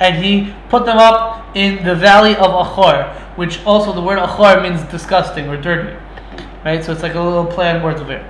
And 0.00 0.24
he 0.24 0.54
put 0.68 0.84
them 0.86 0.98
up 0.98 1.44
in 1.54 1.84
the 1.84 1.94
valley 1.94 2.34
of 2.36 2.50
Achor, 2.50 3.12
which 3.36 3.62
also 3.64 3.92
the 3.92 4.00
word 4.00 4.18
Achor 4.18 4.60
means 4.60 4.82
disgusting 4.90 5.48
or 5.48 5.56
dirty. 5.60 5.94
Right? 6.64 6.82
So 6.82 6.92
it's 6.92 7.02
like 7.02 7.14
a 7.14 7.20
little 7.20 7.44
play 7.44 7.70
on 7.70 7.82
words 7.82 8.00
over 8.00 8.12
here. 8.18 8.24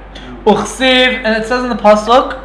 Uchsiv, 0.44 1.22
and 1.24 1.40
it 1.40 1.46
says 1.46 1.62
in 1.62 1.68
the 1.70 1.76
Pasuk, 1.76 2.40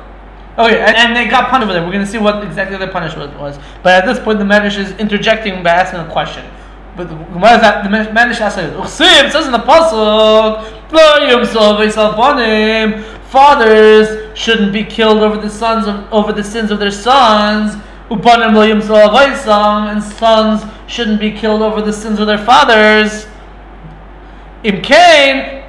Okay, 0.58 0.80
and, 0.80 0.96
and 0.98 1.16
they 1.16 1.28
got 1.28 1.50
punished 1.50 1.66
over 1.66 1.74
there. 1.74 1.84
We're 1.84 1.92
going 1.92 2.06
to 2.06 2.10
see 2.10 2.18
what 2.18 2.44
exactly 2.44 2.78
their 2.78 2.92
punishment 2.92 3.38
was. 3.40 3.60
But 3.84 3.94
at 3.94 4.06
this 4.08 4.20
point, 4.24 4.40
the 4.40 4.46
Medrash 4.46 4.80
is 4.80 4.92
interjecting 4.94 5.62
by 5.62 5.70
asking 5.70 6.00
a 6.00 6.12
question. 6.12 6.46
But 6.96 7.10
the 7.10 7.16
Gemara 7.16 7.56
is 7.56 7.62
that 7.62 7.84
the 7.84 7.90
Medrash 7.90 8.42
asks 8.42 8.58
it 8.58 9.32
says 9.32 9.46
in 9.46 9.52
the 9.52 9.60
Pasuk, 9.60 10.92
Lo 10.92 11.20
yumsov 11.20 11.84
Fathers 13.28 14.38
shouldn't 14.38 14.72
be 14.72 14.84
killed 14.84 15.20
over 15.20 15.38
the 15.38 15.50
sons 15.50 15.86
of, 15.86 16.12
over 16.12 16.32
the 16.32 16.44
sins 16.44 16.72
of 16.72 16.80
their 16.80 16.92
sons. 16.92 17.76
Upanim 18.10 18.54
lo 18.56 18.64
and 19.90 20.02
sons 20.02 20.64
shouldn't 20.88 21.20
be 21.20 21.32
killed 21.32 21.62
over 21.62 21.82
the 21.82 21.92
sins 21.92 22.20
of 22.20 22.28
their 22.28 22.38
fathers. 22.38 23.28
Imkain, 24.64 24.82
Elu 24.82 24.86
mibnei 24.88 25.52
ma'mesu. 25.52 25.67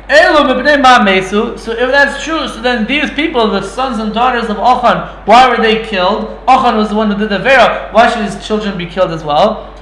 So 1.58 1.72
if 1.72 1.90
that's 1.90 2.24
true, 2.24 2.48
so 2.48 2.62
then 2.62 2.86
these 2.86 3.10
people, 3.10 3.50
the 3.50 3.62
sons 3.62 3.98
and 3.98 4.14
daughters 4.14 4.48
of 4.48 4.58
Achan, 4.58 5.26
why 5.26 5.48
were 5.50 5.62
they 5.62 5.84
killed? 5.84 6.38
Achan 6.48 6.76
was 6.76 6.88
the 6.88 6.94
one 6.94 7.10
who 7.10 7.18
did 7.18 7.28
the 7.28 7.38
vera. 7.38 7.90
Why 7.92 8.10
should 8.10 8.24
his 8.24 8.46
children 8.46 8.78
be 8.78 8.86
killed 8.86 9.10
as 9.10 9.22
well? 9.22 9.74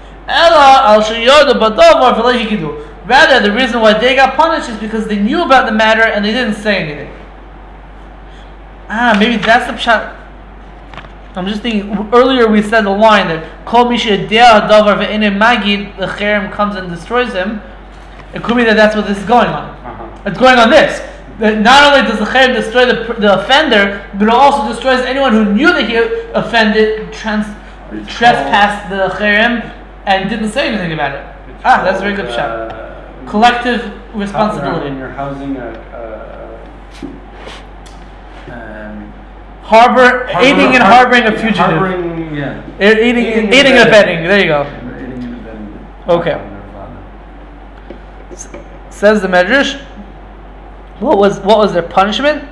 Rather, 3.07 3.41
the 3.41 3.53
reason 3.55 3.81
why 3.81 3.97
they 3.99 4.17
got 4.17 4.35
punished 4.37 4.69
is 4.69 4.77
because 4.79 5.07
they 5.07 5.17
knew 5.17 5.45
about 5.45 5.67
the 5.67 5.73
matter 5.73 6.03
and 6.03 6.25
they 6.25 6.33
didn't 6.33 6.55
say 6.55 6.79
anything. 6.79 7.13
Ah, 8.89 9.17
maybe 9.19 9.37
that's 9.37 9.67
the 9.67 9.73
pshat. 9.75 10.17
I'm 11.37 11.47
just 11.47 11.63
thinking. 11.63 12.09
Earlier 12.13 12.49
we 12.49 12.63
said 12.63 12.83
the 12.83 12.91
line 12.91 13.29
that 13.29 13.67
Kol 13.67 13.91
Misha 13.91 14.27
Davar 14.27 14.97
Magid, 14.97 15.97
the 15.99 16.07
Cherem 16.07 16.51
comes 16.51 16.77
and 16.77 16.89
destroys 16.89 17.33
him. 17.35 17.61
It 18.37 18.43
could 18.43 18.57
be 18.59 18.65
that 18.65 18.77
that's 18.77 18.95
what 18.95 19.07
this 19.09 19.17
is 19.17 19.25
going 19.25 19.49
on. 19.49 19.71
Uh-huh. 19.71 20.23
It's 20.29 20.39
going 20.39 20.59
on 20.59 20.69
this. 20.69 21.01
That 21.39 21.61
not 21.63 21.95
only 21.97 22.07
does 22.07 22.19
the 22.19 22.27
Cherem 22.27 22.53
destroy 22.53 22.85
the, 22.85 23.15
the 23.15 23.41
offender, 23.41 24.07
but 24.13 24.25
it 24.25 24.29
also 24.29 24.69
destroys 24.71 25.01
anyone 25.07 25.33
who 25.33 25.55
knew 25.55 25.73
that 25.73 25.89
he 25.89 25.97
offended, 26.35 27.11
trans, 27.15 27.47
trespassed 28.07 28.91
the 28.91 29.09
Cherem, 29.17 29.73
and 30.05 30.29
didn't 30.29 30.51
say 30.51 30.69
anything 30.69 30.93
about 30.93 31.13
it. 31.15 31.25
It's 31.51 31.63
Ah, 31.65 31.83
that's 31.83 31.99
a 32.01 32.03
very 32.03 32.15
good 32.15 32.27
called, 32.27 32.37
shot. 32.37 32.51
uh, 32.73 33.31
Collective 33.31 33.91
responsibility. 34.15 34.95
you're 34.97 35.09
housing 35.09 35.57
a, 35.57 35.69
a, 38.51 38.53
a 38.53 38.87
um, 38.87 39.13
Harbor, 39.63 40.29
aiding 40.41 40.75
and 40.77 40.83
harboring 40.83 41.25
a 41.25 41.33
fugitive. 41.33 41.57
Harboring, 41.57 42.37
yeah. 42.37 42.63
Aiding, 42.81 43.17
Aiding 43.17 43.27
and 43.33 43.55
aiding 43.55 43.73
and 43.73 43.89
abetting. 43.89 44.25
There 44.25 44.39
you 44.41 44.47
go. 44.47 44.63
Aiding 44.63 45.25
and 45.25 45.35
abetting. 45.41 45.87
Okay. 46.09 46.53
Says 48.97 49.21
the 49.21 49.29
Medrash. 49.29 49.79
What 51.01 51.19
was 51.19 51.39
what 51.41 51.59
was 51.59 51.75
their 51.75 51.83
punishment? 51.83 52.49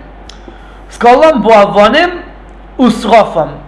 Skolam 0.91 1.43
boavonim 1.43 2.31
usrofam. 2.77 3.63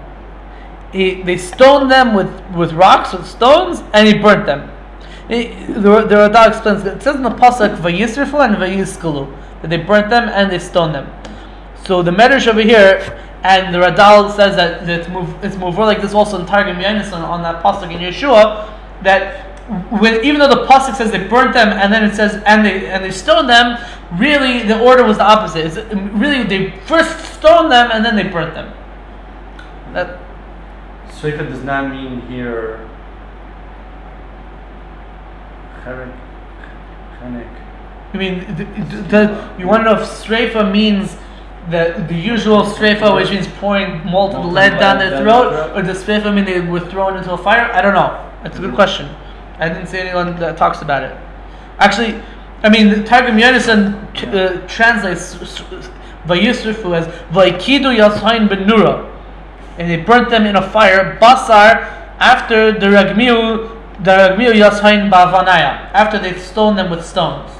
He, 0.92 1.22
they 1.22 1.38
stoned 1.38 1.90
them 1.90 2.12
with, 2.12 2.30
with 2.54 2.72
rocks, 2.74 3.14
with 3.14 3.26
stones, 3.26 3.82
and 3.94 4.06
he 4.06 4.18
burnt 4.18 4.44
them. 4.44 4.70
He, 5.28 5.48
the, 5.72 6.04
the 6.04 6.16
Radal 6.28 6.48
explains 6.48 6.84
it 6.84 7.02
says 7.02 7.16
in 7.16 7.22
the 7.22 7.30
pasuk 7.30 7.78
vayisrifu 7.78 8.44
and 8.44 8.56
vayiskulu 8.56 9.34
that 9.62 9.68
they 9.70 9.78
burnt 9.78 10.10
them 10.10 10.28
and 10.28 10.52
they 10.52 10.58
stoned 10.58 10.94
them. 10.94 11.10
So 11.86 12.02
the 12.02 12.10
Medrash 12.10 12.46
over 12.46 12.60
here, 12.60 13.00
and 13.42 13.74
the 13.74 13.78
Radal 13.78 14.36
says 14.36 14.54
that, 14.56 14.86
that 14.86 15.00
it's 15.00 15.08
move 15.08 15.34
it's 15.42 15.56
more 15.56 15.72
like 15.72 16.02
this 16.02 16.12
also 16.12 16.38
in 16.38 16.44
Targum 16.44 16.76
Yonis 16.76 17.10
on, 17.10 17.22
on 17.22 17.42
that 17.42 17.62
pasuk 17.62 17.90
in 17.90 18.00
Yeshua 18.00 18.70
that 19.02 19.45
when 19.98 20.24
even 20.24 20.38
though 20.38 20.48
the 20.48 20.66
pasuk 20.66 20.94
says 20.94 21.10
they 21.10 21.26
burnt 21.26 21.52
them 21.52 21.68
and 21.68 21.92
then 21.92 22.04
it 22.04 22.14
says 22.14 22.42
and 22.46 22.64
they 22.64 22.86
and 22.86 23.04
they 23.04 23.10
stoned 23.10 23.48
them, 23.48 23.78
really 24.18 24.62
the 24.62 24.78
order 24.80 25.04
was 25.04 25.18
the 25.18 25.24
opposite. 25.24 25.66
It's, 25.66 25.76
really 26.14 26.44
they 26.44 26.78
first 26.86 27.34
stoned 27.34 27.72
them 27.72 27.90
and 27.92 28.04
then 28.04 28.14
they 28.14 28.24
burnt 28.24 28.54
them. 28.54 28.72
That 29.92 30.20
Seifa 31.08 31.48
does 31.48 31.64
not 31.64 31.90
mean 31.90 32.20
here. 32.22 32.88
Chenek. 35.84 37.48
I 38.12 38.16
mean, 38.16 38.40
the, 38.56 38.64
the, 38.64 39.02
the- 39.02 39.54
you 39.58 39.66
want 39.66 39.84
to 39.84 39.94
know 39.94 40.00
if 40.00 40.08
streifa 40.08 40.70
means 40.70 41.16
the 41.70 42.04
the 42.08 42.14
usual 42.14 42.62
streifa, 42.62 43.14
which 43.16 43.30
means 43.30 43.48
pouring 43.58 44.04
molten 44.04 44.40
Molten 44.40 44.52
lead 44.52 44.78
down 44.78 44.98
their 44.98 45.10
down 45.10 45.22
throat, 45.22 45.50
throat. 45.50 45.76
or 45.76 45.82
does 45.82 46.06
mean 46.34 46.44
they 46.44 46.60
were 46.60 46.80
thrown 46.80 47.16
into 47.16 47.32
a 47.32 47.38
fire? 47.38 47.70
I 47.72 47.82
don't 47.82 47.94
know. 47.94 48.22
That's 48.42 48.56
a 48.56 48.60
good 48.60 48.68
mm-hmm. 48.68 48.76
question. 48.76 49.08
I 49.58 49.68
didn't 49.68 49.86
see 49.86 49.98
anyone 49.98 50.38
that 50.38 50.56
talks 50.56 50.82
about 50.82 51.02
it. 51.02 51.16
Actually, 51.78 52.22
I 52.62 52.68
mean, 52.68 52.88
the 52.88 53.02
Targum 53.04 53.36
Yonason 53.36 53.94
uh, 54.34 54.66
translates 54.66 55.34
Vayisrifu 56.26 56.96
as 56.96 57.06
Vaikidu 57.30 57.96
Yasain 57.96 58.48
Benura. 58.48 59.12
And 59.78 59.90
they 59.90 60.02
burnt 60.02 60.30
them 60.30 60.46
in 60.46 60.56
a 60.56 60.70
fire, 60.70 61.18
Basar, 61.20 61.84
after 62.18 62.72
the 62.72 62.86
Ragmiu, 62.86 63.68
the 64.02 64.10
Ragmiu 64.10 64.52
Yasain 64.54 65.10
Bavanaya, 65.10 65.90
after 65.92 66.18
they've 66.18 66.40
stoned 66.40 66.78
them 66.78 66.90
with 66.90 67.04
stones. 67.04 67.50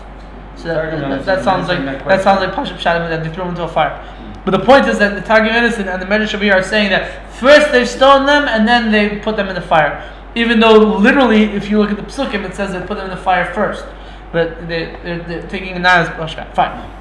So 0.57 0.69
that, 0.69 0.99
that, 0.99 1.25
that 1.27 1.45
sounds 1.45 1.69
like 1.69 1.85
that 1.85 2.23
sounds 2.23 2.41
like. 2.41 2.53
Pashup 2.53 2.79
Shadim 2.79 3.09
that 3.11 3.23
they 3.23 3.29
threw 3.29 3.45
them 3.45 3.51
into 3.51 3.65
a 3.65 3.69
fire. 3.69 4.03
But 4.47 4.53
the 4.53 4.65
point 4.65 4.89
is 4.89 4.99
that 4.99 5.15
the 5.15 5.21
Targum 5.21 5.51
Yonason 5.51 5.87
and 5.93 6.01
the 6.01 6.07
Medrash 6.07 6.55
are 6.55 6.63
saying 6.63 6.91
that 6.91 7.31
first 7.35 7.73
they 7.73 7.85
stoned 7.85 8.27
them 8.27 8.49
and 8.49 8.67
then 8.67 8.91
they 8.91 9.19
put 9.19 9.37
them 9.37 9.49
in 9.49 9.55
the 9.55 9.61
fire. 9.61 10.11
Even 10.37 10.61
though 10.61 10.99
literally, 10.99 11.45
if 11.45 11.71
you 11.71 11.79
look 11.79 11.91
at 11.91 11.97
the 11.97 12.03
psukim, 12.03 12.45
it 12.45 12.55
says 12.55 12.73
they 12.73 12.81
put 12.87 12.99
them 12.99 13.11
in 13.11 13.17
the 13.17 13.23
fire 13.23 13.53
first. 13.55 13.87
But 14.33 14.69
they, 14.69 14.95
they're, 15.03 15.19
they're 15.21 15.49
taking 15.49 15.75
it 15.75 15.79
now 15.79 15.99
as 15.99 16.09
Pashup. 16.11 16.55
Fine. 16.55 16.93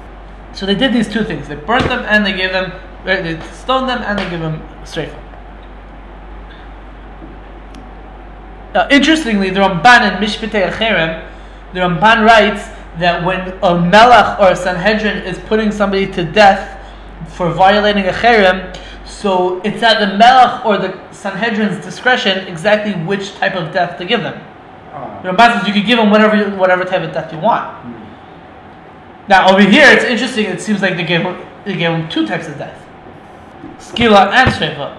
So 0.54 0.64
they 0.64 0.74
did 0.74 0.94
these 0.94 1.06
two 1.06 1.22
things. 1.22 1.46
They 1.46 1.54
burnt 1.54 1.86
them 1.86 2.02
and 2.08 2.24
they 2.24 2.32
gave 2.32 2.50
them, 2.50 2.72
they 3.04 3.38
stoned 3.52 3.90
them 3.90 4.02
and 4.02 4.18
they 4.18 4.30
gave 4.30 4.40
them 4.40 4.66
streifa. 4.84 5.22
Uh, 8.74 8.88
interestingly, 8.90 9.50
the 9.50 9.60
Ramban 9.60 10.16
in 10.16 10.22
Mishpitei 10.22 10.70
Acherem, 10.70 11.30
the 11.74 11.80
Ramban 11.80 12.24
writes 12.24 12.68
that 12.98 13.22
when 13.22 13.52
a 13.62 13.78
melech 13.78 14.40
or 14.40 14.52
a 14.52 14.56
Sanhedrin 14.56 15.24
is 15.24 15.38
putting 15.40 15.70
somebody 15.70 16.06
to 16.12 16.24
death 16.24 16.78
for 17.28 17.52
violating 17.52 18.06
a 18.06 18.12
cherem, 18.12 18.74
so 19.06 19.60
it's 19.62 19.82
at 19.82 20.00
the 20.00 20.16
melech 20.18 20.64
or 20.66 20.78
the 20.78 20.88
Sanhedrin's 21.12 21.82
discretion 21.84 22.46
exactly 22.48 22.92
which 23.04 23.34
type 23.36 23.54
of 23.54 23.72
death 23.72 23.96
to 23.98 24.04
give 24.04 24.22
them. 24.22 24.38
The 25.22 25.28
Ramban 25.30 25.58
says 25.58 25.68
you 25.68 25.72
could 25.74 25.86
give 25.86 25.98
them 25.98 26.10
whatever 26.10 26.36
you- 26.36 26.56
whatever 26.56 26.84
type 26.84 27.02
of 27.02 27.12
death 27.12 27.32
you 27.32 27.38
want. 27.38 27.64
Hmm. 27.82 27.92
Now 29.28 29.50
over 29.50 29.60
here, 29.60 29.86
it's 29.90 30.04
interesting. 30.04 30.46
It 30.46 30.60
seems 30.60 30.82
like 30.82 30.96
they 30.96 31.04
gave 31.04 31.22
they 31.64 31.74
gave 31.74 31.90
him 31.90 32.08
two 32.08 32.26
types 32.26 32.48
of 32.48 32.58
death: 32.58 32.78
skila 33.78 34.32
and 34.32 34.50
shrefa. 34.50 34.96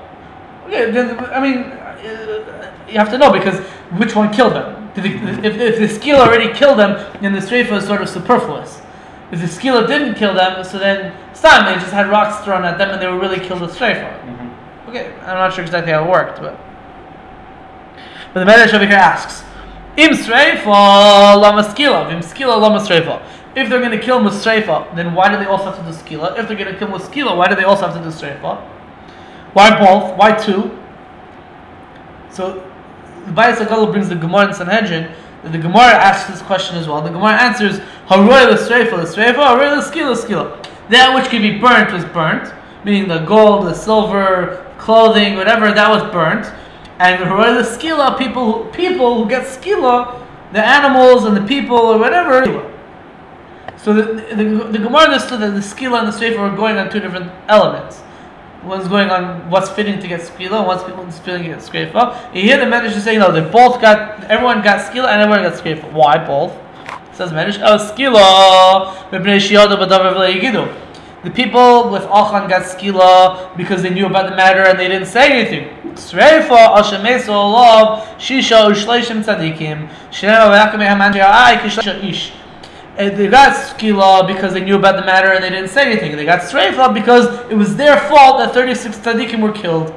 Okay, 0.67 0.91
then, 0.91 1.17
I 1.33 1.39
mean, 1.39 1.57
uh, 1.63 2.71
you 2.89 2.97
have 2.97 3.09
to 3.09 3.17
know 3.17 3.31
because 3.31 3.59
which 3.99 4.15
one 4.15 4.31
killed 4.33 4.53
them. 4.53 4.91
Did 4.93 5.03
the, 5.05 5.47
if, 5.47 5.55
if 5.57 5.77
the 5.79 5.87
skila 5.99 6.27
already 6.27 6.53
killed 6.53 6.77
them, 6.77 6.97
then 7.21 7.33
the 7.33 7.39
shrefa 7.39 7.77
is 7.77 7.85
sort 7.85 8.01
of 8.01 8.09
superfluous. 8.09 8.81
If 9.31 9.41
the 9.41 9.47
skila 9.47 9.87
didn't 9.87 10.15
kill 10.15 10.33
them, 10.33 10.63
so 10.63 10.79
then 10.79 11.13
Stam 11.33 11.65
they 11.65 11.79
just 11.79 11.91
had 11.91 12.09
rocks 12.09 12.43
thrown 12.45 12.63
at 12.63 12.77
them 12.77 12.91
and 12.91 13.01
they 13.01 13.07
were 13.07 13.19
really 13.19 13.39
killed 13.39 13.61
with 13.61 13.75
shrefa. 13.75 14.09
Mhm. 14.25 14.51
Okay, 14.89 15.11
I'm 15.21 15.35
not 15.35 15.53
sure 15.53 15.63
exactly 15.63 15.91
how 15.91 16.03
it 16.03 16.09
worked, 16.09 16.39
but 16.41 16.57
but 18.33 18.45
the 18.45 18.51
Medrash 18.51 18.73
over 18.73 18.85
here 18.85 18.95
asks, 18.95 19.43
Im 19.97 20.11
sreifa 20.11 21.35
lama 21.41 21.63
skila, 21.63 22.11
im 22.11 22.19
skila 22.19 22.59
lama 22.59 22.79
sreifa. 22.79 23.21
If 23.55 23.69
they're 23.69 23.79
going 23.79 23.91
to 23.91 23.99
kill 23.99 24.19
Musreifa, 24.19 24.95
then 24.95 25.15
why 25.15 25.31
do 25.31 25.37
they 25.39 25.45
also 25.45 25.71
have 25.71 25.77
to 25.77 25.83
do 25.83 25.89
skila? 25.89 26.37
If 26.37 26.47
they're 26.47 26.55
going 26.55 26.71
to 26.71 26.77
kill 26.77 26.89
Muskila, 26.89 27.35
why 27.35 27.47
do 27.47 27.55
they 27.55 27.63
also 27.63 27.87
have 27.87 27.95
to 27.97 28.03
do 28.03 28.09
sreifa? 28.09 28.61
Why 29.53 29.79
both? 29.79 30.15
Why 30.15 30.33
two? 30.33 30.77
So 32.29 32.63
the 33.25 33.31
Bayis 33.31 33.91
brings 33.91 34.09
the 34.09 34.15
Gemara 34.15 34.49
in 34.49 34.53
Sanhedrin. 34.53 35.11
The 35.43 35.57
Gemara 35.57 35.93
asks 35.93 36.29
this 36.29 36.41
question 36.41 36.77
as 36.77 36.87
well. 36.87 37.01
The 37.01 37.09
Gemara 37.09 37.33
answers, 37.33 37.79
Haroy 38.07 38.51
l'sreifa 38.51 38.93
l'sreifa, 38.93 39.35
haroy 39.35 39.77
l'skila 39.77 40.11
l'skila. 40.11 40.67
That 40.89 41.13
which 41.15 41.29
could 41.29 41.41
be 41.41 41.57
burnt 41.59 41.93
was 41.93 42.05
burnt, 42.05 42.53
meaning 42.83 43.07
the 43.07 43.19
gold, 43.19 43.67
the 43.67 43.73
silver, 43.73 44.73
clothing, 44.77 45.35
whatever, 45.35 45.71
that 45.71 45.89
was 45.89 46.03
burnt. 46.11 46.45
And 46.99 47.23
haroy 47.23 47.59
l'skila, 47.59 48.17
people, 48.17 48.65
people 48.67 49.23
who 49.23 49.29
get 49.29 49.45
skila, 49.45 50.25
the 50.53 50.65
animals 50.65 51.25
and 51.25 51.35
the 51.35 51.45
people 51.47 51.77
or 51.77 51.97
whatever. 51.99 52.73
So 53.77 53.93
the, 53.93 54.35
the, 54.35 54.43
the 54.71 54.79
Gemara 54.79 55.03
understood 55.03 55.39
that 55.41 55.51
the 55.51 55.59
skila 55.59 55.99
and 55.99 56.07
the 56.07 56.17
sreifa 56.17 56.39
were 56.39 56.55
going 56.55 56.77
on 56.77 56.89
two 56.89 56.99
different 56.99 57.31
elements. 57.47 58.01
One's 58.67 58.87
going 58.89 59.09
on 59.09 59.49
what's 59.49 59.69
fitting 59.69 59.99
to 60.01 60.07
get 60.07 60.19
skila, 60.19 60.67
one's 60.67 60.83
fitting 61.23 61.43
to 61.43 61.49
get 61.49 61.59
skrefa. 61.59 62.33
Hear 62.33 62.57
the 62.57 62.65
Medrash 62.65 62.97
is 62.97 63.03
saying, 63.05 63.19
no, 63.19 63.31
they 63.31 63.39
both 63.39 63.79
got, 63.79 64.25
everyone 64.25 64.61
got 64.61 64.91
skila 64.91 65.07
and 65.07 65.21
everyone 65.21 65.43
got 65.43 65.53
skrefa. 65.53 65.89
Why 65.93 66.17
both? 66.17 66.51
Says 67.15 67.31
Medrash, 67.31 67.59
oh, 67.63 67.77
skila. 67.77 68.93
The 71.23 71.31
people 71.31 71.89
with 71.89 72.03
Achan 72.03 72.49
got 72.49 72.63
skila 72.63 73.55
because 73.55 73.81
they 73.81 73.89
knew 73.89 74.05
about 74.05 74.29
the 74.29 74.35
matter 74.35 74.63
and 74.63 74.77
they 74.77 74.89
didn't 74.89 75.07
say 75.07 75.31
anything. 75.31 75.69
Sreifa, 75.95 76.75
Ashemeso, 76.75 77.29
Lov, 77.29 78.03
Shisha, 78.19 78.69
Ushleishim 78.69 79.23
Tzadikim, 79.23 79.89
Ish. 82.03 82.31
And 82.97 83.15
they 83.15 83.27
got 83.27 83.53
skila 83.55 84.25
because 84.27 84.53
they 84.53 84.61
knew 84.63 84.75
about 84.75 84.95
the 84.95 85.05
matter 85.05 85.31
and 85.31 85.43
they 85.43 85.49
didn't 85.51 85.69
say 85.69 85.85
anything. 85.91 86.15
They 86.15 86.25
got 86.25 86.41
streifa 86.41 86.93
because 86.93 87.27
it 87.51 87.55
was 87.55 87.75
their 87.75 87.99
fault 88.09 88.39
that 88.39 88.53
36 88.53 88.97
tzaddikim 88.97 89.39
were 89.41 89.51
killed. 89.51 89.93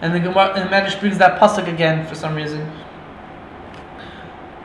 And 0.00 0.12
the 0.12 0.18
Gemara, 0.18 0.52
and 0.54 0.64
the 0.68 0.74
Medrash 0.74 0.98
brings 0.98 1.16
that 1.18 1.38
pasuk 1.40 1.68
again 1.72 2.04
for 2.06 2.16
some 2.16 2.34
reason. 2.34 2.60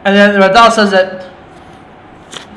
And 0.06 0.16
then 0.16 0.34
the 0.34 0.40
Radal 0.48 0.72
says 0.72 0.90
that 0.92 1.32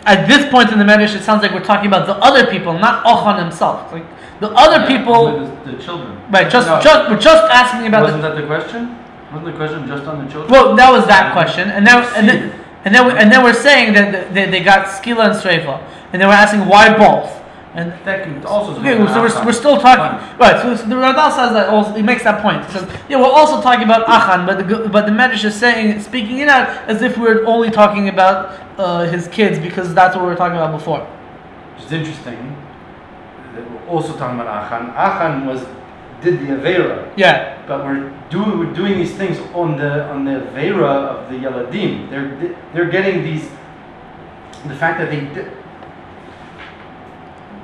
at 0.06 0.26
this 0.26 0.50
point 0.50 0.72
in 0.72 0.78
the 0.78 0.84
Medrash, 0.84 1.14
it 1.14 1.22
sounds 1.22 1.42
like 1.42 1.52
we're 1.52 1.64
talking 1.64 1.86
about 1.88 2.06
the 2.06 2.14
other 2.16 2.50
people, 2.50 2.72
not 2.72 3.04
Ochan 3.04 3.38
himself. 3.42 3.92
Like 3.92 4.04
the 4.40 4.50
other 4.52 4.86
people, 4.86 5.38
the, 5.64 5.72
the 5.72 5.82
children. 5.82 6.18
right? 6.30 6.50
Just, 6.50 6.66
No. 6.68 6.80
just 6.80 7.10
we're 7.10 7.18
just 7.18 7.44
asking 7.52 7.86
about 7.86 8.04
Wasn't 8.04 8.22
the. 8.22 8.28
that 8.30 8.40
the 8.40 8.46
question? 8.46 8.96
Wasn't 9.32 9.44
the 9.44 9.52
question 9.52 9.86
just 9.86 10.04
on 10.04 10.24
the 10.24 10.30
children? 10.32 10.50
Well, 10.50 10.74
that 10.76 10.90
was 10.90 11.06
that 11.06 11.26
um, 11.26 11.32
question, 11.32 11.68
and 11.70 11.86
then 11.86 12.02
and 12.16 12.26
then 12.28 12.59
and 12.84 12.94
then, 12.94 13.16
and 13.16 13.30
then 13.30 13.42
we're 13.42 13.52
saying 13.54 13.92
that 13.94 14.32
they, 14.32 14.46
they 14.50 14.62
got 14.62 14.86
skila 14.86 15.30
and 15.30 15.34
streifa, 15.34 15.82
and 16.12 16.20
they 16.20 16.26
we're 16.26 16.32
asking 16.32 16.66
why 16.66 16.96
both. 16.96 17.36
And 17.72 17.92
that 18.04 18.24
can 18.24 18.44
also. 18.46 18.72
Okay, 18.80 18.96
so 18.96 19.22
we're, 19.22 19.46
we're 19.46 19.52
still 19.52 19.80
talking 19.80 20.18
right. 20.40 20.60
So, 20.60 20.74
the 20.74 20.96
Radal 20.96 21.30
says 21.30 21.52
that 21.52 21.68
also 21.68 21.94
he 21.94 22.02
makes 22.02 22.24
that 22.24 22.42
point. 22.42 22.64
He 22.66 22.72
says, 22.72 23.00
yeah, 23.08 23.18
we're 23.18 23.30
also 23.30 23.62
talking 23.62 23.84
about 23.84 24.08
Achan, 24.08 24.44
but 24.44 24.58
the 24.58 24.88
but 24.88 25.06
the 25.06 25.12
Medrash 25.12 25.44
is 25.44 25.54
saying 25.54 26.00
speaking 26.00 26.38
it 26.38 26.48
out 26.48 26.68
as 26.88 27.00
if 27.00 27.16
we're 27.16 27.44
only 27.46 27.70
talking 27.70 28.08
about 28.08 28.58
uh, 28.76 29.08
his 29.08 29.28
kids 29.28 29.60
because 29.60 29.94
that's 29.94 30.16
what 30.16 30.24
we 30.24 30.30
were 30.30 30.36
talking 30.36 30.56
about 30.56 30.76
before. 30.76 31.06
It's 31.76 31.92
interesting 31.92 32.56
that 33.54 33.70
we're 33.70 33.86
also 33.86 34.16
talking 34.16 34.40
about 34.40 34.64
Achan. 34.64 34.90
Achan 34.96 35.46
was 35.46 35.64
did 36.22 36.40
the 36.40 36.46
Avera, 36.54 37.08
Yeah. 37.16 37.58
but 37.66 37.84
we're 37.84 38.10
doing 38.30 38.58
we're 38.58 38.72
doing 38.72 38.94
these 38.98 39.14
things 39.14 39.38
on 39.54 39.76
the 39.76 40.04
on 40.10 40.24
the 40.24 40.32
Avera 40.40 40.88
of 41.12 41.30
the 41.30 41.36
Yaladim. 41.38 42.10
They're 42.10 42.54
they're 42.72 42.90
getting 42.90 43.22
these 43.22 43.48
the 44.66 44.74
fact 44.74 44.98
that 44.98 45.08
they 45.10 45.20
did. 45.34 45.50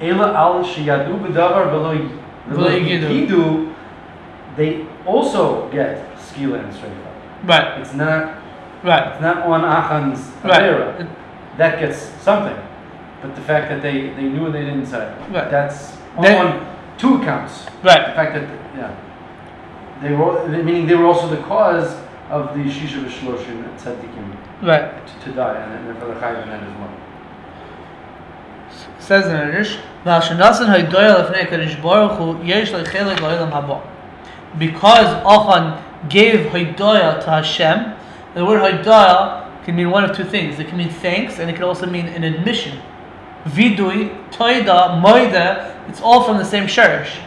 Ela 0.01 0.33
al 0.35 0.65
sheyadu 0.65 1.19
b'davar 1.25 1.71
v'lo 1.73 2.09
V'lo 2.51 2.69
yigidu. 2.71 3.09
yigidu, 3.09 3.73
They 4.57 4.87
also 5.07 5.69
get 5.71 6.17
skila 6.17 6.65
and 6.65 6.73
straight 6.75 6.93
Right. 7.45 7.79
It's 7.81 7.95
not 7.95 8.35
Right. 8.85 9.07
it's 9.13 9.21
not 9.21 9.39
on 9.45 9.63
Achan's 9.65 10.31
Right. 10.45 10.63
Avera. 10.63 11.07
That 11.59 11.81
gets 11.81 11.99
something. 12.21 12.57
But 13.23 13.35
the 13.35 13.41
fact 13.43 13.69
that 13.71 13.81
they, 13.83 14.11
they 14.11 14.29
knew 14.29 14.47
and 14.47 14.55
they 14.55 14.65
didn't 14.65 14.87
say, 14.87 15.09
Right. 15.33 15.51
that's 15.51 15.97
They- 16.21 16.37
on 16.37 16.61
two 16.99 17.21
accounts. 17.23 17.65
The 17.83 17.91
fact 17.91 18.35
that, 18.35 18.49
yeah, 18.77 18.95
they 20.03 20.13
were, 20.13 20.49
meaning 20.49 20.87
they 20.87 20.95
were 20.95 21.07
also 21.07 21.29
the 21.29 21.43
cause 21.43 22.01
of 22.31 22.55
the 22.55 22.65
Shisha 22.65 23.05
V'Shloshim 23.05 23.65
and 23.65 23.79
Tzaddikim 23.79 24.37
Right. 24.63 25.07
to, 25.07 25.25
to 25.25 25.33
die, 25.33 25.57
and 25.57 25.73
then 25.73 25.85
therefore 25.85 26.15
the 26.15 26.21
Chayiv 26.21 26.43
and 26.43 26.65
as 26.65 26.79
well. 26.81 26.91
says 28.99 29.27
in 29.27 29.37
Irish, 29.37 29.79
"Val 30.05 30.21
shenasan 30.21 30.67
haydoya 30.75 31.27
lefnei 31.27 31.47
Kadosh 31.47 31.81
Baruch 31.83 32.19
Hu 32.19 32.43
yesh 32.45 32.73
lechelik 32.73 33.19
lo'olam 33.19 33.53
haba." 33.53 33.83
Because 34.59 35.07
Achan 35.25 36.09
gave 36.09 36.47
haydoya 36.51 37.23
to 37.23 37.31
Hashem, 37.31 37.93
the 38.35 38.45
word 38.45 38.63
haydoya 38.63 39.45
can 39.65 39.77
mean 39.77 39.91
one 39.91 40.05
of 40.05 40.17
two 40.17 40.25
things. 40.25 40.59
It 40.59 40.69
can 40.69 40.79
mean 40.79 40.89
thanks, 40.89 41.39
and 41.39 41.51
it 41.51 41.55
can 41.55 41.65
also 41.65 41.87
mean 41.87 42.07
an 42.07 42.25
admission. 42.25 42.81
Vidui, 43.47 44.31
toida, 44.31 45.01
moida, 45.01 45.75
it's 45.89 46.01
all 46.01 46.25
from 46.25 46.39
the 46.39 46.45
same 46.45 46.65
shirish. 46.65 47.23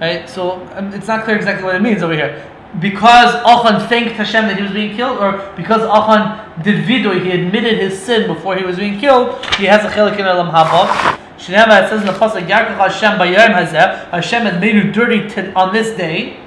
Right? 0.00 0.28
So 0.28 0.66
um, 0.74 0.92
it's 0.92 1.06
not 1.06 1.24
clear 1.24 1.36
exactly 1.36 1.64
what 1.64 1.74
it 1.74 1.82
means 1.82 2.02
over 2.02 2.14
here. 2.14 2.44
Because 2.80 3.34
Achan 3.36 3.88
thanked 3.88 4.12
Hashem 4.12 4.46
that 4.46 4.56
he 4.56 4.62
was 4.62 4.72
being 4.72 4.94
killed, 4.94 5.18
or 5.18 5.52
because 5.56 5.82
Achan 5.82 6.62
did 6.62 6.84
vidui, 6.84 7.22
he 7.24 7.30
admitted 7.30 7.78
his 7.78 7.98
sin 7.98 8.26
before 8.26 8.56
he 8.56 8.64
was 8.64 8.76
being 8.76 8.98
killed, 9.00 9.44
he 9.56 9.64
has 9.64 9.84
a 9.84 9.88
chelik 9.88 10.18
in 10.18 10.26
Elam 10.26 10.48
Haba. 10.48 11.18
Shinema, 11.38 11.84
it 11.84 11.88
says 11.88 12.00
in 12.00 12.06
the 12.06 12.12
pasuk, 12.12 12.46
Yakach 12.46 12.76
Hashem 12.76 13.18
bayayim 13.18 13.54
hazeh, 13.54 14.10
Hashem 14.10 14.42
has 14.42 14.60
made 14.60 14.74
you 14.74 14.92
dirty 14.92 15.28
to, 15.30 15.52
on 15.54 15.72
this 15.72 15.96
day. 15.96 16.38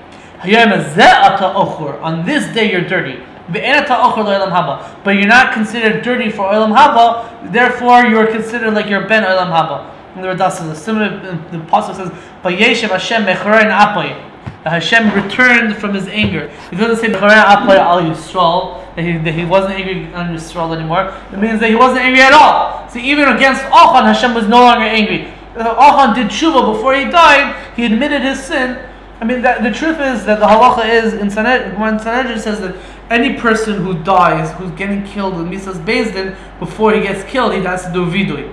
On 0.41 2.25
this 2.25 2.53
day 2.53 2.71
you're 2.71 2.87
dirty. 2.87 3.19
But 3.51 5.11
you're 5.11 5.27
not 5.27 5.53
considered 5.53 6.03
dirty 6.03 6.29
for 6.29 6.43
Olam 6.45 6.75
Haba, 6.75 7.51
therefore 7.51 8.03
you're 8.03 8.27
considered 8.27 8.73
like 8.73 8.87
you're 8.87 9.07
ben 9.07 9.23
Olam 9.23 9.51
Haba. 9.51 9.95
And 10.15 10.23
the 10.23 10.29
Radal 10.29 10.71
is 10.71 10.77
similar, 10.77 11.09
the 11.51 11.57
pasuk 11.57 11.95
says, 11.95 12.09
Vayeshev 12.43 12.89
Hashem 12.89 13.23
mechorein 13.23 13.71
apoy. 13.71 14.25
That 14.63 14.73
Hashem 14.73 15.13
returned 15.13 15.77
from 15.77 15.93
his 15.93 16.07
anger. 16.07 16.51
He 16.69 16.75
doesn't 16.75 16.97
say 16.97 17.11
mechorein 17.11 17.43
apoy 17.43 17.77
al 17.77 18.01
Yisrael, 18.01 18.95
that 18.95 19.03
he, 19.03 19.17
that 19.17 19.33
he 19.33 19.45
wasn't 19.45 19.75
angry 19.75 20.13
on 20.13 20.35
Yisrael 20.35 20.75
anymore. 20.75 21.13
It 21.31 21.39
means 21.39 21.59
that 21.61 21.69
he 21.69 21.75
wasn't 21.75 22.01
angry 22.01 22.21
at 22.21 22.33
all. 22.33 22.89
See, 22.89 23.01
even 23.09 23.29
against 23.29 23.63
Achan, 23.63 24.05
Hashem 24.05 24.33
was 24.33 24.47
no 24.47 24.61
longer 24.61 24.85
angry. 24.85 25.31
Achan 25.55 26.15
did 26.15 26.27
tshuva 26.27 26.73
before 26.73 26.95
he 26.95 27.05
died. 27.05 27.55
He 27.75 27.85
admitted 27.85 28.21
his 28.21 28.43
sin. 28.43 28.77
I 29.21 29.25
mean, 29.25 29.41
that, 29.41 29.63
the 29.63 29.71
truth 29.71 29.99
is 29.99 30.25
that 30.25 30.39
the 30.39 30.45
halacha 30.45 30.87
is 30.87 31.13
in 31.13 31.29
Sanhedrin, 31.29 31.77
when 31.77 31.99
Sanhedrin 31.99 32.39
says 32.39 32.61
that 32.61 32.75
any 33.09 33.39
person 33.39 33.81
who 33.83 34.01
dies, 34.03 34.51
who's 34.53 34.71
getting 34.71 35.03
killed 35.03 35.35
with 35.35 35.47
Misas 35.47 35.83
Beis 35.83 36.13
Din, 36.13 36.35
before 36.59 36.93
he 36.93 37.01
gets 37.01 37.23
killed, 37.29 37.53
he 37.53 37.61
has 37.61 37.85
to 37.85 37.93
do 37.93 38.05
vidui. 38.05 38.47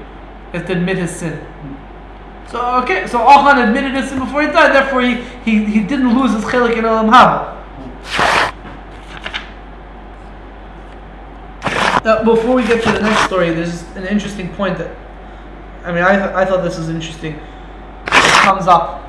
He 0.52 0.58
has 0.58 0.66
to 0.66 0.72
admit 0.72 0.98
his 0.98 1.14
sin. 1.14 1.44
So 2.48 2.60
okay, 2.82 3.06
so 3.06 3.18
Achan 3.18 3.68
admitted 3.68 3.92
his 3.92 4.08
sin 4.08 4.18
before 4.18 4.42
he 4.42 4.48
died, 4.48 4.72
therefore 4.74 5.02
he, 5.02 5.16
he, 5.44 5.64
he 5.64 5.80
didn't 5.80 6.18
lose 6.18 6.32
his 6.32 6.44
chelik 6.44 6.76
in 6.76 6.84
Olam 6.84 7.10
Haba. 7.10 7.56
Now, 12.04 12.22
before 12.22 12.54
we 12.54 12.62
get 12.62 12.84
to 12.84 12.92
the 12.92 13.00
next 13.00 13.26
story, 13.26 13.50
there's 13.50 13.82
an 13.96 14.06
interesting 14.06 14.48
point 14.54 14.78
that, 14.78 14.96
I 15.82 15.92
mean, 15.92 16.04
I, 16.04 16.16
th- 16.16 16.34
I 16.36 16.44
thought 16.44 16.62
this 16.62 16.78
was 16.78 16.88
interesting. 16.88 17.34
It 17.34 18.42
comes 18.44 18.68
up. 18.68 19.05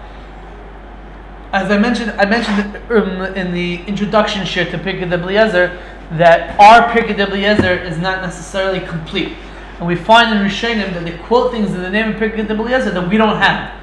As 1.53 1.71
I 1.71 1.77
mentioned, 1.77 2.11
I 2.11 2.25
mentioned 2.25 2.75
um, 2.91 3.21
in 3.35 3.53
the 3.53 3.75
introduction 3.85 4.45
share 4.45 4.69
to 4.69 4.77
Pirkei 4.77 5.09
Eliezer 5.09 5.81
that 6.11 6.59
our 6.59 6.89
Pirkei 6.89 7.17
Eliezer 7.17 7.73
is 7.73 7.97
not 7.97 8.21
necessarily 8.21 8.81
complete, 8.81 9.33
and 9.77 9.87
we 9.87 9.95
find 9.95 10.37
in 10.37 10.45
Rishonim 10.45 10.93
that 10.93 11.05
they 11.05 11.17
quote 11.19 11.51
things 11.51 11.73
in 11.73 11.81
the 11.81 11.89
name 11.89 12.09
of 12.09 12.15
Pirkei 12.15 12.49
Eliezer 12.49 12.91
that 12.91 13.07
we 13.07 13.15
don't 13.15 13.37
have. 13.37 13.73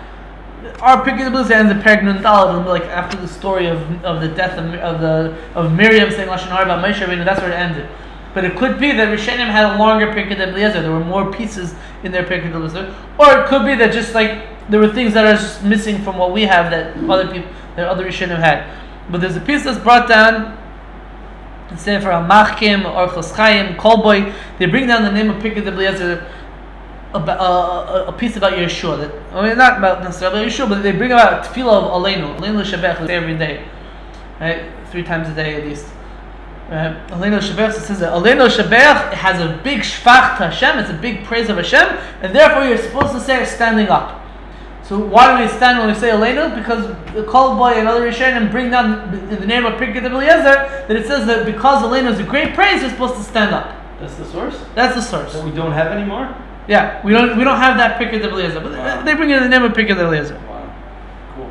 Our 0.82 1.02
Pirkei 1.02 1.26
Eliezer 1.26 1.54
ends 1.54 1.72
in 1.72 1.78
Perek 1.78 2.04
Nun 2.04 2.22
Daled, 2.22 2.66
like 2.66 2.84
after 2.84 3.16
the 3.16 3.28
story 3.28 3.66
of, 3.66 4.04
of 4.04 4.20
the 4.20 4.28
death 4.28 4.58
of, 4.58 4.74
of 4.74 5.00
the 5.00 5.34
of 5.54 5.72
Miriam 5.72 6.10
saying 6.10 6.28
Lashon 6.28 6.48
Hara 6.48 6.64
about 6.64 6.84
Moshe. 6.84 7.24
That's 7.24 7.40
where 7.40 7.50
it 7.50 7.54
ended. 7.54 7.88
But 8.34 8.44
it 8.44 8.56
could 8.56 8.80
be 8.80 8.92
that 8.92 9.16
Rishonim 9.16 9.46
had 9.46 9.74
a 9.74 9.78
longer 9.78 10.08
Pirkei 10.08 10.38
Eliezer. 10.38 10.82
There 10.82 10.90
were 10.90 11.04
more 11.04 11.32
pieces 11.32 11.74
in 12.02 12.12
their 12.12 12.24
Pirkei 12.24 12.52
Eliezer, 12.52 12.94
or 13.18 13.40
it 13.40 13.46
could 13.46 13.64
be 13.64 13.74
that 13.76 13.92
just 13.92 14.14
like 14.14 14.42
there 14.68 14.80
were 14.80 14.92
things 14.92 15.14
that 15.14 15.24
are 15.24 15.66
missing 15.66 16.02
from 16.02 16.18
what 16.18 16.32
we 16.32 16.42
have 16.42 16.70
that 16.70 16.96
other 17.08 17.30
people, 17.30 17.48
that 17.76 17.86
other 17.86 18.04
Rishonim 18.04 18.38
had. 18.38 18.66
But 19.10 19.20
there's 19.20 19.36
a 19.36 19.40
piece 19.40 19.64
that's 19.64 19.78
brought 19.78 20.08
down. 20.08 20.60
Sefer 21.76 22.08
Hamachkim 22.08 22.84
or 22.84 23.08
Chaim, 23.34 23.74
Kolboy, 23.76 24.32
they 24.58 24.66
bring 24.66 24.86
down 24.86 25.02
the 25.02 25.10
name 25.10 25.30
of 25.30 25.42
Pirkei 25.42 25.66
Eliezer, 25.66 26.24
about, 27.14 27.40
uh, 27.40 28.04
a, 28.04 28.04
a 28.06 28.12
piece 28.12 28.36
about 28.36 28.52
Yeshua. 28.52 28.98
That, 28.98 29.34
I 29.34 29.48
mean, 29.48 29.56
not 29.56 29.78
about 29.78 30.02
necessarily 30.02 30.46
Yeshua, 30.46 30.68
but 30.68 30.82
they 30.82 30.92
bring 30.92 31.12
about 31.12 31.44
Tefillah 31.44 31.84
of 31.84 32.02
Aleinu, 32.02 32.38
Aleinu 32.38 32.62
Shabbat 32.64 33.08
every 33.08 33.38
day, 33.38 33.64
right? 34.40 34.64
Three 34.90 35.04
times 35.04 35.28
a 35.28 35.34
day 35.34 35.54
at 35.54 35.64
least. 35.64 35.86
Right? 36.70 36.96
Aleinu 37.08 37.40
Shabbat 37.40 37.74
says 37.74 38.00
that 38.00 38.12
Aleinu 38.12 38.48
Shabbat 38.48 39.12
has 39.12 39.40
a 39.40 39.60
big 39.62 39.80
shvach 39.80 40.38
to 40.38 40.48
Hashem, 40.48 40.78
it's 40.78 40.90
a 40.90 40.94
big 40.94 41.24
praise 41.24 41.50
of 41.50 41.56
Hashem, 41.56 41.86
and 42.22 42.34
therefore 42.34 42.64
you're 42.64 42.78
supposed 42.78 43.12
to 43.12 43.20
say 43.20 43.44
standing 43.44 43.88
up. 43.88 44.22
So 44.82 44.98
why 44.98 45.36
do 45.36 45.42
we 45.42 45.48
stand 45.56 45.78
when 45.78 45.88
we 45.88 45.94
say 45.94 46.10
Aleinu? 46.10 46.54
Because 46.56 46.86
the 47.14 47.24
Kol 47.24 47.56
Boy 47.56 47.72
and 47.72 47.88
other 47.88 48.10
Rishonim 48.10 48.50
bring 48.50 48.70
down 48.70 49.14
in 49.14 49.40
the 49.40 49.46
name 49.46 49.64
of 49.64 49.74
Pirkei 49.74 50.04
Eliezer 50.04 50.84
that 50.88 50.90
it 50.90 51.06
says 51.06 51.26
that 51.26 51.46
because 51.46 51.82
Aleinu 51.82 52.12
is 52.12 52.18
a 52.18 52.22
great 52.22 52.54
praise, 52.54 52.82
you're 52.82 52.90
supposed 52.90 53.16
to 53.16 53.22
stand 53.22 53.54
up. 53.54 53.74
That's 54.00 54.16
the 54.16 54.26
source? 54.26 54.62
That's 54.74 54.94
the 54.94 55.00
source. 55.00 55.32
That 55.32 55.44
we 55.44 55.52
don't 55.52 55.72
have 55.72 55.86
anymore? 55.88 56.34
Yeah, 56.68 57.04
we 57.04 57.12
don't 57.12 57.36
we 57.36 57.44
don't 57.44 57.58
have 57.58 57.76
that 57.78 57.98
Pirkei 57.98 58.22
Eliezer, 58.22 58.60
but 58.60 58.72
Wow. 58.72 59.02
they 59.02 59.14
bring 59.14 59.30
in 59.30 59.42
the 59.42 59.48
name 59.48 59.62
of 59.62 59.72
Pirkei 59.72 59.96
Eliezer. 59.98 60.38
Wow. 60.48 60.74
Cool. 61.34 61.50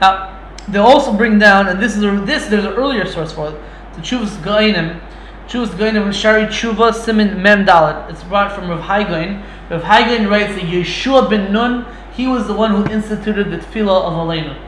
Now 0.00 0.40
they 0.68 0.78
also 0.78 1.12
bring 1.12 1.38
down, 1.38 1.68
and 1.68 1.80
this 1.80 1.96
is 1.96 2.02
a, 2.02 2.10
this 2.24 2.46
there's 2.46 2.64
an 2.64 2.72
earlier 2.74 3.06
source 3.06 3.32
for 3.32 3.50
it. 3.50 3.60
The 3.96 4.00
Chuvas 4.00 4.36
Gainim, 4.42 5.00
Chuvas 5.46 5.68
Gainim 5.68 6.12
Shari 6.12 6.46
Chuva 6.46 6.92
Simin 6.92 7.40
Mem 7.40 7.64
Dalet. 7.64 8.10
It's 8.10 8.24
brought 8.24 8.52
from 8.52 8.68
Rav 8.68 8.80
Hai 8.80 9.04
Gaon. 9.04 9.42
Rav 9.70 9.84
Hai 9.84 10.02
Gaon 10.08 10.28
writes 10.28 10.54
that 10.54 10.64
Yeshua 10.64 11.30
ben 11.30 11.52
Nun, 11.52 11.86
he 12.12 12.26
was 12.26 12.48
the 12.48 12.54
one 12.54 12.72
who 12.72 12.92
instituted 12.92 13.50
the 13.50 13.58
tefillah 13.58 14.04
of 14.04 14.12
Aleinu. 14.14 14.58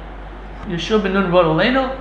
Yeshua 0.66 1.02
ben 1.02 1.14
Nun 1.14 1.32
wrote 1.32 1.46
Aleinu. 1.46 2.00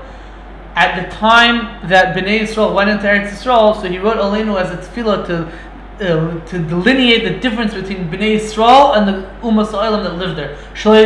At 0.75 1.01
the 1.01 1.15
time 1.15 1.89
that 1.89 2.15
Bnei 2.15 2.41
Yisrael 2.41 2.75
went 2.75 2.89
into 2.91 3.05
Eretz 3.05 3.29
Yisrael, 3.29 3.81
so 3.81 3.89
he 3.89 3.97
wrote 3.97 4.17
Aleinu 4.17 4.59
as 4.61 4.71
a 4.71 4.77
tefillah 4.77 5.25
to 5.25 5.51
uh, 5.99 6.45
to 6.45 6.59
delineate 6.59 7.23
the 7.23 7.39
difference 7.39 7.73
between 7.73 8.09
Bnei 8.09 8.37
Yisrael 8.37 8.97
and 8.97 9.07
the 9.07 9.29
Ummah 9.41 9.65
Sa'olam 9.65 10.03
that 10.03 10.15
lived 10.15 10.37
there. 10.37 10.57
The 10.73 10.99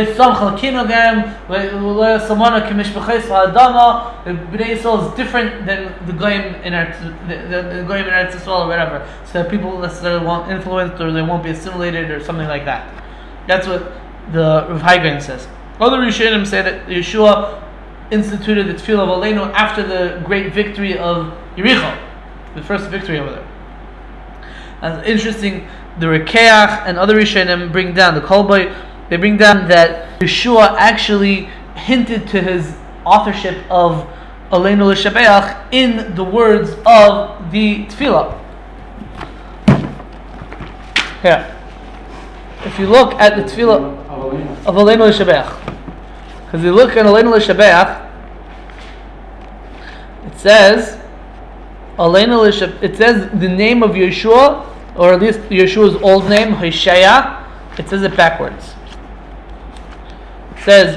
Bnei 4.56 4.76
Yisrael 4.76 5.08
is 5.08 5.16
different 5.16 5.66
than 5.66 5.94
the 6.06 6.12
Goyim 6.12 6.54
in 6.64 6.72
Eretz, 6.72 7.00
the, 7.28 7.36
the, 7.36 7.62
the 7.76 7.84
Goyim 7.84 8.06
in 8.06 8.12
Eretz 8.12 8.32
Yisrael 8.32 8.64
or 8.64 8.68
whatever. 8.68 9.06
So 9.26 9.42
that 9.42 9.50
people 9.50 9.78
necessarily 9.78 10.26
won't 10.26 10.50
influence 10.50 11.00
or 11.00 11.12
they 11.12 11.22
won't 11.22 11.44
be 11.44 11.50
assimilated 11.50 12.10
or 12.10 12.22
something 12.22 12.48
like 12.48 12.64
that. 12.64 12.92
That's 13.46 13.66
what 13.66 13.92
the 14.32 14.66
Rav 14.68 14.80
Hai 14.80 14.98
Gaon 14.98 15.20
says. 15.20 15.46
Other 15.80 15.98
Rishonim 15.98 16.46
say 16.46 16.62
that 16.62 16.86
Yeshua 16.88 17.62
instituted 18.10 18.66
the 18.66 18.74
Tefillah 18.74 19.04
of 19.04 19.08
Aleinu 19.08 19.52
after 19.52 19.86
the 19.86 20.20
great 20.26 20.52
victory 20.52 20.98
of 20.98 21.32
Yericho, 21.56 21.96
the 22.54 22.62
first 22.62 22.90
victory 22.90 23.18
over 23.18 23.30
there. 23.30 23.49
And 24.82 25.04
interesting, 25.06 25.68
the 25.98 26.06
Rekeach 26.06 26.86
and 26.86 26.98
other 26.98 27.16
Rishonim 27.16 27.70
bring 27.70 27.94
down, 27.94 28.14
the 28.14 28.20
Kolboy, 28.20 28.74
they 29.10 29.16
bring 29.16 29.36
down 29.36 29.68
that 29.68 30.20
Yeshua 30.20 30.76
actually 30.78 31.48
hinted 31.74 32.28
to 32.28 32.40
his 32.40 32.74
authorship 33.04 33.58
of 33.70 34.08
Aleinu 34.50 34.92
L'Shabeach 34.92 35.72
in 35.72 36.14
the 36.14 36.24
words 36.24 36.70
of 36.86 37.50
the 37.50 37.86
Tefillah. 37.86 38.38
Here. 41.22 41.56
If 42.64 42.78
you 42.78 42.86
look 42.86 43.14
at 43.14 43.36
the 43.36 43.42
Tefillah 43.42 44.06
of 44.66 44.74
Aleinu 44.74 45.08
L'Shabeach, 45.08 45.56
because 46.44 46.62
you 46.64 46.72
look 46.72 46.96
at 46.96 47.04
Aleinu 47.04 47.36
L'Shabeach, 47.36 48.06
it 50.26 50.38
says, 50.38 51.00
Aleinu 51.98 52.82
it 52.82 52.96
says 52.96 53.30
the 53.40 53.48
name 53.48 53.82
of 53.82 53.92
Yeshua, 53.92 54.69
or 54.96 55.12
at 55.12 55.20
least 55.20 55.40
Yeshua's 55.50 56.00
old 56.02 56.28
name, 56.28 56.52
Hoshea, 56.52 57.46
it 57.78 57.88
says 57.88 58.02
it 58.02 58.16
backwards. 58.16 58.74
says 60.64 60.96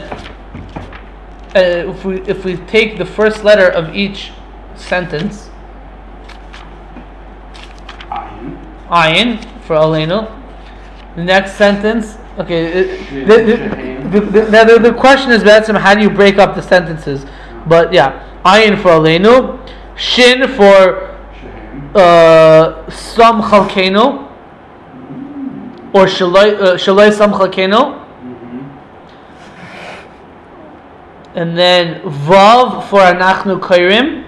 uh, 1.56 1.90
if 1.90 2.04
we 2.04 2.22
if 2.22 2.44
we 2.44 2.58
take 2.58 2.98
the 2.98 3.06
first 3.06 3.44
letter 3.44 3.70
of 3.70 3.96
each 3.96 4.32
sentence, 4.76 5.50
Ayin. 8.10 8.58
ayin 8.90 9.62
for 9.62 9.76
Aleinu. 9.76 10.40
The 11.16 11.24
next 11.24 11.54
sentence, 11.54 12.18
okay. 12.40 12.66
uh, 13.00 13.04
Shin, 13.06 13.28
The, 13.28 13.38
the, 13.38 14.20
the, 14.20 14.42
the, 14.42 14.66
the, 14.66 14.80
the 14.90 14.94
question 14.94 15.32
is 15.32 15.44
how 15.44 15.94
do 15.94 16.02
you 16.02 16.10
break 16.10 16.40
up 16.40 16.56
the 16.56 16.62
sentences? 16.62 17.26
But 17.68 17.94
yeah, 17.94 18.28
ayin 18.44 18.82
for 18.82 18.90
Aleinu, 18.90 19.60
shin 19.96 20.48
for. 20.56 21.13
Uh, 21.96 22.90
some 22.90 23.42
chalkeno, 23.42 24.30
or 25.94 26.06
shaloi 26.06 26.60
uh, 26.60 27.12
some 27.12 27.32
chalkeno. 27.34 28.00
Mhm. 28.24 28.70
and 31.36 31.58
then 31.58 32.02
Vav 32.02 32.90
for 32.90 33.00
Anachnu 33.00 33.60
Kairim, 33.60 34.24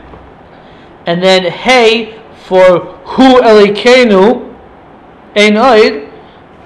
and 1.05 1.21
then 1.23 1.51
Hey 1.51 2.19
for 2.45 2.79
Hu 3.05 3.41
Elikenu 3.41 4.53
Ein 5.35 5.53
Oid. 5.53 6.11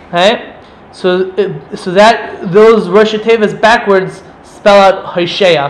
Okay, 0.08 0.56
so 0.92 1.32
uh, 1.32 1.76
so 1.76 1.92
that 1.92 2.52
those 2.52 2.90
Rosh 2.90 3.14
Tevas 3.16 3.60
backwards 3.60 4.24
spell 4.44 4.80
out 4.80 5.06
Hoshea, 5.06 5.70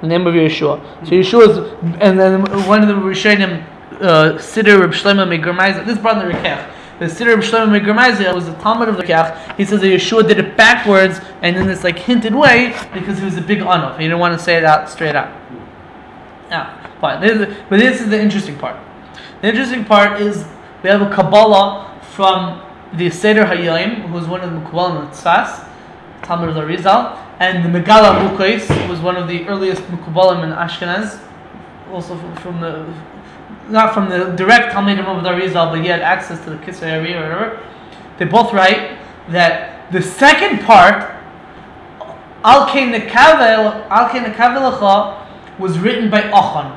the 0.00 0.06
name 0.06 0.26
of 0.26 0.34
Yeshua. 0.34 0.80
So 1.04 1.10
Yeshua 1.12 1.48
is, 1.48 1.58
and 2.00 2.18
then 2.18 2.42
one 2.66 2.82
of 2.82 2.88
the 2.88 2.94
Rishonim, 2.94 3.64
uh, 4.02 4.38
Siddur 4.38 4.80
Reb 4.80 4.90
Shlomo 4.90 5.26
Megermaiza. 5.26 5.86
This 5.86 5.98
brought 5.98 6.24
the 6.24 6.32
Rekech. 6.32 6.70
The 6.98 7.06
Siddur 7.06 7.36
Reb 7.36 7.40
Shlomo 7.40 7.80
Megermaiza 7.80 8.34
was 8.34 8.46
the 8.46 8.54
Talmud 8.54 8.88
of 8.88 8.96
the 8.96 9.04
Rekech. 9.04 9.56
He 9.56 9.64
says 9.64 9.80
that 9.80 9.86
Yeshua 9.86 10.26
did 10.26 10.38
it 10.38 10.56
backwards 10.56 11.20
and 11.40 11.56
in 11.56 11.66
this 11.66 11.84
like 11.84 11.98
hinted 11.98 12.34
way 12.34 12.74
because 12.92 13.18
he 13.18 13.24
was 13.24 13.36
a 13.36 13.40
big 13.40 13.60
anof. 13.60 13.98
He 13.98 14.04
didn't 14.04 14.18
want 14.18 14.36
to 14.36 14.44
say 14.44 14.56
it 14.56 14.64
out 14.64 14.88
straight 14.90 15.14
out. 15.14 15.32
Yeah, 16.50 16.98
fine. 17.00 17.20
But 17.68 17.78
this 17.78 18.00
is 18.00 18.10
the 18.10 18.20
interesting 18.20 18.58
part. 18.58 18.76
The 19.40 19.48
interesting 19.48 19.84
part 19.84 20.20
is 20.20 20.44
we 20.82 20.90
have 20.90 21.02
a 21.02 21.14
Kabbalah 21.14 22.00
from 22.12 22.60
the 22.94 23.08
Seder 23.08 23.44
Hayyim, 23.44 24.06
who 24.06 24.12
was 24.12 24.26
one 24.26 24.42
of 24.42 24.50
the 24.50 24.58
of 24.58 25.10
Tzfas, 25.10 25.68
Talmud 26.22 26.50
of 26.50 26.54
the 26.54 26.64
Rizal, 26.64 27.18
and 27.40 27.64
the 27.64 27.80
Megaleh 27.80 28.36
Amukos 28.36 28.88
was 28.88 29.00
one 29.00 29.16
of 29.16 29.28
the 29.28 29.46
earliest 29.48 29.82
Mekubalim 29.84 30.44
in 30.44 30.50
Ashkenaz, 30.50 31.20
also 31.90 32.16
from 32.36 32.60
the 32.60 32.92
not 33.68 33.94
from 33.94 34.08
the 34.08 34.24
direct 34.36 34.72
Talmud 34.72 34.98
of 34.98 35.22
the 35.22 35.32
Rizal, 35.32 35.70
but 35.70 35.80
he 35.80 35.86
had 35.86 36.00
access 36.00 36.42
to 36.44 36.50
the 36.50 36.56
Kisra 36.56 36.98
or 36.98 37.02
whatever. 37.02 37.60
They 38.18 38.24
both 38.24 38.52
write 38.52 38.98
that 39.28 39.92
the 39.92 40.02
second 40.02 40.60
part, 40.60 41.14
Al 42.44 42.66
Kein 42.68 42.92
Nekavelecha, 42.92 45.18
was 45.58 45.78
written 45.78 46.10
by 46.10 46.22
Ochan. 46.22 46.76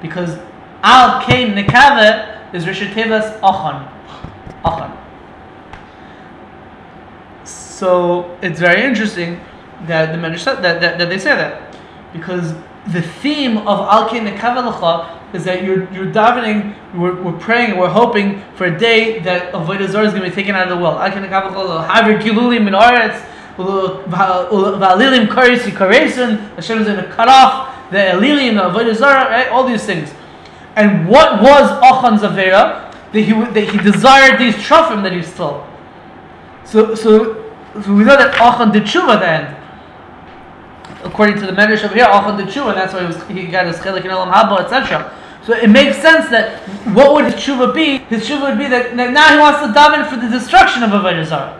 Because 0.00 0.38
Al 0.82 1.20
Kein 1.22 1.54
Nekave 1.54 2.54
is 2.54 2.64
Rishon 2.64 2.92
Tevas 2.92 3.38
Ochan. 3.40 3.86
Ochan. 4.64 4.96
So 7.44 8.38
it's 8.42 8.60
very 8.60 8.82
interesting 8.82 9.40
that 9.86 10.12
the 10.12 10.18
Medrash 10.18 10.44
that, 10.44 10.62
that, 10.62 10.98
that 10.98 11.08
they 11.08 11.18
say 11.18 11.34
that. 11.34 11.74
Because 12.12 12.54
the 12.88 13.02
theme 13.02 13.58
of 13.58 13.80
Al 13.80 14.08
Kein 14.08 14.26
Nekavelecha 14.26 15.34
is 15.34 15.44
that 15.44 15.62
you're, 15.62 15.90
you're 15.92 16.06
davening, 16.06 16.74
we're, 16.94 17.20
we're 17.22 17.38
praying, 17.38 17.76
we're 17.76 17.88
hoping 17.88 18.42
for 18.54 18.64
a 18.64 18.78
day 18.78 19.20
that 19.20 19.52
Avodah 19.52 19.88
Zarah 19.88 20.06
is 20.06 20.12
going 20.12 20.24
to 20.24 20.30
be 20.30 20.34
taken 20.34 20.54
out 20.54 20.70
of 20.70 20.76
the 20.76 20.82
world. 20.82 20.96
Al 20.98 21.10
Kein 21.10 21.22
Nekavelecha, 21.22 21.86
Haver 21.86 22.18
Gilulim 22.18 22.66
in 22.66 22.74
Oretz, 22.74 23.24
Va'alilim 23.56 25.28
Karisi 25.28 25.70
Karesun, 25.70 26.54
Hashem 26.54 26.78
is 26.78 26.86
going 26.86 27.04
to 27.04 27.10
cut 27.10 27.28
off 27.28 27.90
the 27.90 27.98
Elilim, 27.98 28.54
the 28.54 28.78
Avodah 28.78 28.94
Zarah, 28.94 29.30
right? 29.30 29.48
All 29.48 29.66
these 29.66 29.84
things. 29.84 30.10
And 30.76 31.08
what 31.08 31.42
was 31.42 31.70
Achan's 31.82 32.22
Avera? 32.22 32.88
That 33.12 33.20
he, 33.20 33.32
that 33.32 33.68
he 33.68 33.78
desired 33.78 34.38
these 34.38 34.54
trufim 34.54 35.02
that 35.02 35.12
he 35.12 35.22
stole. 35.22 35.66
So, 36.64 36.94
so, 36.94 37.52
so 37.82 37.92
we 37.92 38.04
know 38.04 38.16
that 38.16 38.36
Achan 38.40 38.70
did 38.70 38.84
tshuva 38.84 39.16
at 39.16 39.20
the 39.20 39.28
end. 39.28 39.59
According 41.04 41.36
to 41.36 41.46
the 41.46 41.52
Medrash 41.52 41.84
over 41.84 41.94
here, 41.94 42.04
Achan 42.04 42.36
did 42.36 42.48
tshuva, 42.48 42.70
and 42.70 42.78
that's 42.78 42.92
why 42.92 43.00
he, 43.00 43.06
was, 43.06 43.22
he 43.28 43.46
got 43.46 43.66
his 43.66 43.76
chelik 43.76 44.04
in 44.04 44.10
Elam 44.10 44.30
Haba, 44.30 44.60
etc. 44.60 45.16
So 45.44 45.54
it 45.54 45.68
makes 45.68 45.96
sense 45.98 46.28
that 46.30 46.60
what 46.94 47.14
would 47.14 47.24
his 47.24 47.34
tshuva 47.34 47.74
be? 47.74 47.98
His 47.98 48.28
tshuva 48.28 48.50
would 48.50 48.58
be 48.58 48.68
that, 48.68 48.96
that 48.96 49.12
now 49.12 49.32
he 49.32 49.38
wants 49.38 49.60
to 49.60 49.72
daven 49.72 50.08
for 50.08 50.16
the 50.16 50.28
destruction 50.28 50.82
of 50.82 50.90
Avodah 50.90 51.24
Zarah. 51.24 51.56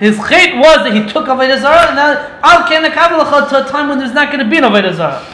His 0.00 0.16
chait 0.16 0.58
was 0.58 0.78
that 0.78 0.92
he 0.92 1.06
took 1.06 1.26
Avodah 1.26 1.60
Zarah, 1.60 1.88
and 1.88 1.96
now 1.96 2.40
Al 2.42 2.66
Ken 2.66 2.90
Kabbalah 2.90 3.48
to 3.48 3.66
a 3.66 3.68
time 3.68 3.88
when 3.88 3.98
there's 3.98 4.14
not 4.14 4.32
going 4.32 4.42
to 4.42 4.50
be 4.50 4.56
an 4.56 4.64
Avodah 4.64 4.94
Zarah. 4.94 5.24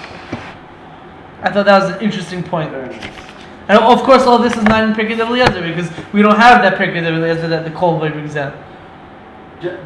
I 1.43 1.51
thought 1.51 1.65
that 1.65 1.83
was 1.83 1.97
an 1.97 2.03
interesting 2.03 2.43
point. 2.43 2.75
And 2.75 3.79
of 3.79 4.03
course, 4.03 4.25
all 4.25 4.39
this 4.39 4.57
is 4.57 4.65
not 4.65 4.83
in 4.83 4.93
Pirkei 4.95 5.19
Eliezer 5.19 5.63
because 5.63 5.89
we 6.13 6.23
don't 6.23 6.37
have 6.37 6.61
that 6.63 6.77
Pirkei 6.77 7.07
Eliezer 7.07 7.49
that 7.49 7.65
the 7.65 7.71
Kol 7.71 7.99
brings 7.99 8.37
out. 8.37 8.55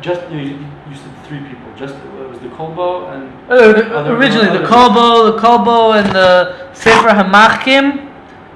Just 0.01 0.31
you, 0.31 0.39
you 0.39 0.67
you 0.89 0.97
said 0.97 1.27
three 1.27 1.41
people. 1.41 1.73
Just 1.77 1.95
the 1.95 2.34
Kolbo 2.57 3.13
and 3.13 3.31
Uh, 3.51 4.11
originally, 4.17 4.59
the 4.59 4.65
Kolbo, 4.65 5.33
the 5.33 5.39
Kolbo, 5.41 5.95
and 5.99 6.15
the 6.15 6.73
Sefer 6.73 7.09
Hamachkim, 7.09 8.09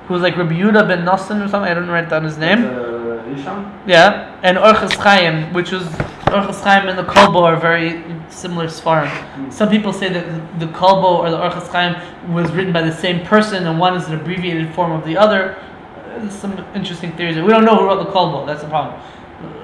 who 0.07 0.15
was 0.15 0.23
like 0.23 0.37
Rabbi 0.37 0.55
Yehuda 0.55 0.89
ben 0.89 1.05
Nosson 1.05 1.45
or 1.45 1.49
something. 1.49 1.71
I 1.71 1.75
don't 1.75 1.89
write 1.89 2.09
down 2.09 2.25
his 2.25 2.39
name. 2.39 2.65
Uh, 2.65 2.99
Hisham. 3.35 3.73
Yeah, 3.87 4.35
and 4.43 4.57
Orchas 4.59 4.95
Chaim, 4.95 5.53
which 5.53 5.71
was 5.73 5.85
Orchas 6.27 6.63
Chaim 6.63 6.89
and 6.89 6.99
the 6.99 7.05
Kolbo 7.05 7.43
are 7.43 7.57
very 7.57 8.03
similar 8.29 8.67
svarim. 8.67 9.09
Mm. 9.09 9.53
Some 9.53 9.69
people 9.69 9.93
say 9.93 10.09
that 10.13 10.61
the 10.61 10.67
Kolbo 10.67 11.19
or 11.19 11.31
the 11.31 11.37
Orchas 11.37 11.69
Chaim 11.69 11.97
was 12.33 12.51
written 12.53 12.73
by 12.73 12.83
the 12.83 12.93
same 12.93 13.25
person, 13.25 13.67
and 13.67 13.79
one 13.79 13.95
is 13.97 14.07
an 14.09 14.15
abbreviated 14.15 14.75
form 14.75 14.93
of 14.93 15.05
the 15.05 15.17
other. 15.17 15.57
Uh, 15.57 16.19
There's 16.21 16.35
some 16.35 16.53
interesting 16.75 17.13
theories. 17.13 17.37
We 17.37 17.49
don't 17.49 17.65
know 17.65 17.77
who 17.77 17.87
wrote 17.87 18.05
the 18.05 18.11
Kolbo. 18.11 18.47
That's 18.47 18.63
the 18.63 18.69
problem. 18.69 19.01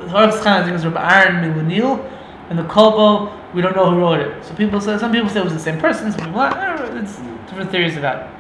The 0.09 0.13
Orchas 0.13 0.43
Chaim, 0.45 0.63
I 0.63 0.65
think, 0.65 0.77
is 0.77 0.85
Rabbi 0.85 1.01
Aaron 1.03 1.37
Milanil, 1.43 2.11
and 2.51 2.59
the 2.59 2.65
Kolbo, 2.65 3.33
we 3.55 3.63
don't 3.63 3.75
know 3.75 3.91
who 3.91 3.99
wrote 3.99 4.21
it. 4.21 4.45
So 4.45 4.55
people 4.55 4.81
say 4.81 4.99
some 4.99 5.13
people 5.13 5.31
say 5.31 5.41
it 5.41 5.45
was 5.45 5.55
the 5.55 5.59
same 5.59 5.79
person. 5.81 6.13
Some 6.13 6.27
people, 6.27 6.41
don't 6.41 6.99
it's 6.99 7.17
different 7.49 7.71
theories 7.71 7.97
about 7.97 8.27
it. 8.27 8.35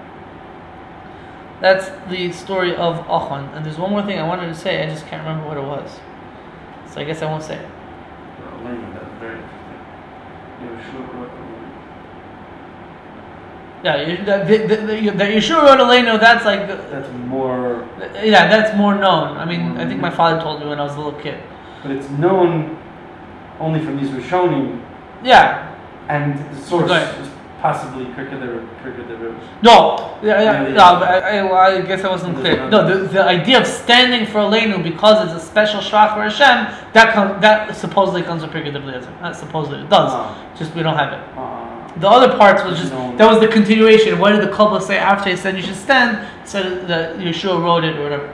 That's 1.60 1.88
the 2.10 2.30
story 2.32 2.76
of 2.76 2.98
Achan. 3.08 3.54
And 3.54 3.64
there's 3.64 3.78
one 3.78 3.90
more 3.90 4.02
thing 4.02 4.18
I 4.18 4.26
wanted 4.26 4.48
to 4.48 4.54
say, 4.54 4.82
I 4.84 4.90
just 4.90 5.06
can't 5.06 5.26
remember 5.26 5.48
what 5.48 5.56
it 5.56 5.62
was. 5.62 6.00
So 6.92 7.00
I 7.00 7.04
guess 7.04 7.22
I 7.22 7.26
won't 7.26 7.42
say 7.42 7.56
it. 7.56 7.68
That's 8.64 9.20
very 9.20 9.38
interesting. 9.38 9.64
Yeshua 10.60 11.14
wrote 11.14 11.30
Yeah, 13.84 14.24
that, 14.24 14.46
the, 14.46 14.58
the, 14.58 14.76
the, 14.76 15.10
that 15.10 15.32
Yeshua 15.32 15.62
wrote 15.62 15.78
Eleno, 15.78 16.20
that's 16.20 16.44
like, 16.44 16.68
That's 16.68 17.10
more, 17.12 17.88
yeah, 18.22 18.48
that's 18.48 18.76
more 18.76 18.94
known. 18.94 19.36
I 19.38 19.44
mean, 19.46 19.78
I 19.78 19.86
think 19.86 20.00
my 20.00 20.10
mm. 20.10 20.16
father 20.16 20.42
told 20.42 20.60
me 20.60 20.66
when 20.66 20.78
I 20.78 20.84
was 20.84 20.94
a 20.94 21.00
little 21.00 21.18
kid. 21.20 21.42
but 21.82 21.90
it's 21.90 22.08
known 22.10 22.76
only 23.60 23.80
from 23.80 23.96
these 24.00 24.10
Rishonim, 24.10 24.80
Yeah. 25.22 25.74
and 26.08 26.38
the 26.54 26.60
source 26.60 26.90
Right. 26.90 27.02
is 27.20 27.28
possibly 27.62 28.04
the 28.04 28.10
Kirka 28.12 28.38
the 29.08 29.16
Rosh. 29.16 29.42
No, 29.62 30.18
yeah, 30.22 30.42
yeah, 30.42 30.68
no, 30.68 30.82
I, 30.82 31.38
I, 31.38 31.76
I 31.76 31.80
guess 31.80 32.04
I 32.04 32.10
wasn't 32.10 32.36
clear. 32.38 32.68
No, 32.68 32.86
the, 32.86 33.06
the 33.08 33.22
idea 33.24 33.58
of 33.60 33.66
standing 33.66 34.26
for 34.26 34.38
Elenu 34.40 34.82
because 34.82 35.24
it's 35.32 35.42
a 35.42 35.46
special 35.46 35.80
shach 35.80 36.14
for 36.14 36.22
Hashem, 36.22 36.92
that 36.92 37.14
com- 37.14 37.40
that 37.40 37.74
supposedly 37.74 38.22
comes 38.22 38.42
from 38.44 38.52
Pirkei 38.52 38.74
Eliezer. 38.74 39.10
Not 39.22 39.34
supposedly, 39.36 39.80
it 39.80 39.88
does. 39.88 40.10
Ah. 40.12 40.36
Just 40.58 40.74
we 40.74 40.82
don't 40.82 40.96
have 40.96 41.12
it. 41.14 41.20
Uh, 41.38 41.60
The 42.00 42.08
other 42.08 42.36
parts 42.36 42.62
was 42.64 42.78
just 42.78 42.92
No. 42.92 43.16
that 43.16 43.30
was 43.30 43.40
the 43.40 43.48
continuation. 43.48 44.18
What 44.18 44.32
did 44.32 44.42
the 44.42 44.52
Kabbalah 44.52 44.82
say 44.82 44.98
after 44.98 45.30
he 45.30 45.36
said 45.36 45.56
you 45.56 45.62
should 45.62 45.76
stand? 45.76 46.18
Said 46.44 46.86
that 46.88 47.16
Yeshua 47.18 47.62
wrote 47.62 47.84
it 47.84 47.96
or 47.96 48.02
whatever. 48.02 48.28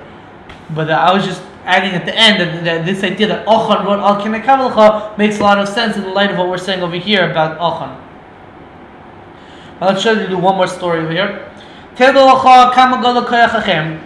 But 0.71 0.91
uh, 0.91 0.95
I 0.95 1.13
was 1.15 1.25
just 1.27 1.43
adding 1.65 1.93
at 1.93 2.05
the 2.07 2.15
end 2.15 2.41
that, 2.67 2.85
this 2.87 3.03
idea 3.05 3.27
that 3.29 3.47
Achan 3.47 3.87
wrote 3.87 4.01
Al 4.01 4.21
Kinekavlecha 4.21 5.19
makes 5.19 5.39
a 5.39 5.43
lot 5.43 5.59
of 5.59 5.69
sense 5.69 5.97
in 5.97 6.03
the 6.03 6.09
light 6.09 6.31
of 6.31 6.39
what 6.39 6.49
we're 6.49 6.59
saying 6.59 6.83
over 6.83 6.97
here 6.97 7.31
about 7.31 7.59
Achan. 7.61 7.97
I'll 9.81 9.99
show 9.99 10.13
you 10.13 10.39
one 10.39 10.57
more 10.57 10.67
story 10.67 11.01
over 11.01 11.13
here. 11.13 11.47
You 11.99 12.07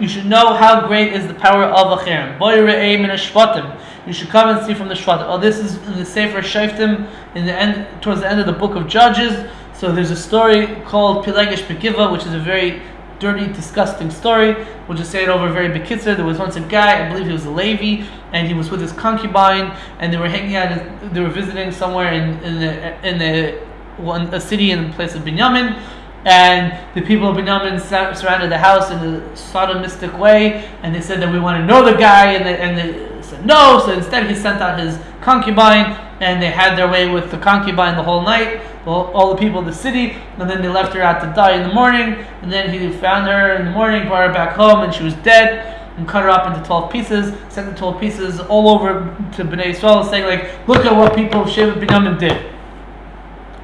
should 0.07 0.25
know 0.25 0.53
how 0.53 0.87
great 0.87 1.13
is 1.13 1.27
the 1.27 1.33
power 1.33 1.63
of 1.63 1.99
hashvatim. 1.99 3.79
You 4.05 4.13
should 4.13 4.29
come 4.29 4.55
and 4.55 4.65
see 4.65 4.73
from 4.75 4.87
the 4.87 4.93
Shvatim. 4.93 5.25
Oh, 5.27 5.39
this 5.39 5.57
is 5.57 5.77
in 5.87 5.97
the 5.97 6.05
Sefer 6.05 6.41
Shoftim 6.41 7.09
in 7.33 7.45
the 7.45 7.53
end, 7.53 7.87
towards 8.01 8.21
the 8.21 8.29
end 8.29 8.39
of 8.39 8.45
the 8.45 8.53
book 8.53 8.75
of 8.75 8.87
Judges. 8.87 9.49
So 9.73 9.91
there's 9.91 10.11
a 10.11 10.15
story 10.15 10.67
called 10.85 11.25
Pilegesh 11.25 11.63
Begiva, 11.65 12.11
which 12.11 12.23
is 12.25 12.33
a 12.33 12.39
very 12.39 12.81
dirty, 13.19 13.47
disgusting 13.51 14.11
story. 14.11 14.55
We'll 14.87 14.97
just 14.97 15.11
say 15.11 15.23
it 15.23 15.29
over 15.29 15.51
very 15.51 15.69
bekitzer. 15.69 16.15
There 16.15 16.25
was 16.25 16.37
once 16.37 16.55
a 16.55 16.61
guy, 16.61 17.05
I 17.05 17.09
believe 17.09 17.27
he 17.27 17.33
was 17.33 17.45
a 17.45 17.51
Levi, 17.51 18.05
and 18.33 18.47
he 18.47 18.53
was 18.53 18.69
with 18.69 18.81
his 18.81 18.91
concubine, 18.91 19.75
and 19.99 20.11
they 20.11 20.17
were 20.17 20.29
hanging 20.29 20.55
out. 20.55 21.13
They 21.13 21.21
were 21.21 21.29
visiting 21.29 21.71
somewhere 21.71 22.13
in 22.13 22.41
in 22.43 22.59
the 22.59 23.07
in 23.07 23.17
the 23.17 23.59
one 23.97 24.33
a 24.33 24.41
city 24.41 24.71
in 24.71 24.89
the 24.89 24.93
place 24.93 25.15
of 25.15 25.23
Binyamin, 25.23 25.79
and 26.25 26.77
the 26.95 27.01
people 27.01 27.29
of 27.29 27.37
Binyamin 27.37 27.79
surrounded 27.79 28.51
the 28.51 28.57
house 28.57 28.91
in 28.91 28.97
a 28.97 29.21
sodomistic 29.33 30.17
way, 30.17 30.69
and 30.83 30.93
they 30.93 31.01
said 31.01 31.21
that 31.21 31.31
we 31.31 31.39
want 31.39 31.61
to 31.61 31.65
know 31.65 31.85
the 31.85 31.97
guy, 31.97 32.33
and 32.33 32.45
they, 32.45 32.57
and 32.57 32.77
they 32.77 33.21
said 33.21 33.45
no. 33.45 33.81
So 33.85 33.93
instead, 33.93 34.27
he 34.29 34.35
sent 34.35 34.61
out 34.61 34.79
his 34.79 34.99
concubine, 35.21 35.97
and 36.19 36.41
they 36.41 36.49
had 36.49 36.75
their 36.75 36.89
way 36.89 37.07
with 37.09 37.31
the 37.31 37.37
concubine 37.37 37.95
the 37.95 38.03
whole 38.03 38.23
night, 38.23 38.61
all, 38.85 39.33
the 39.33 39.39
people 39.39 39.59
of 39.59 39.65
the 39.65 39.73
city, 39.73 40.17
and 40.37 40.49
then 40.49 40.61
they 40.61 40.67
left 40.67 40.93
her 40.93 41.01
out 41.01 41.21
to 41.21 41.33
die 41.35 41.55
in 41.59 41.67
the 41.67 41.73
morning, 41.73 42.23
and 42.41 42.51
then 42.51 42.69
he 42.69 42.89
found 42.97 43.27
her 43.27 43.55
in 43.55 43.65
the 43.65 43.71
morning, 43.71 44.07
brought 44.07 44.27
her 44.27 44.33
back 44.33 44.55
home, 44.55 44.83
and 44.83 44.93
she 44.93 45.03
was 45.03 45.15
dead, 45.15 45.75
and 45.97 46.07
cut 46.07 46.23
her 46.23 46.29
up 46.29 46.47
into 46.47 46.65
12 46.65 46.91
pieces, 46.91 47.33
sent 47.49 47.69
the 47.69 47.75
12 47.77 47.99
pieces 47.99 48.39
all 48.41 48.69
over 48.69 49.15
to 49.33 49.43
Bnei 49.43 49.73
Yisrael, 49.73 50.07
saying 50.09 50.25
like, 50.25 50.67
look 50.67 50.85
at 50.85 50.95
what 50.95 51.15
people 51.15 51.41
of 51.41 51.47
Shevet 51.47 51.75
Binyamin 51.75 52.19
did. 52.19 52.51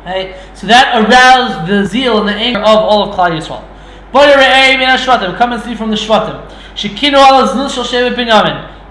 Right? 0.06 0.36
So 0.56 0.66
that 0.68 1.06
aroused 1.06 1.70
the 1.70 1.86
zeal 1.86 2.20
and 2.20 2.28
the 2.28 2.34
anger 2.34 2.60
of 2.60 2.66
all 2.66 3.10
of 3.10 3.16
Klal 3.16 3.38
Yisrael. 3.38 3.68
Come 5.38 5.54
and 5.54 5.62
see 5.62 5.76
from 5.76 5.90
the 5.90 5.96
Shvatim. 5.96 6.50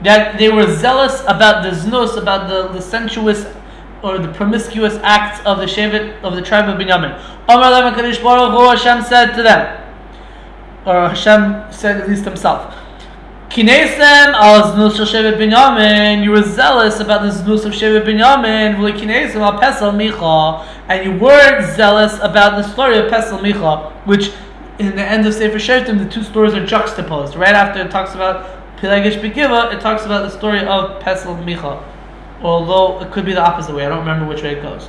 That 0.03 0.39
they 0.39 0.49
were 0.49 0.74
zealous 0.76 1.20
about 1.22 1.62
the 1.62 1.70
znus, 1.70 2.16
about 2.16 2.49
the, 2.49 2.68
the 2.68 2.81
sensuous 2.81 3.45
or 4.03 4.18
the 4.18 4.32
promiscuous 4.32 4.94
acts 5.03 5.44
of 5.44 5.59
the 5.59 5.66
Shevet 5.66 6.22
of 6.22 6.34
the 6.34 6.42
tribe 6.42 6.68
of 6.68 6.78
Binyamin. 6.78 7.18
Amar 7.48 7.92
Kadosh 7.92 8.22
Baruch 8.22 8.53
Hu 8.53 8.68
Hashem 8.68 9.05
said 9.05 9.34
to 9.36 9.42
them, 9.42 9.76
or 10.86 11.09
Hashem 11.09 11.72
said 11.72 12.01
at 12.01 12.09
least 12.09 12.24
himself. 12.24 12.74
Kinesem 13.51 14.32
al 14.34 14.72
znus 14.72 14.96
shel 14.96 15.07
Shevet 15.07 15.36
Binyamin. 15.36 16.22
You 16.22 16.30
were 16.30 16.42
zealous 16.42 17.01
about 17.01 17.22
the 17.22 17.28
znus 17.28 17.64
of 17.64 17.72
Shevet 17.72 18.05
Binyamin. 18.05 18.76
V'le 18.76 18.98
kinesem 18.98 19.36
al 19.36 19.61
pesel 19.61 19.92
micha. 19.92 20.66
And 20.88 21.05
you 21.05 21.18
weren't 21.18 21.76
zealous 21.76 22.14
about 22.22 22.62
the 22.62 22.62
story 22.62 22.98
of 22.98 23.11
pesel 23.11 23.40
micha, 23.40 23.92
which 24.07 24.32
in 24.78 24.96
the 24.96 25.03
end 25.03 25.26
of 25.26 25.34
Sefer 25.34 25.59
Shoftim, 25.59 25.98
the 25.98 26.09
two 26.11 26.22
stories 26.22 26.55
are 26.55 26.64
juxtaposed. 26.64 27.36
Right 27.36 27.55
after 27.55 27.82
it 27.82 27.90
talks 27.90 28.14
about 28.14 28.78
Pilegish 28.78 29.20
Begiva, 29.20 29.74
it 29.74 29.80
talks 29.80 30.07
about 30.07 30.22
the 30.22 30.30
story 30.30 30.61
of 30.61 31.03
Pesel 31.03 31.36
Micha. 31.44 31.84
Although 32.43 33.01
it 33.03 33.11
could 33.12 33.24
be 33.24 33.32
the 33.32 33.43
opposite 33.43 33.74
way, 33.74 33.84
I 33.84 33.88
don't 33.88 33.99
remember 33.99 34.26
which 34.26 34.43
way 34.43 34.53
it 34.53 34.62
goes. 34.62 34.88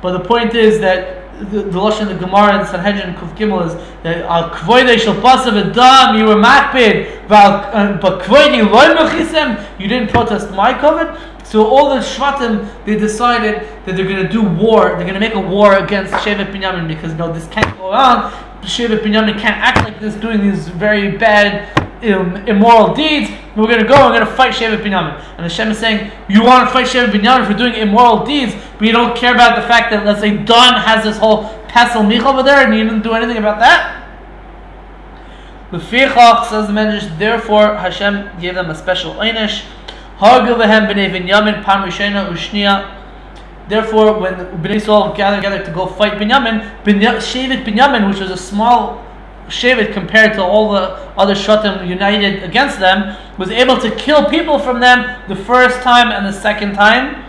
But 0.00 0.12
the 0.12 0.20
point 0.20 0.54
is 0.54 0.80
that 0.80 1.20
the, 1.50 1.62
Lashon 1.64 2.08
the 2.08 2.14
Gemara 2.14 2.58
and 2.58 2.68
Sanhedrin 2.68 3.14
Kuf 3.14 3.34
Gimel 3.36 3.66
is 3.66 3.74
that 4.02 4.18
al 4.24 4.50
kvoide 4.50 4.98
shel 4.98 5.14
pasav 5.14 5.56
adam 5.56 6.18
you 6.18 6.26
were 6.26 6.34
makbid, 6.34 7.30
uh, 7.30 7.98
but 8.00 8.22
kvoide 8.22 8.70
loy 8.70 8.94
mechisem 8.94 9.66
you 9.78 9.88
didn't 9.88 10.10
protest 10.10 10.50
my 10.50 10.78
covet. 10.78 11.18
So 11.44 11.66
all 11.66 11.94
the 11.94 12.00
Shvatim 12.00 12.70
they 12.84 12.96
decided 12.96 13.66
that 13.84 13.96
they're 13.96 14.06
going 14.06 14.24
to 14.24 14.28
do 14.28 14.42
war. 14.42 14.90
They're 14.90 15.00
going 15.00 15.14
to 15.14 15.20
make 15.20 15.34
a 15.34 15.40
war 15.40 15.78
against 15.78 16.12
Shevet 16.12 16.52
Binyamin 16.52 16.86
because 16.86 17.12
no, 17.14 17.32
this 17.32 17.48
can't 17.48 17.76
go 17.76 17.86
on. 17.86 18.30
Shevet 18.62 19.00
Binyamin 19.00 19.38
can't 19.38 19.56
act 19.56 19.78
like 19.78 19.98
this, 19.98 20.14
doing 20.14 20.42
these 20.42 20.68
very 20.68 21.16
bad 21.16 21.89
immoral 22.02 22.94
deeds. 22.94 23.30
We're 23.56 23.66
going 23.66 23.80
to 23.80 23.86
go, 23.88 24.06
we're 24.06 24.14
going 24.14 24.26
to 24.26 24.32
fight 24.34 24.54
Shevet 24.54 24.82
Binyamin. 24.82 25.20
And 25.36 25.40
Hashem 25.40 25.70
is 25.70 25.78
saying, 25.78 26.10
you 26.28 26.42
want 26.42 26.68
to 26.68 26.72
fight 26.72 26.86
Shevet 26.86 27.10
Binyamin 27.10 27.46
for 27.46 27.54
doing 27.54 27.74
immoral 27.74 28.24
deeds, 28.24 28.54
but 28.78 28.86
you 28.86 28.92
don't 28.92 29.16
care 29.16 29.34
about 29.34 29.56
the 29.60 29.66
fact 29.66 29.90
that, 29.90 30.06
let's 30.06 30.20
say, 30.20 30.36
Don 30.36 30.74
has 30.80 31.04
this 31.04 31.18
whole 31.18 31.44
pesel 31.68 32.06
mich 32.06 32.22
over 32.22 32.42
there, 32.42 32.64
and 32.64 32.74
you 32.74 32.84
didn't 32.84 33.02
do 33.02 33.12
anything 33.12 33.36
about 33.36 33.58
that? 33.58 33.98
The 35.70 35.78
Fichach 35.78 36.46
says 36.48 36.66
the 36.66 36.72
Medrash, 36.72 37.18
therefore 37.18 37.76
Hashem 37.76 38.40
gave 38.40 38.54
them 38.54 38.70
a 38.70 38.74
special 38.74 39.14
einish. 39.14 39.64
Therefore, 43.68 44.18
when 44.18 44.34
Bnei 44.34 44.74
Yisrael 44.74 45.16
gathered 45.16 45.36
together 45.36 45.64
to 45.64 45.70
go 45.72 45.86
fight 45.86 46.14
Binyamin, 46.14 46.82
Shevet 46.84 47.64
Binyamin, 47.64 48.08
which 48.08 48.18
was 48.20 48.30
a 48.30 48.36
small 48.36 49.06
Shevet 49.50 49.92
compared 49.92 50.34
to 50.34 50.42
all 50.42 50.72
the 50.72 50.96
other 51.18 51.34
Shatim 51.34 51.86
united 51.86 52.42
against 52.42 52.78
them, 52.78 53.16
was 53.36 53.50
able 53.50 53.78
to 53.78 53.90
kill 53.96 54.28
people 54.30 54.58
from 54.58 54.80
them 54.80 55.20
the 55.28 55.36
first 55.36 55.82
time 55.82 56.08
and 56.08 56.24
the 56.24 56.32
second 56.32 56.74
time. 56.74 57.24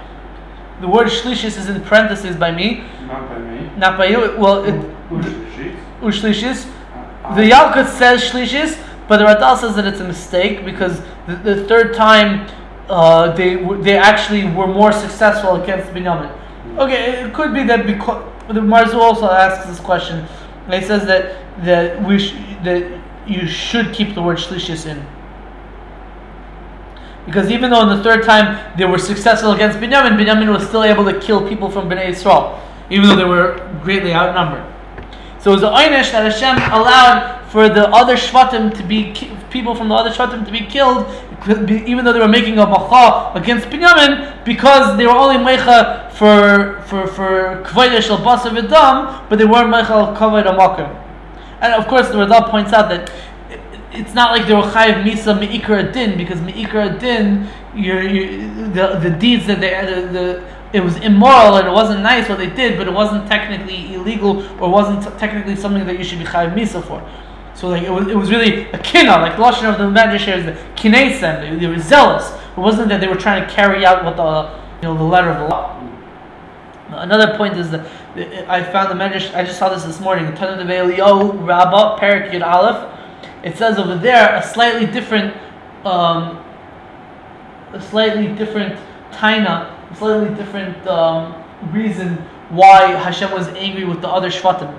The 0.82 0.88
word 0.88 1.08
Shlishis 1.08 1.58
is 1.58 1.70
in 1.70 1.82
parentheses 1.82 2.36
by 2.36 2.52
me. 2.52 2.84
Not 3.06 3.30
by 3.30 3.40
me. 3.40 3.70
Not 3.78 3.98
by 3.98 4.06
you. 4.06 4.36
Well, 4.38 4.64
it, 4.64 4.76
Ushlishis. 6.02 6.72
Uh, 7.24 7.36
the 7.36 7.44
Yalkut 7.44 7.88
says 7.88 8.22
Shlishis, 8.24 8.82
but 9.08 9.18
the 9.18 9.26
Radal 9.26 9.58
says 9.58 9.76
that 9.76 9.86
it's 9.86 10.00
a 10.00 10.08
mistake 10.08 10.66
because 10.66 11.02
the, 11.28 11.36
the 11.36 11.68
third 11.68 11.94
time 11.94 12.48
uh, 12.90 13.32
they 13.34 13.56
they 13.82 13.98
actually 13.98 14.46
were 14.46 14.68
more 14.68 14.92
successful 14.92 15.62
against 15.62 15.92
Binyamin. 15.94 16.32
Okay, 16.78 17.24
it 17.24 17.34
could 17.34 17.54
be 17.54 17.64
that 17.64 17.86
because 17.86 18.24
the 18.48 18.60
Maharzu 18.60 18.96
also 18.96 19.30
asks 19.30 19.66
this 19.68 19.80
question. 19.80 20.26
And 20.66 20.74
he 20.74 20.82
says 20.88 21.06
that 21.08 21.38
that 21.64 22.02
we 22.04 22.20
sh- 22.20 22.34
that 22.64 23.02
you 23.28 23.48
should 23.48 23.94
keep 23.94 24.16
the 24.16 24.22
word 24.22 24.38
shlishis 24.38 24.86
in. 24.86 25.06
Because 27.26 27.52
even 27.52 27.70
though 27.70 27.82
in 27.82 27.98
the 27.98 28.04
third 28.04 28.24
time 28.24 28.78
they 28.78 28.86
were 28.86 28.98
successful 28.98 29.52
against 29.52 29.78
Binyamin, 29.80 30.18
Binyamin 30.18 30.52
was 30.52 30.68
still 30.68 30.84
able 30.84 31.06
to 31.06 31.20
kill 31.20 31.48
people 31.48 31.70
from 31.70 31.90
Bnei 31.90 32.10
Israel, 32.10 32.60
even 32.90 33.08
though 33.08 33.16
they 33.16 33.26
were 33.26 33.70
greatly 33.84 34.14
outnumbered. 34.14 34.66
So 35.40 35.52
it 35.52 35.56
was 35.56 35.64
an 35.64 35.74
einish 35.74 36.12
that 36.12 36.32
Hashem 36.32 36.58
allowed 36.72 37.41
for 37.52 37.68
the 37.68 37.86
other 37.90 38.16
shvatim 38.16 38.74
to 38.78 38.82
be 38.84 39.14
people 39.50 39.76
from 39.76 39.90
the 39.90 39.94
other 39.94 40.10
shvatim 40.10 40.46
to 40.46 40.52
be 40.52 40.62
killed, 40.62 41.06
even 41.86 42.06
though 42.06 42.14
they 42.14 42.20
were 42.20 42.28
making 42.28 42.58
a 42.58 42.66
macha 42.66 43.34
against 43.36 43.68
Binyamin, 43.68 44.46
because 44.46 44.98
they 44.98 45.06
were 45.06 45.12
only 45.12 45.36
mecha 45.36 46.10
for 46.14 46.82
for 46.88 47.08
for 47.08 47.48
al 47.58 48.20
basav 48.24 49.30
but 49.30 49.38
they 49.38 49.44
weren't 49.44 49.70
mecha 49.70 49.90
al 49.90 50.16
amakim. 50.16 50.98
And 51.60 51.74
of 51.74 51.88
course, 51.88 52.08
the 52.08 52.16
Radal 52.16 52.50
points 52.50 52.72
out 52.72 52.88
that 52.88 53.12
it's 53.92 54.14
not 54.14 54.32
like 54.32 54.48
they 54.48 54.54
were 54.54 54.62
chayiv 54.62 55.04
misa 55.04 55.38
meikar 55.38 55.92
din 55.92 56.18
because 56.18 56.40
meikar 56.40 56.98
din, 57.02 57.50
you 57.76 58.72
the 58.72 58.98
the 59.04 59.10
deeds 59.10 59.46
that 59.48 59.60
they 59.60 59.72
the, 59.86 60.08
the 60.08 60.44
it 60.72 60.82
was 60.82 60.96
immoral 61.02 61.58
and 61.58 61.68
it 61.68 61.72
wasn't 61.72 62.02
nice 62.02 62.30
what 62.30 62.38
they 62.38 62.50
did, 62.50 62.78
but 62.78 62.88
it 62.88 62.94
wasn't 62.94 63.28
technically 63.28 63.94
illegal 63.94 64.42
or 64.62 64.70
wasn't 64.70 65.04
technically 65.20 65.58
something 65.58 65.86
that 65.86 65.98
you 65.98 66.04
should 66.06 66.20
be 66.20 66.24
chayiv 66.24 66.56
misa 66.56 66.82
for. 66.82 67.06
So 67.56 67.68
like 67.70 67.84
it 67.84 67.92
was, 67.92 68.08
it 68.08 68.16
was 68.16 68.32
really 68.32 68.70
a 68.72 68.78
kina, 68.80 69.12
like 69.12 69.36
the 69.36 69.44
lashon 69.44 69.72
of 69.72 69.78
the 69.78 69.84
Medrash 69.86 70.28
is 70.28 70.46
the 70.46 70.54
kinesem. 70.76 71.42
They, 71.42 71.56
they 71.60 71.68
were 71.68 71.80
zealous. 71.80 72.32
It 72.32 72.60
wasn't 72.60 72.90
that 72.90 73.02
they 73.02 73.08
were 73.08 73.16
trying 73.16 73.48
to 73.48 73.54
carry 73.54 73.86
out 73.86 74.04
what 74.04 74.18
the 74.18 74.60
you 74.82 74.94
know 74.94 74.98
the 74.98 75.04
letter 75.04 75.30
of 75.30 75.40
the 75.40 75.48
law. 75.48 75.78
Another 76.90 77.38
point 77.38 77.58
is 77.58 77.72
that 77.72 77.86
I 78.50 78.64
found 78.64 78.90
the 78.90 79.02
Medrash. 79.02 79.34
I 79.34 79.44
just 79.44 79.58
saw 79.60 79.70
this 79.70 79.84
this 79.84 80.00
morning. 80.00 80.26
The 80.26 80.36
Tanna 80.36 80.64
D'vei 80.64 80.98
Eliyahu 80.98 81.48
Rabbah 81.48 82.00
Perik 82.00 82.32
Yud 82.32 82.46
Aleph. 82.46 82.98
It 83.44 83.58
says 83.58 83.78
over 83.78 83.96
there 83.96 84.36
a 84.36 84.44
slightly 84.44 84.86
different, 84.86 85.36
um, 85.86 86.44
a 87.74 87.82
slightly 87.82 88.28
different 88.28 88.80
taina, 89.12 89.92
a 89.92 89.96
slightly 89.96 90.36
different 90.36 90.86
um, 90.88 91.44
reason 91.72 92.18
why 92.50 92.88
Hashem 92.92 93.32
was 93.32 93.48
angry 93.50 93.86
with 93.86 94.02
the 94.02 94.10
other 94.10 94.30
shvatim. 94.30 94.72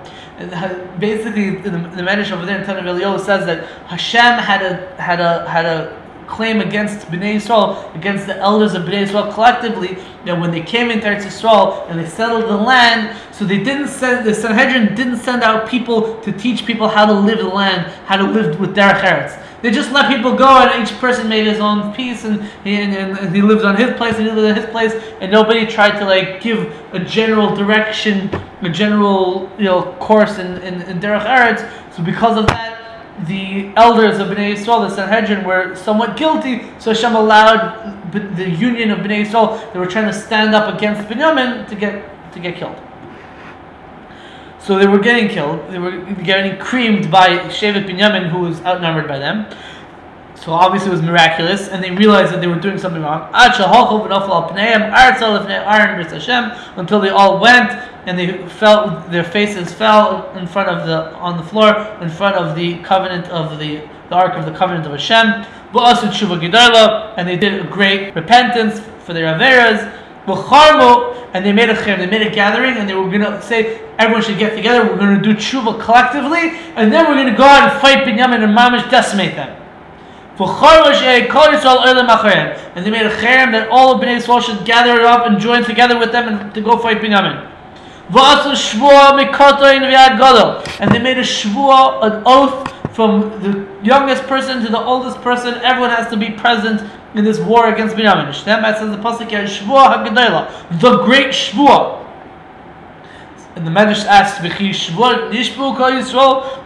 Basically, 0.98 1.56
the, 1.56 1.70
the 1.70 2.02
Medrash 2.02 2.32
over 2.32 2.46
there 2.46 2.58
in 2.58 2.66
Tanakh 2.66 3.20
says 3.20 3.46
that 3.46 3.64
Hashem 3.86 4.38
had 4.38 4.62
a 4.62 5.02
had 5.02 5.20
a 5.20 5.48
had 5.48 5.66
a 5.66 6.01
claim 6.32 6.60
against 6.60 7.06
Bnei 7.08 7.36
Yisrael, 7.36 7.94
against 7.94 8.26
the 8.26 8.36
elders 8.38 8.74
of 8.74 8.82
Bnei 8.82 9.06
Yisrael 9.06 9.32
collectively, 9.32 9.98
that 10.24 10.40
when 10.40 10.50
they 10.50 10.62
came 10.62 10.90
into 10.90 11.06
Eretz 11.06 11.24
Yisrael 11.24 11.88
and 11.90 12.00
they 12.00 12.08
settled 12.08 12.44
the 12.44 12.56
land, 12.56 13.16
so 13.32 13.44
they 13.44 13.62
didn't 13.62 13.88
send, 13.88 14.26
the 14.26 14.34
Sanhedrin 14.34 14.94
didn't 14.94 15.18
send 15.18 15.42
out 15.42 15.68
people 15.68 16.20
to 16.22 16.32
teach 16.32 16.64
people 16.64 16.88
how 16.88 17.04
to 17.04 17.12
live 17.12 17.38
the 17.38 17.48
land, 17.48 17.92
how 18.06 18.16
to 18.16 18.24
live 18.24 18.58
with 18.58 18.74
Derech 18.74 19.00
Eretz. 19.00 19.38
They 19.60 19.70
just 19.70 19.92
let 19.92 20.10
people 20.10 20.34
go, 20.34 20.48
and 20.48 20.82
each 20.82 20.96
person 20.98 21.28
made 21.28 21.46
his 21.46 21.60
own 21.60 21.94
piece, 21.94 22.24
and 22.24 22.42
he, 22.64 22.76
and, 22.76 23.16
and 23.16 23.34
he 23.34 23.42
lived 23.42 23.64
on 23.64 23.76
his 23.76 23.92
place, 23.96 24.16
and 24.16 24.26
he 24.26 24.32
lived 24.32 24.56
on 24.56 24.62
his 24.62 24.70
place, 24.70 24.92
and 25.20 25.30
nobody 25.30 25.66
tried 25.66 25.98
to 26.00 26.04
like 26.04 26.40
give 26.40 26.60
a 26.92 26.98
general 26.98 27.54
direction, 27.54 28.28
a 28.62 28.68
general 28.68 29.50
you 29.58 29.64
know 29.64 29.92
course 30.00 30.38
in 30.38 30.56
in, 30.62 30.82
in 30.82 30.98
Derech 30.98 31.26
Eretz. 31.26 31.70
So 31.94 32.02
because 32.02 32.38
of 32.38 32.46
that, 32.48 32.81
the 33.26 33.72
elders 33.76 34.18
of 34.18 34.28
Bnei 34.28 34.54
Yisrael, 34.54 34.88
the 34.88 34.94
Sanhedrin, 34.94 35.44
were 35.44 35.74
somewhat 35.76 36.16
guilty, 36.16 36.62
so 36.78 36.92
Hashem 36.92 37.14
allowed 37.14 38.12
the 38.12 38.48
union 38.48 38.90
of 38.90 38.98
Bnei 38.98 39.24
Yisrael. 39.24 39.72
They 39.72 39.78
were 39.78 39.86
trying 39.86 40.06
to 40.06 40.12
stand 40.12 40.54
up 40.54 40.74
against 40.74 41.08
Binyamin 41.08 41.68
to 41.68 41.74
get 41.74 42.32
to 42.32 42.40
get 42.40 42.56
killed. 42.56 42.76
So 44.58 44.78
they 44.78 44.86
were 44.86 44.98
getting 44.98 45.28
killed. 45.28 45.70
They 45.70 45.78
were 45.78 46.00
getting 46.22 46.58
creamed 46.58 47.10
by 47.10 47.38
Shevet 47.48 47.84
Binyamin, 47.84 48.30
who 48.30 48.40
was 48.40 48.60
outnumbered 48.62 49.08
by 49.08 49.18
them. 49.18 49.46
So 50.43 50.51
obviously 50.53 50.88
it 50.88 50.93
was 50.93 51.03
miraculous, 51.03 51.68
and 51.68 51.84
they 51.84 51.93
realized 51.93 52.32
that 52.32 52.40
they 52.40 52.49
were 52.49 52.59
doing 52.59 52.76
something 52.76 53.01
wrong. 53.01 53.30
Until 56.76 57.01
they 57.01 57.11
all 57.11 57.38
went 57.40 57.70
and 58.07 58.18
they 58.18 58.49
fell, 58.49 59.09
their 59.09 59.22
faces 59.22 59.72
fell 59.72 60.28
in 60.36 60.49
front 60.49 60.68
of 60.68 60.84
the 60.88 61.14
on 61.14 61.36
the 61.36 61.45
floor 61.45 61.76
in 62.01 62.09
front 62.11 62.34
of 62.34 62.57
the 62.57 62.78
covenant 62.82 63.28
of 63.28 63.61
the 63.61 63.88
the 64.09 64.16
ark 64.16 64.34
of 64.34 64.45
the 64.45 64.51
covenant 64.51 64.84
of 64.84 64.90
Hashem. 64.90 65.47
And 67.16 67.28
they 67.28 67.36
did 67.36 67.64
a 67.64 67.68
great 67.68 68.12
repentance 68.12 68.80
for 69.05 69.12
their 69.12 69.32
averas. 69.32 69.93
And 71.34 71.47
they 71.47 71.53
made 71.53 71.70
a 71.70 71.74
they 71.74 72.07
made 72.07 72.26
a 72.26 72.30
gathering, 72.30 72.78
and 72.78 72.88
they 72.88 72.95
were 72.95 73.09
going 73.09 73.20
to 73.20 73.40
say 73.43 73.80
everyone 73.97 74.24
should 74.24 74.40
get 74.40 74.57
together. 74.57 74.90
We're 74.90 74.99
going 74.99 75.22
to 75.22 75.22
do 75.22 75.34
tshuva 75.36 75.80
collectively, 75.80 76.59
and 76.74 76.93
then 76.93 77.07
we're 77.07 77.14
going 77.14 77.30
to 77.30 77.36
go 77.36 77.45
out 77.45 77.70
and 77.70 77.80
fight 77.80 78.05
Binyamin 78.05 78.43
and 78.43 78.57
Mamish, 78.59 78.90
decimate 78.90 79.36
them. 79.36 79.61
And 80.38 80.46
they 82.86 82.90
made 82.90 83.04
a 83.04 83.10
cherem 83.16 83.52
that 83.52 83.68
all 83.70 83.94
of 83.94 84.00
Bnei 84.00 84.16
Yisrael 84.16 84.40
should 84.42 84.64
gather 84.64 85.02
up 85.02 85.26
and 85.26 85.38
join 85.38 85.62
together 85.62 85.98
with 85.98 86.10
them 86.10 86.28
and 86.28 86.54
to 86.54 86.60
go 86.62 86.78
fight 86.78 86.98
Binyamin. 87.02 87.50
And 90.80 90.90
they 90.90 90.98
made 90.98 91.18
a 91.18 91.22
Shvua, 91.22 92.02
an 92.02 92.22
oath 92.26 92.72
from 92.94 93.30
the 93.42 93.66
youngest 93.82 94.24
person 94.24 94.62
to 94.64 94.70
the 94.70 94.80
oldest 94.80 95.20
person. 95.22 95.54
Everyone 95.62 95.90
has 95.90 96.08
to 96.10 96.16
be 96.16 96.30
present 96.30 96.82
in 97.14 97.24
this 97.24 97.38
war 97.38 97.72
against 97.72 97.94
Binyamin. 97.96 98.28
Shneim 98.28 98.62
says 98.78 98.90
the 98.90 99.02
pasuk 99.02 99.28
here, 99.28 99.44
Shvua 99.44 100.80
the 100.80 101.02
great 101.04 101.28
Shvua. 101.28 101.98
And 103.55 103.66
the 103.66 103.70
Medrash 103.70 104.07
asks. 104.07 104.40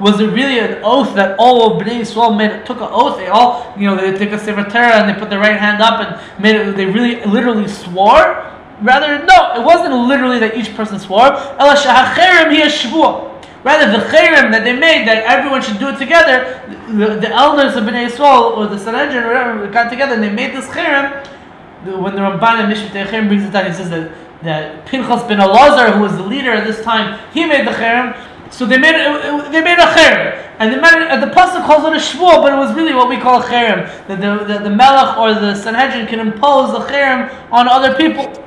Was 0.01 0.21
it 0.21 0.27
really 0.27 0.59
an 0.61 0.81
oath 0.85 1.15
that 1.17 1.37
all 1.39 1.73
of 1.73 1.83
Bnei 1.83 2.01
Yisrael 2.01 2.37
made? 2.37 2.65
Took 2.65 2.81
an 2.81 2.89
oath. 2.91 3.17
They 3.17 3.27
all, 3.27 3.75
you 3.77 3.87
know, 3.87 3.97
they 3.97 4.17
took 4.17 4.31
a 4.33 4.39
sefer 4.39 4.63
Torah 4.63 5.03
and 5.03 5.09
they 5.09 5.19
put 5.19 5.29
their 5.29 5.41
right 5.41 5.59
hand 5.59 5.83
up 5.83 6.01
and 6.01 6.43
made 6.43 6.55
it. 6.55 6.77
They 6.77 6.87
really, 6.87 7.25
literally 7.25 7.67
swore. 7.67 8.45
Rather, 8.83 9.25
no, 9.25 9.55
it 9.61 9.65
wasn't 9.65 9.95
literally 10.07 10.39
that 10.39 10.57
each 10.57 10.75
person 10.77 10.99
swore. 11.01 11.33
Rather, 13.65 13.91
the 13.91 14.05
chayrim 14.05 14.53
that 14.53 14.63
they 14.63 14.73
made 14.73 15.09
that 15.09 15.25
everyone 15.25 15.63
should 15.63 15.81
do 15.81 15.89
it 15.89 15.99
together. 15.99 16.63
The, 16.87 17.19
the 17.19 17.31
elders 17.31 17.75
of 17.75 17.83
Bnei 17.83 18.07
Yisrael 18.09 18.57
or 18.57 18.69
the 18.69 18.79
Sanhedrin 18.79 19.25
or 19.25 19.29
whatever 19.29 19.67
got 19.73 19.91
together 19.91 20.15
and 20.15 20.23
they 20.23 20.31
made 20.31 20.55
this 20.55 20.69
chayrim. 20.69 21.27
When 21.85 22.15
the 22.15 22.21
Ramban 22.21 22.65
and 22.65 22.73
Mishpat 22.73 23.29
brings 23.29 23.45
it 23.45 23.53
down, 23.53 23.67
he 23.67 23.73
says 23.73 23.91
that 23.91 24.11
that 24.43 24.87
Pinchas 24.87 25.23
ben 25.25 25.39
Elazar, 25.39 25.95
who 25.95 26.01
was 26.01 26.17
the 26.17 26.23
leader 26.23 26.53
at 26.53 26.67
this 26.67 26.83
time, 26.83 27.19
he 27.33 27.47
made 27.47 27.67
the 27.67 27.73
cherem. 27.73 28.17
So 28.51 28.65
they 28.65 28.79
made 28.79 28.95
they 29.53 29.61
made 29.61 29.79
a 29.79 29.87
cherem, 29.87 30.37
and 30.59 30.73
the 30.73 30.87
and 30.87 31.23
the 31.23 31.27
pasuk 31.27 31.67
calls 31.67 31.85
it 31.85 31.93
a 31.93 31.97
shvur, 31.97 32.43
but 32.43 32.53
it 32.53 32.57
was 32.57 32.75
really 32.75 32.95
what 32.95 33.09
we 33.09 33.17
call 33.19 33.43
a 33.43 33.45
cherem. 33.45 33.87
That 34.07 34.21
the, 34.21 34.45
the 34.45 34.59
the 34.65 34.71
melech 34.71 35.17
or 35.19 35.35
the 35.35 35.55
sanhedrin 35.55 36.07
can 36.07 36.21
impose 36.21 36.73
a 36.75 36.87
cherem 36.91 37.35
on 37.51 37.69
other 37.69 37.95
people. 37.95 38.43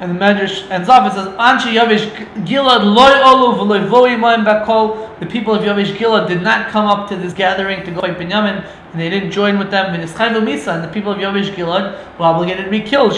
And 0.00 0.10
the 0.10 0.20
Medrash 0.22 0.68
ends 0.70 0.88
off. 0.88 1.10
It 1.10 1.14
says, 1.14 1.28
"Anshi 1.36 1.74
Yavish 1.74 2.10
Gilad 2.44 2.84
loy 2.84 3.12
olu 3.22 3.56
v'loy 3.56 3.88
voi 3.88 4.10
moim 4.16 4.44
bakol." 4.44 5.18
The 5.20 5.26
people 5.26 5.54
of 5.54 5.62
Yavish 5.62 5.96
Gilad 5.96 6.28
did 6.28 6.42
not 6.42 6.68
come 6.68 6.86
up 6.86 7.08
to 7.08 7.16
this 7.16 7.32
gathering 7.32 7.84
to 7.84 7.90
go 7.92 8.00
fight 8.00 8.18
Binyamin, 8.18 8.66
and 8.94 9.02
they 9.02 9.10
didn't 9.10 9.32
join 9.32 9.58
with 9.58 9.72
them. 9.72 9.92
V'nischayvu 9.92 10.40
misa, 10.44 10.76
and 10.76 10.84
the 10.84 10.88
people 10.88 11.10
of 11.10 11.18
Yavish 11.18 11.52
Gilad 11.52 11.98
were 12.16 12.26
obligated 12.26 12.66
to 12.66 12.70
be 12.70 12.80
killed. 12.80 13.10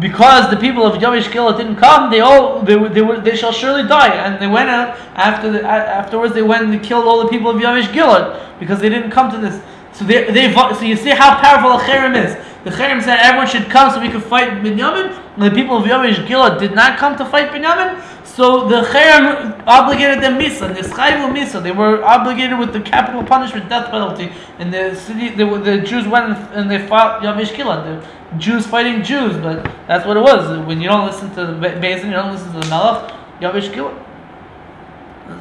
Because 0.00 0.50
the 0.50 0.56
people 0.56 0.86
of 0.86 0.94
Yavish 0.94 1.30
Gilad 1.30 1.58
didn't 1.58 1.76
come, 1.76 2.10
they 2.10 2.20
all 2.20 2.62
they, 2.62 2.76
they, 2.88 3.20
they 3.20 3.36
shall 3.36 3.52
surely 3.52 3.86
die. 3.86 4.14
And 4.14 4.40
they 4.40 4.46
went 4.46 4.70
out 4.70 4.96
after 5.14 5.52
the, 5.52 5.62
afterwards. 5.62 6.32
They 6.32 6.40
went 6.40 6.72
and 6.72 6.82
killed 6.82 7.04
all 7.04 7.22
the 7.22 7.28
people 7.28 7.50
of 7.50 7.60
Yavish 7.60 7.92
Gilad 7.92 8.58
because 8.58 8.80
they 8.80 8.88
didn't 8.88 9.10
come 9.10 9.30
to 9.30 9.36
this. 9.36 9.62
So 9.92 10.06
they, 10.06 10.30
they 10.30 10.54
so 10.54 10.80
you 10.80 10.96
see 10.96 11.10
how 11.10 11.38
powerful 11.38 11.72
a 11.72 11.82
cherem 11.82 12.16
is. 12.16 12.34
The 12.64 12.70
cherem 12.70 13.02
said 13.02 13.18
everyone 13.18 13.46
should 13.46 13.68
come 13.68 13.92
so 13.92 14.00
we 14.00 14.08
could 14.08 14.22
fight 14.22 14.48
Binyamin. 14.62 15.12
And 15.34 15.42
the 15.42 15.50
people 15.50 15.76
of 15.76 15.84
Yavish 15.84 16.26
Gilad 16.26 16.60
did 16.60 16.74
not 16.74 16.98
come 16.98 17.18
to 17.18 17.26
fight 17.26 17.50
Binyamin. 17.50 18.00
So 18.36 18.68
the 18.68 18.82
cherem 18.82 19.64
obligated 19.66 20.22
them 20.22 20.38
misa, 20.38 20.68
nischayvu 20.68 21.32
misa. 21.34 21.62
They 21.62 21.70
were 21.70 22.04
obligated 22.04 22.58
with 22.58 22.74
the 22.74 22.82
capital 22.82 23.24
punishment, 23.24 23.70
death 23.70 23.90
penalty. 23.90 24.30
And 24.58 24.70
the 24.70 24.94
city, 24.94 25.30
the, 25.30 25.46
the 25.58 25.78
Jews 25.78 26.06
went 26.06 26.36
and 26.52 26.70
they 26.70 26.86
fought 26.86 27.22
Yavish. 27.22 27.56
The 27.56 28.06
Jews 28.36 28.66
fighting 28.66 29.02
Jews, 29.02 29.38
but 29.38 29.64
that's 29.88 30.04
what 30.06 30.18
it 30.18 30.20
was. 30.20 30.66
When 30.66 30.82
you 30.82 30.88
don't 30.88 31.06
listen 31.06 31.30
to 31.30 31.46
the 31.46 31.52
Beis 31.54 32.02
Din, 32.02 32.08
you 32.08 32.12
don't 32.12 32.30
listen 32.30 32.52
to 32.52 32.60
the 32.60 32.66
Melech, 32.68 33.10
Yavish 33.40 33.72
Gilad. 33.72 33.96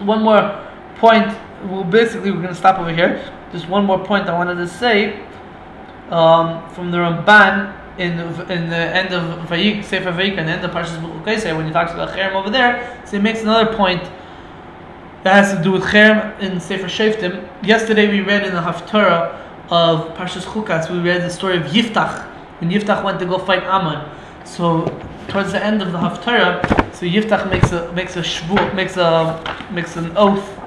One 0.05 0.23
more 0.23 0.65
point. 0.95 1.37
Well, 1.65 1.83
basically, 1.83 2.31
we're 2.31 2.37
going 2.37 2.47
to 2.47 2.55
stop 2.55 2.79
over 2.79 2.93
here. 2.93 3.29
Just 3.51 3.67
one 3.67 3.83
more 3.83 3.99
point 4.05 4.29
I 4.29 4.37
wanted 4.37 4.55
to 4.55 4.69
say 4.69 5.19
um, 6.11 6.69
from 6.69 6.91
the 6.91 6.99
Ramban 6.99 7.75
in 7.97 8.19
in 8.49 8.69
the 8.69 8.75
end 8.75 9.13
of 9.13 9.47
Vayik, 9.49 9.83
Sefer 9.83 10.11
Vayik, 10.11 10.37
and 10.37 10.47
the 10.47 10.53
end 10.53 10.65
of 10.65 10.71
Parshas 10.71 10.97
Bechukosai, 10.99 11.55
when 11.55 11.65
he 11.65 11.71
talks 11.71 11.91
about 11.91 12.09
Cherem 12.09 12.33
over 12.33 12.49
there, 12.49 13.01
so 13.05 13.17
he 13.17 13.23
makes 13.23 13.41
another 13.41 13.75
point 13.75 14.03
that 15.23 15.33
has 15.33 15.57
to 15.57 15.63
do 15.63 15.71
with 15.71 15.83
Cherem 15.83 16.39
in 16.39 16.59
Sefer 16.59 16.87
Shoftim. 16.87 17.47
Yesterday 17.63 18.07
we 18.07 18.21
read 18.21 18.45
in 18.45 18.53
the 18.53 18.61
Haftarah 18.61 19.39
of 19.69 20.15
Parshas 20.17 20.43
Chukas, 20.43 20.89
we 20.89 20.99
read 20.99 21.21
the 21.21 21.29
story 21.29 21.57
of 21.57 21.63
Yiftach, 21.63 22.25
when 22.59 22.69
Yiftach 22.69 23.03
went 23.03 23.19
to 23.19 23.25
go 23.25 23.37
fight 23.37 23.63
Ammon. 23.63 24.07
So 24.45 24.85
towards 25.27 25.51
the 25.51 25.63
end 25.63 25.81
of 25.81 25.91
the 25.91 25.97
Haftarah, 25.97 26.93
so 26.93 27.05
Yiftach 27.05 27.49
makes 27.49 27.71
a 27.71 27.91
makes 27.93 28.15
a 28.15 28.21
shvu, 28.21 28.73
makes 28.75 28.97
a 28.97 29.41
makes 29.71 29.95
an 29.95 30.15
oath 30.15 30.59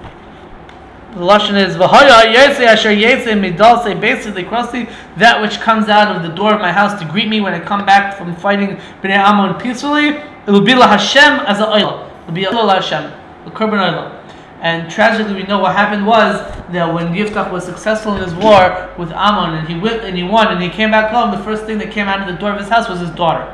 the 1.13 1.21
lashon 1.21 1.57
is 1.57 1.77
v'haya 1.77 2.35
yetze 2.35 2.61
asher 2.61 2.91
yetze 2.91 3.27
midal 3.27 3.83
say 3.83 3.95
basically 3.95 4.45
crossly 4.45 4.89
that 5.17 5.41
which 5.41 5.59
comes 5.61 5.89
out 5.89 6.15
of 6.15 6.23
the 6.23 6.29
door 6.29 6.53
of 6.55 6.61
my 6.61 6.71
house 6.71 7.01
to 7.01 7.09
greet 7.09 7.29
me 7.29 7.41
when 7.41 7.55
I 7.55 7.61
come 7.61 7.87
back 7.87 8.17
from 8.17 8.37
fighting 8.37 8.77
bnei 9.03 9.17
Ammon 9.17 9.59
peacefully. 9.61 10.09
It 10.09 10.51
will 10.51 10.61
be 10.61 10.75
la 10.75 10.87
Hashem 10.87 11.41
as 11.47 11.61
a 11.61 11.69
oil. 11.69 12.11
It 12.23 12.27
will 12.27 12.35
be 12.35 12.47
la 12.47 12.75
Hashem, 12.75 13.05
a 13.47 13.51
korban 13.51 13.81
oil. 13.81 14.15
And 14.61 14.91
tragically, 14.91 15.35
we 15.35 15.45
know 15.45 15.61
what 15.61 15.75
happened 15.77 16.05
was 16.05 16.41
that 16.73 16.93
when 16.93 17.15
Yiftach 17.15 17.53
was 17.53 17.65
successful 17.65 18.15
in 18.17 18.23
his 18.23 18.35
war 18.35 18.93
with 18.99 19.13
Ammon 19.13 19.55
and 19.55 19.69
he 19.69 19.79
went 19.79 20.03
and 20.05 20.17
he 20.17 20.25
won 20.25 20.49
and 20.49 20.61
he 20.61 20.69
came 20.69 20.91
back 20.91 21.13
home, 21.13 21.31
the 21.31 21.43
first 21.45 21.65
thing 21.65 21.79
that 21.79 21.93
came 21.93 22.09
out 22.09 22.21
of 22.21 22.27
the 22.27 22.39
door 22.41 22.53
of 22.53 22.59
his 22.59 22.69
house 22.69 22.89
was 22.89 22.99
his 22.99 23.11
daughter. 23.11 23.47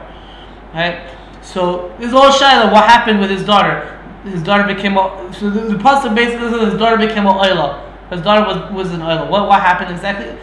Right? 0.73 1.15
So 1.43 1.95
this 1.99 2.09
is 2.09 2.15
all 2.15 2.33
Shiloh. 2.33 2.73
What 2.73 2.85
happened 2.85 3.21
with 3.21 3.29
his 3.29 3.45
daughter? 3.45 3.94
His 4.25 4.43
daughter 4.43 4.73
became 4.73 4.97
a 4.97 5.33
so 5.33 5.51
the, 5.51 5.61
the 5.61 5.83
pasuk 5.83 6.15
basically 6.15 6.51
says 6.51 6.73
his 6.73 6.79
daughter 6.79 6.97
became 6.97 7.27
a 7.27 7.33
oila. 7.33 7.91
His 8.11 8.23
daughter 8.23 8.47
was 8.47 8.73
was 8.73 8.93
an 8.93 9.01
oila. 9.01 9.29
What 9.31 9.49
what 9.49 9.61
happened 9.61 9.91
exactly? 9.91 10.37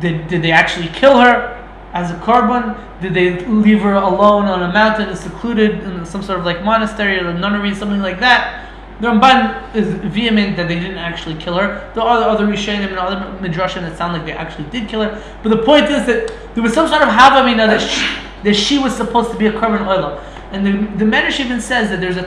Did 0.00 0.28
did 0.28 0.42
they 0.42 0.52
actually 0.52 0.88
kill 0.88 1.18
her 1.18 1.60
as 1.92 2.10
a 2.10 2.14
korban? 2.14 2.78
Did 3.00 3.14
they 3.14 3.44
leave 3.46 3.80
her 3.80 3.94
alone 3.94 4.46
on 4.46 4.62
a 4.62 4.72
mountain, 4.72 5.14
secluded 5.16 5.82
in 5.82 6.06
some 6.06 6.22
sort 6.22 6.38
of 6.38 6.44
like 6.44 6.62
monastery 6.64 7.18
or 7.18 7.32
nunnery, 7.32 7.74
something 7.74 8.00
like 8.00 8.20
that? 8.20 8.70
The 9.00 9.08
Ramban 9.08 9.74
is 9.74 9.88
vehement 10.12 10.56
that 10.56 10.68
they 10.68 10.78
didn't 10.78 10.98
actually 10.98 11.34
kill 11.34 11.58
her. 11.58 11.90
There 11.94 12.04
are 12.04 12.28
other 12.28 12.46
Rishonim 12.46 12.86
and 12.88 12.98
other 12.98 13.16
Midrashim 13.40 13.80
that 13.82 13.98
sound 13.98 14.12
like 14.12 14.24
they 14.24 14.32
actually 14.32 14.70
did 14.70 14.88
kill 14.88 15.02
her. 15.02 15.22
But 15.42 15.48
the 15.48 15.62
point 15.62 15.86
is 15.86 16.06
that 16.06 16.32
there 16.54 16.62
was 16.62 16.72
some 16.72 16.86
sort 16.86 17.02
of 17.02 17.08
Havamina 17.08 17.66
that 17.66 17.80
she, 17.80 18.06
that 18.44 18.54
she 18.54 18.78
was 18.78 18.96
supposed 18.96 19.32
to 19.32 19.36
be 19.36 19.46
a 19.46 19.52
korban 19.52 19.80
oila. 19.80 20.22
And 20.52 20.64
the, 20.64 21.04
the 21.04 21.10
Medrash 21.10 21.40
even 21.40 21.60
says 21.60 21.90
that 21.90 22.00
there's 22.00 22.16
a 22.16 22.22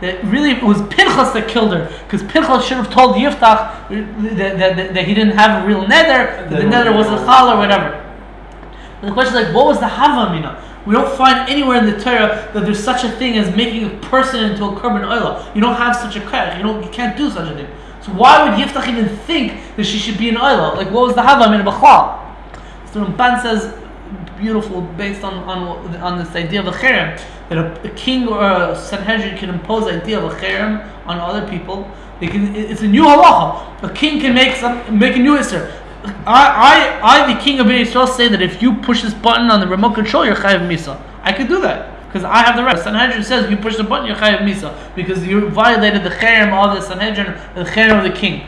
that 0.00 0.24
really 0.24 0.52
it 0.52 0.62
was 0.62 0.80
Pinchas 0.88 1.32
that 1.32 1.48
killed 1.48 1.72
her 1.72 1.86
because 2.04 2.22
Pinchas 2.22 2.64
should 2.64 2.78
have 2.78 2.90
told 2.90 3.16
Yiftach 3.16 3.88
that, 3.88 4.58
that, 4.58 4.76
that, 4.76 4.94
that, 4.94 5.04
he 5.04 5.14
didn't 5.14 5.36
have 5.36 5.62
a 5.62 5.66
real 5.66 5.86
nether, 5.86 6.48
that 6.48 6.50
the 6.50 6.64
nether 6.64 6.92
was 6.92 7.06
a 7.06 7.24
chal 7.24 7.50
or 7.50 7.58
whatever. 7.58 7.96
And 9.00 9.10
the 9.10 9.12
question 9.12 9.36
is 9.36 9.44
like, 9.46 9.54
what 9.54 9.66
was 9.66 9.78
the 9.78 9.86
Havamina? 9.86 10.62
We 10.86 10.94
don't 10.94 11.14
find 11.16 11.48
anywhere 11.48 11.76
in 11.76 11.86
the 11.86 12.00
Torah 12.00 12.50
that 12.54 12.64
there's 12.64 12.82
such 12.82 13.04
a 13.04 13.10
thing 13.10 13.36
as 13.36 13.54
making 13.54 13.84
a 13.84 14.00
person 14.00 14.44
into 14.44 14.64
a 14.64 14.72
korban 14.72 15.04
oila. 15.04 15.54
You 15.54 15.60
don't 15.60 15.76
have 15.76 15.94
such 15.94 16.16
a 16.16 16.20
krach. 16.20 16.56
You 16.56 16.62
don't. 16.62 16.82
You 16.82 16.90
can't 16.90 17.16
do 17.16 17.30
such 17.30 17.50
a 17.50 17.54
thing. 17.54 17.68
So 18.00 18.12
why 18.12 18.48
would 18.48 18.58
Yiftach 18.58 18.88
even 18.88 19.08
think 19.08 19.60
that 19.76 19.84
she 19.84 19.98
should 19.98 20.16
be 20.16 20.30
an 20.30 20.36
oila? 20.36 20.76
Like 20.76 20.90
what 20.90 21.02
was 21.06 21.14
the 21.14 21.20
Havamina 21.20 21.64
b'chlal? 21.64 22.18
So 22.92 23.04
Ramban 23.04 23.42
says 23.42 23.74
beautiful 24.40 24.82
based 24.82 25.22
on, 25.22 25.34
on, 25.44 25.96
on 25.96 26.18
this 26.18 26.34
idea 26.34 26.60
of 26.60 26.66
a 26.66 26.72
cherem 26.72 27.20
that 27.48 27.58
a, 27.58 27.82
a, 27.84 27.94
king 27.94 28.28
or 28.28 28.42
a 28.42 28.76
sanhedrin 28.76 29.36
can 29.36 29.50
impose 29.50 29.84
the 29.84 30.00
idea 30.00 30.18
of 30.18 30.32
a 30.32 30.36
cherem 30.36 30.86
on 31.06 31.18
other 31.18 31.48
people. 31.48 31.90
They 32.20 32.26
can, 32.26 32.54
it's 32.54 32.82
a 32.82 32.88
new 32.88 33.04
halacha. 33.04 33.82
A 33.82 33.92
king 33.92 34.20
can 34.20 34.34
make 34.34 34.56
some 34.56 34.98
make 34.98 35.16
a 35.16 35.18
new 35.18 35.36
isser. 35.36 35.72
I, 36.26 37.00
I, 37.02 37.24
I, 37.24 37.34
the 37.34 37.40
king 37.40 37.60
of 37.60 37.70
Israel, 37.70 38.06
say 38.06 38.28
that 38.28 38.40
if 38.40 38.62
you 38.62 38.74
push 38.74 39.02
this 39.02 39.14
button 39.14 39.50
on 39.50 39.60
the 39.60 39.66
remote 39.66 39.94
control, 39.94 40.24
you're 40.24 40.34
chayav 40.34 40.66
misa. 40.66 41.00
I 41.22 41.32
could 41.32 41.48
do 41.48 41.60
that 41.60 42.06
because 42.06 42.24
I 42.24 42.38
have 42.38 42.56
the 42.56 42.62
right. 42.62 42.78
Sanhedrin 42.78 43.22
says 43.22 43.50
you 43.50 43.56
push 43.56 43.76
the 43.76 43.84
button, 43.84 44.06
you're 44.06 44.16
chayav 44.16 44.38
misa 44.38 44.74
because 44.94 45.26
you 45.26 45.48
violated 45.50 46.02
the 46.02 46.10
cherem 46.10 46.52
of 46.52 46.76
the 46.76 46.82
Sanhedrin, 46.86 47.34
the 47.54 47.64
cherem 47.70 48.04
of 48.04 48.10
the 48.10 48.18
king. 48.18 48.46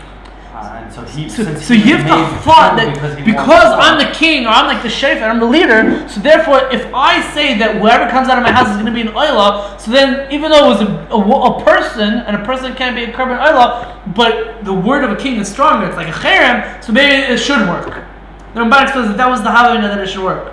Uh, 0.53 0.91
so 0.91 1.03
he, 1.05 1.31
so, 1.31 1.43
so 1.57 1.73
you 1.73 1.97
have 1.97 2.05
to 2.05 2.45
thought 2.45 2.77
that 2.77 2.93
because, 2.93 3.17
because 3.25 3.73
I'm 3.73 3.97
the 3.97 4.13
king 4.13 4.45
or 4.45 4.51
I'm 4.51 4.67
like 4.67 4.83
the 4.83 4.91
sheikh 4.91 5.17
and 5.17 5.25
I'm 5.25 5.41
the 5.41 5.47
leader, 5.47 6.07
so 6.11 6.21
therefore 6.21 6.71
if 6.71 6.93
I 6.93 7.23
say 7.33 7.57
that 7.57 7.81
whatever 7.81 8.11
comes 8.11 8.29
out 8.29 8.37
of 8.37 8.45
my 8.45 8.53
house 8.53 8.69
is 8.69 8.75
going 8.75 8.85
to 8.85 8.93
be 8.93 9.01
an 9.01 9.15
oila, 9.15 9.81
so 9.81 9.91
then 9.91 10.31
even 10.31 10.51
though 10.51 10.67
it 10.67 10.69
was 10.69 10.83
a, 10.83 10.87
a, 11.11 11.57
a, 11.57 11.65
person 11.65 12.21
and 12.29 12.37
a 12.37 12.45
person 12.45 12.75
can't 12.75 12.95
be 12.95 13.05
a 13.05 13.13
korban 13.15 13.41
oila, 13.41 14.15
but 14.15 14.63
the 14.67 14.75
word 14.75 15.05
of 15.05 15.11
a 15.11 15.17
king 15.17 15.41
is 15.41 15.51
stronger, 15.51 15.87
it's 15.87 15.97
like 15.97 16.09
a 16.09 16.19
cherem, 16.19 16.85
so 16.85 16.93
maybe 16.93 17.33
it 17.33 17.39
should 17.39 17.67
work. 17.67 18.05
The 18.53 18.61
Ramban 18.61 18.93
says 18.93 19.09
that 19.09 19.17
that 19.17 19.31
was 19.31 19.43
the 19.43 19.49
havamina 19.49 19.89
that 19.89 20.01
it 20.01 20.09
should 20.09 20.23
work. 20.23 20.53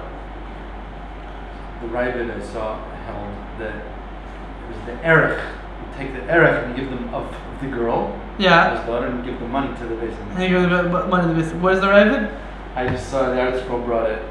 The 1.81 1.87
Ravid 1.87 2.31
I 2.31 2.41
saw 2.53 2.79
held 3.03 3.35
that 3.59 3.75
it 3.75 4.67
was 4.69 4.85
the 4.85 4.93
erech. 5.05 5.43
You 5.43 5.97
take 5.97 6.13
the 6.13 6.23
erech 6.33 6.67
and 6.67 6.75
give 6.77 6.89
them 6.89 7.13
of 7.13 7.35
the 7.59 7.67
girl 7.67 8.17
yeah. 8.39 8.77
his 8.77 8.87
daughter 8.87 9.07
and 9.07 9.23
give 9.25 9.39
the 9.39 9.47
money 9.47 9.75
to 9.77 9.85
the 9.85 9.95
basin. 9.95 10.21
And 10.31 10.43
you 10.43 10.49
give 10.49 10.69
the 10.69 10.83
money 11.07 11.27
to 11.27 11.33
the 11.33 11.41
basin. 11.41 11.61
Where's 11.61 11.81
the 11.81 11.87
Ravid? 11.87 12.35
I 12.75 12.87
just 12.87 13.09
saw 13.09 13.29
the 13.29 13.39
article 13.39 13.79
brought 13.79 14.09
it. 14.09 14.23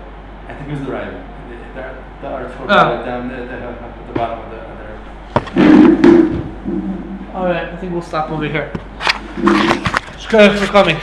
I 0.49 0.55
think 0.55 0.69
it 0.69 0.73
was 0.73 0.81
the 0.81 0.87
Ravid. 0.87 1.25
The, 1.49 1.57
the, 1.75 1.95
the 2.23 2.29
oh. 2.29 2.67
brought 2.67 3.01
it 3.01 3.05
down 3.05 3.31
at 3.31 3.49
the, 3.49 3.57
the, 3.57 4.07
the, 4.07 4.13
bottom 4.15 4.39
of 4.45 4.51
the 4.51 4.59
other. 4.59 4.89
Alright, 7.35 7.69
I 7.69 7.77
think 7.77 7.93
we'll 7.93 8.03
stop 8.03 8.31
over 8.31 8.49
here. 8.49 8.73
Shkoyach 10.17 10.59
for 10.59 10.67
coming. 10.67 10.97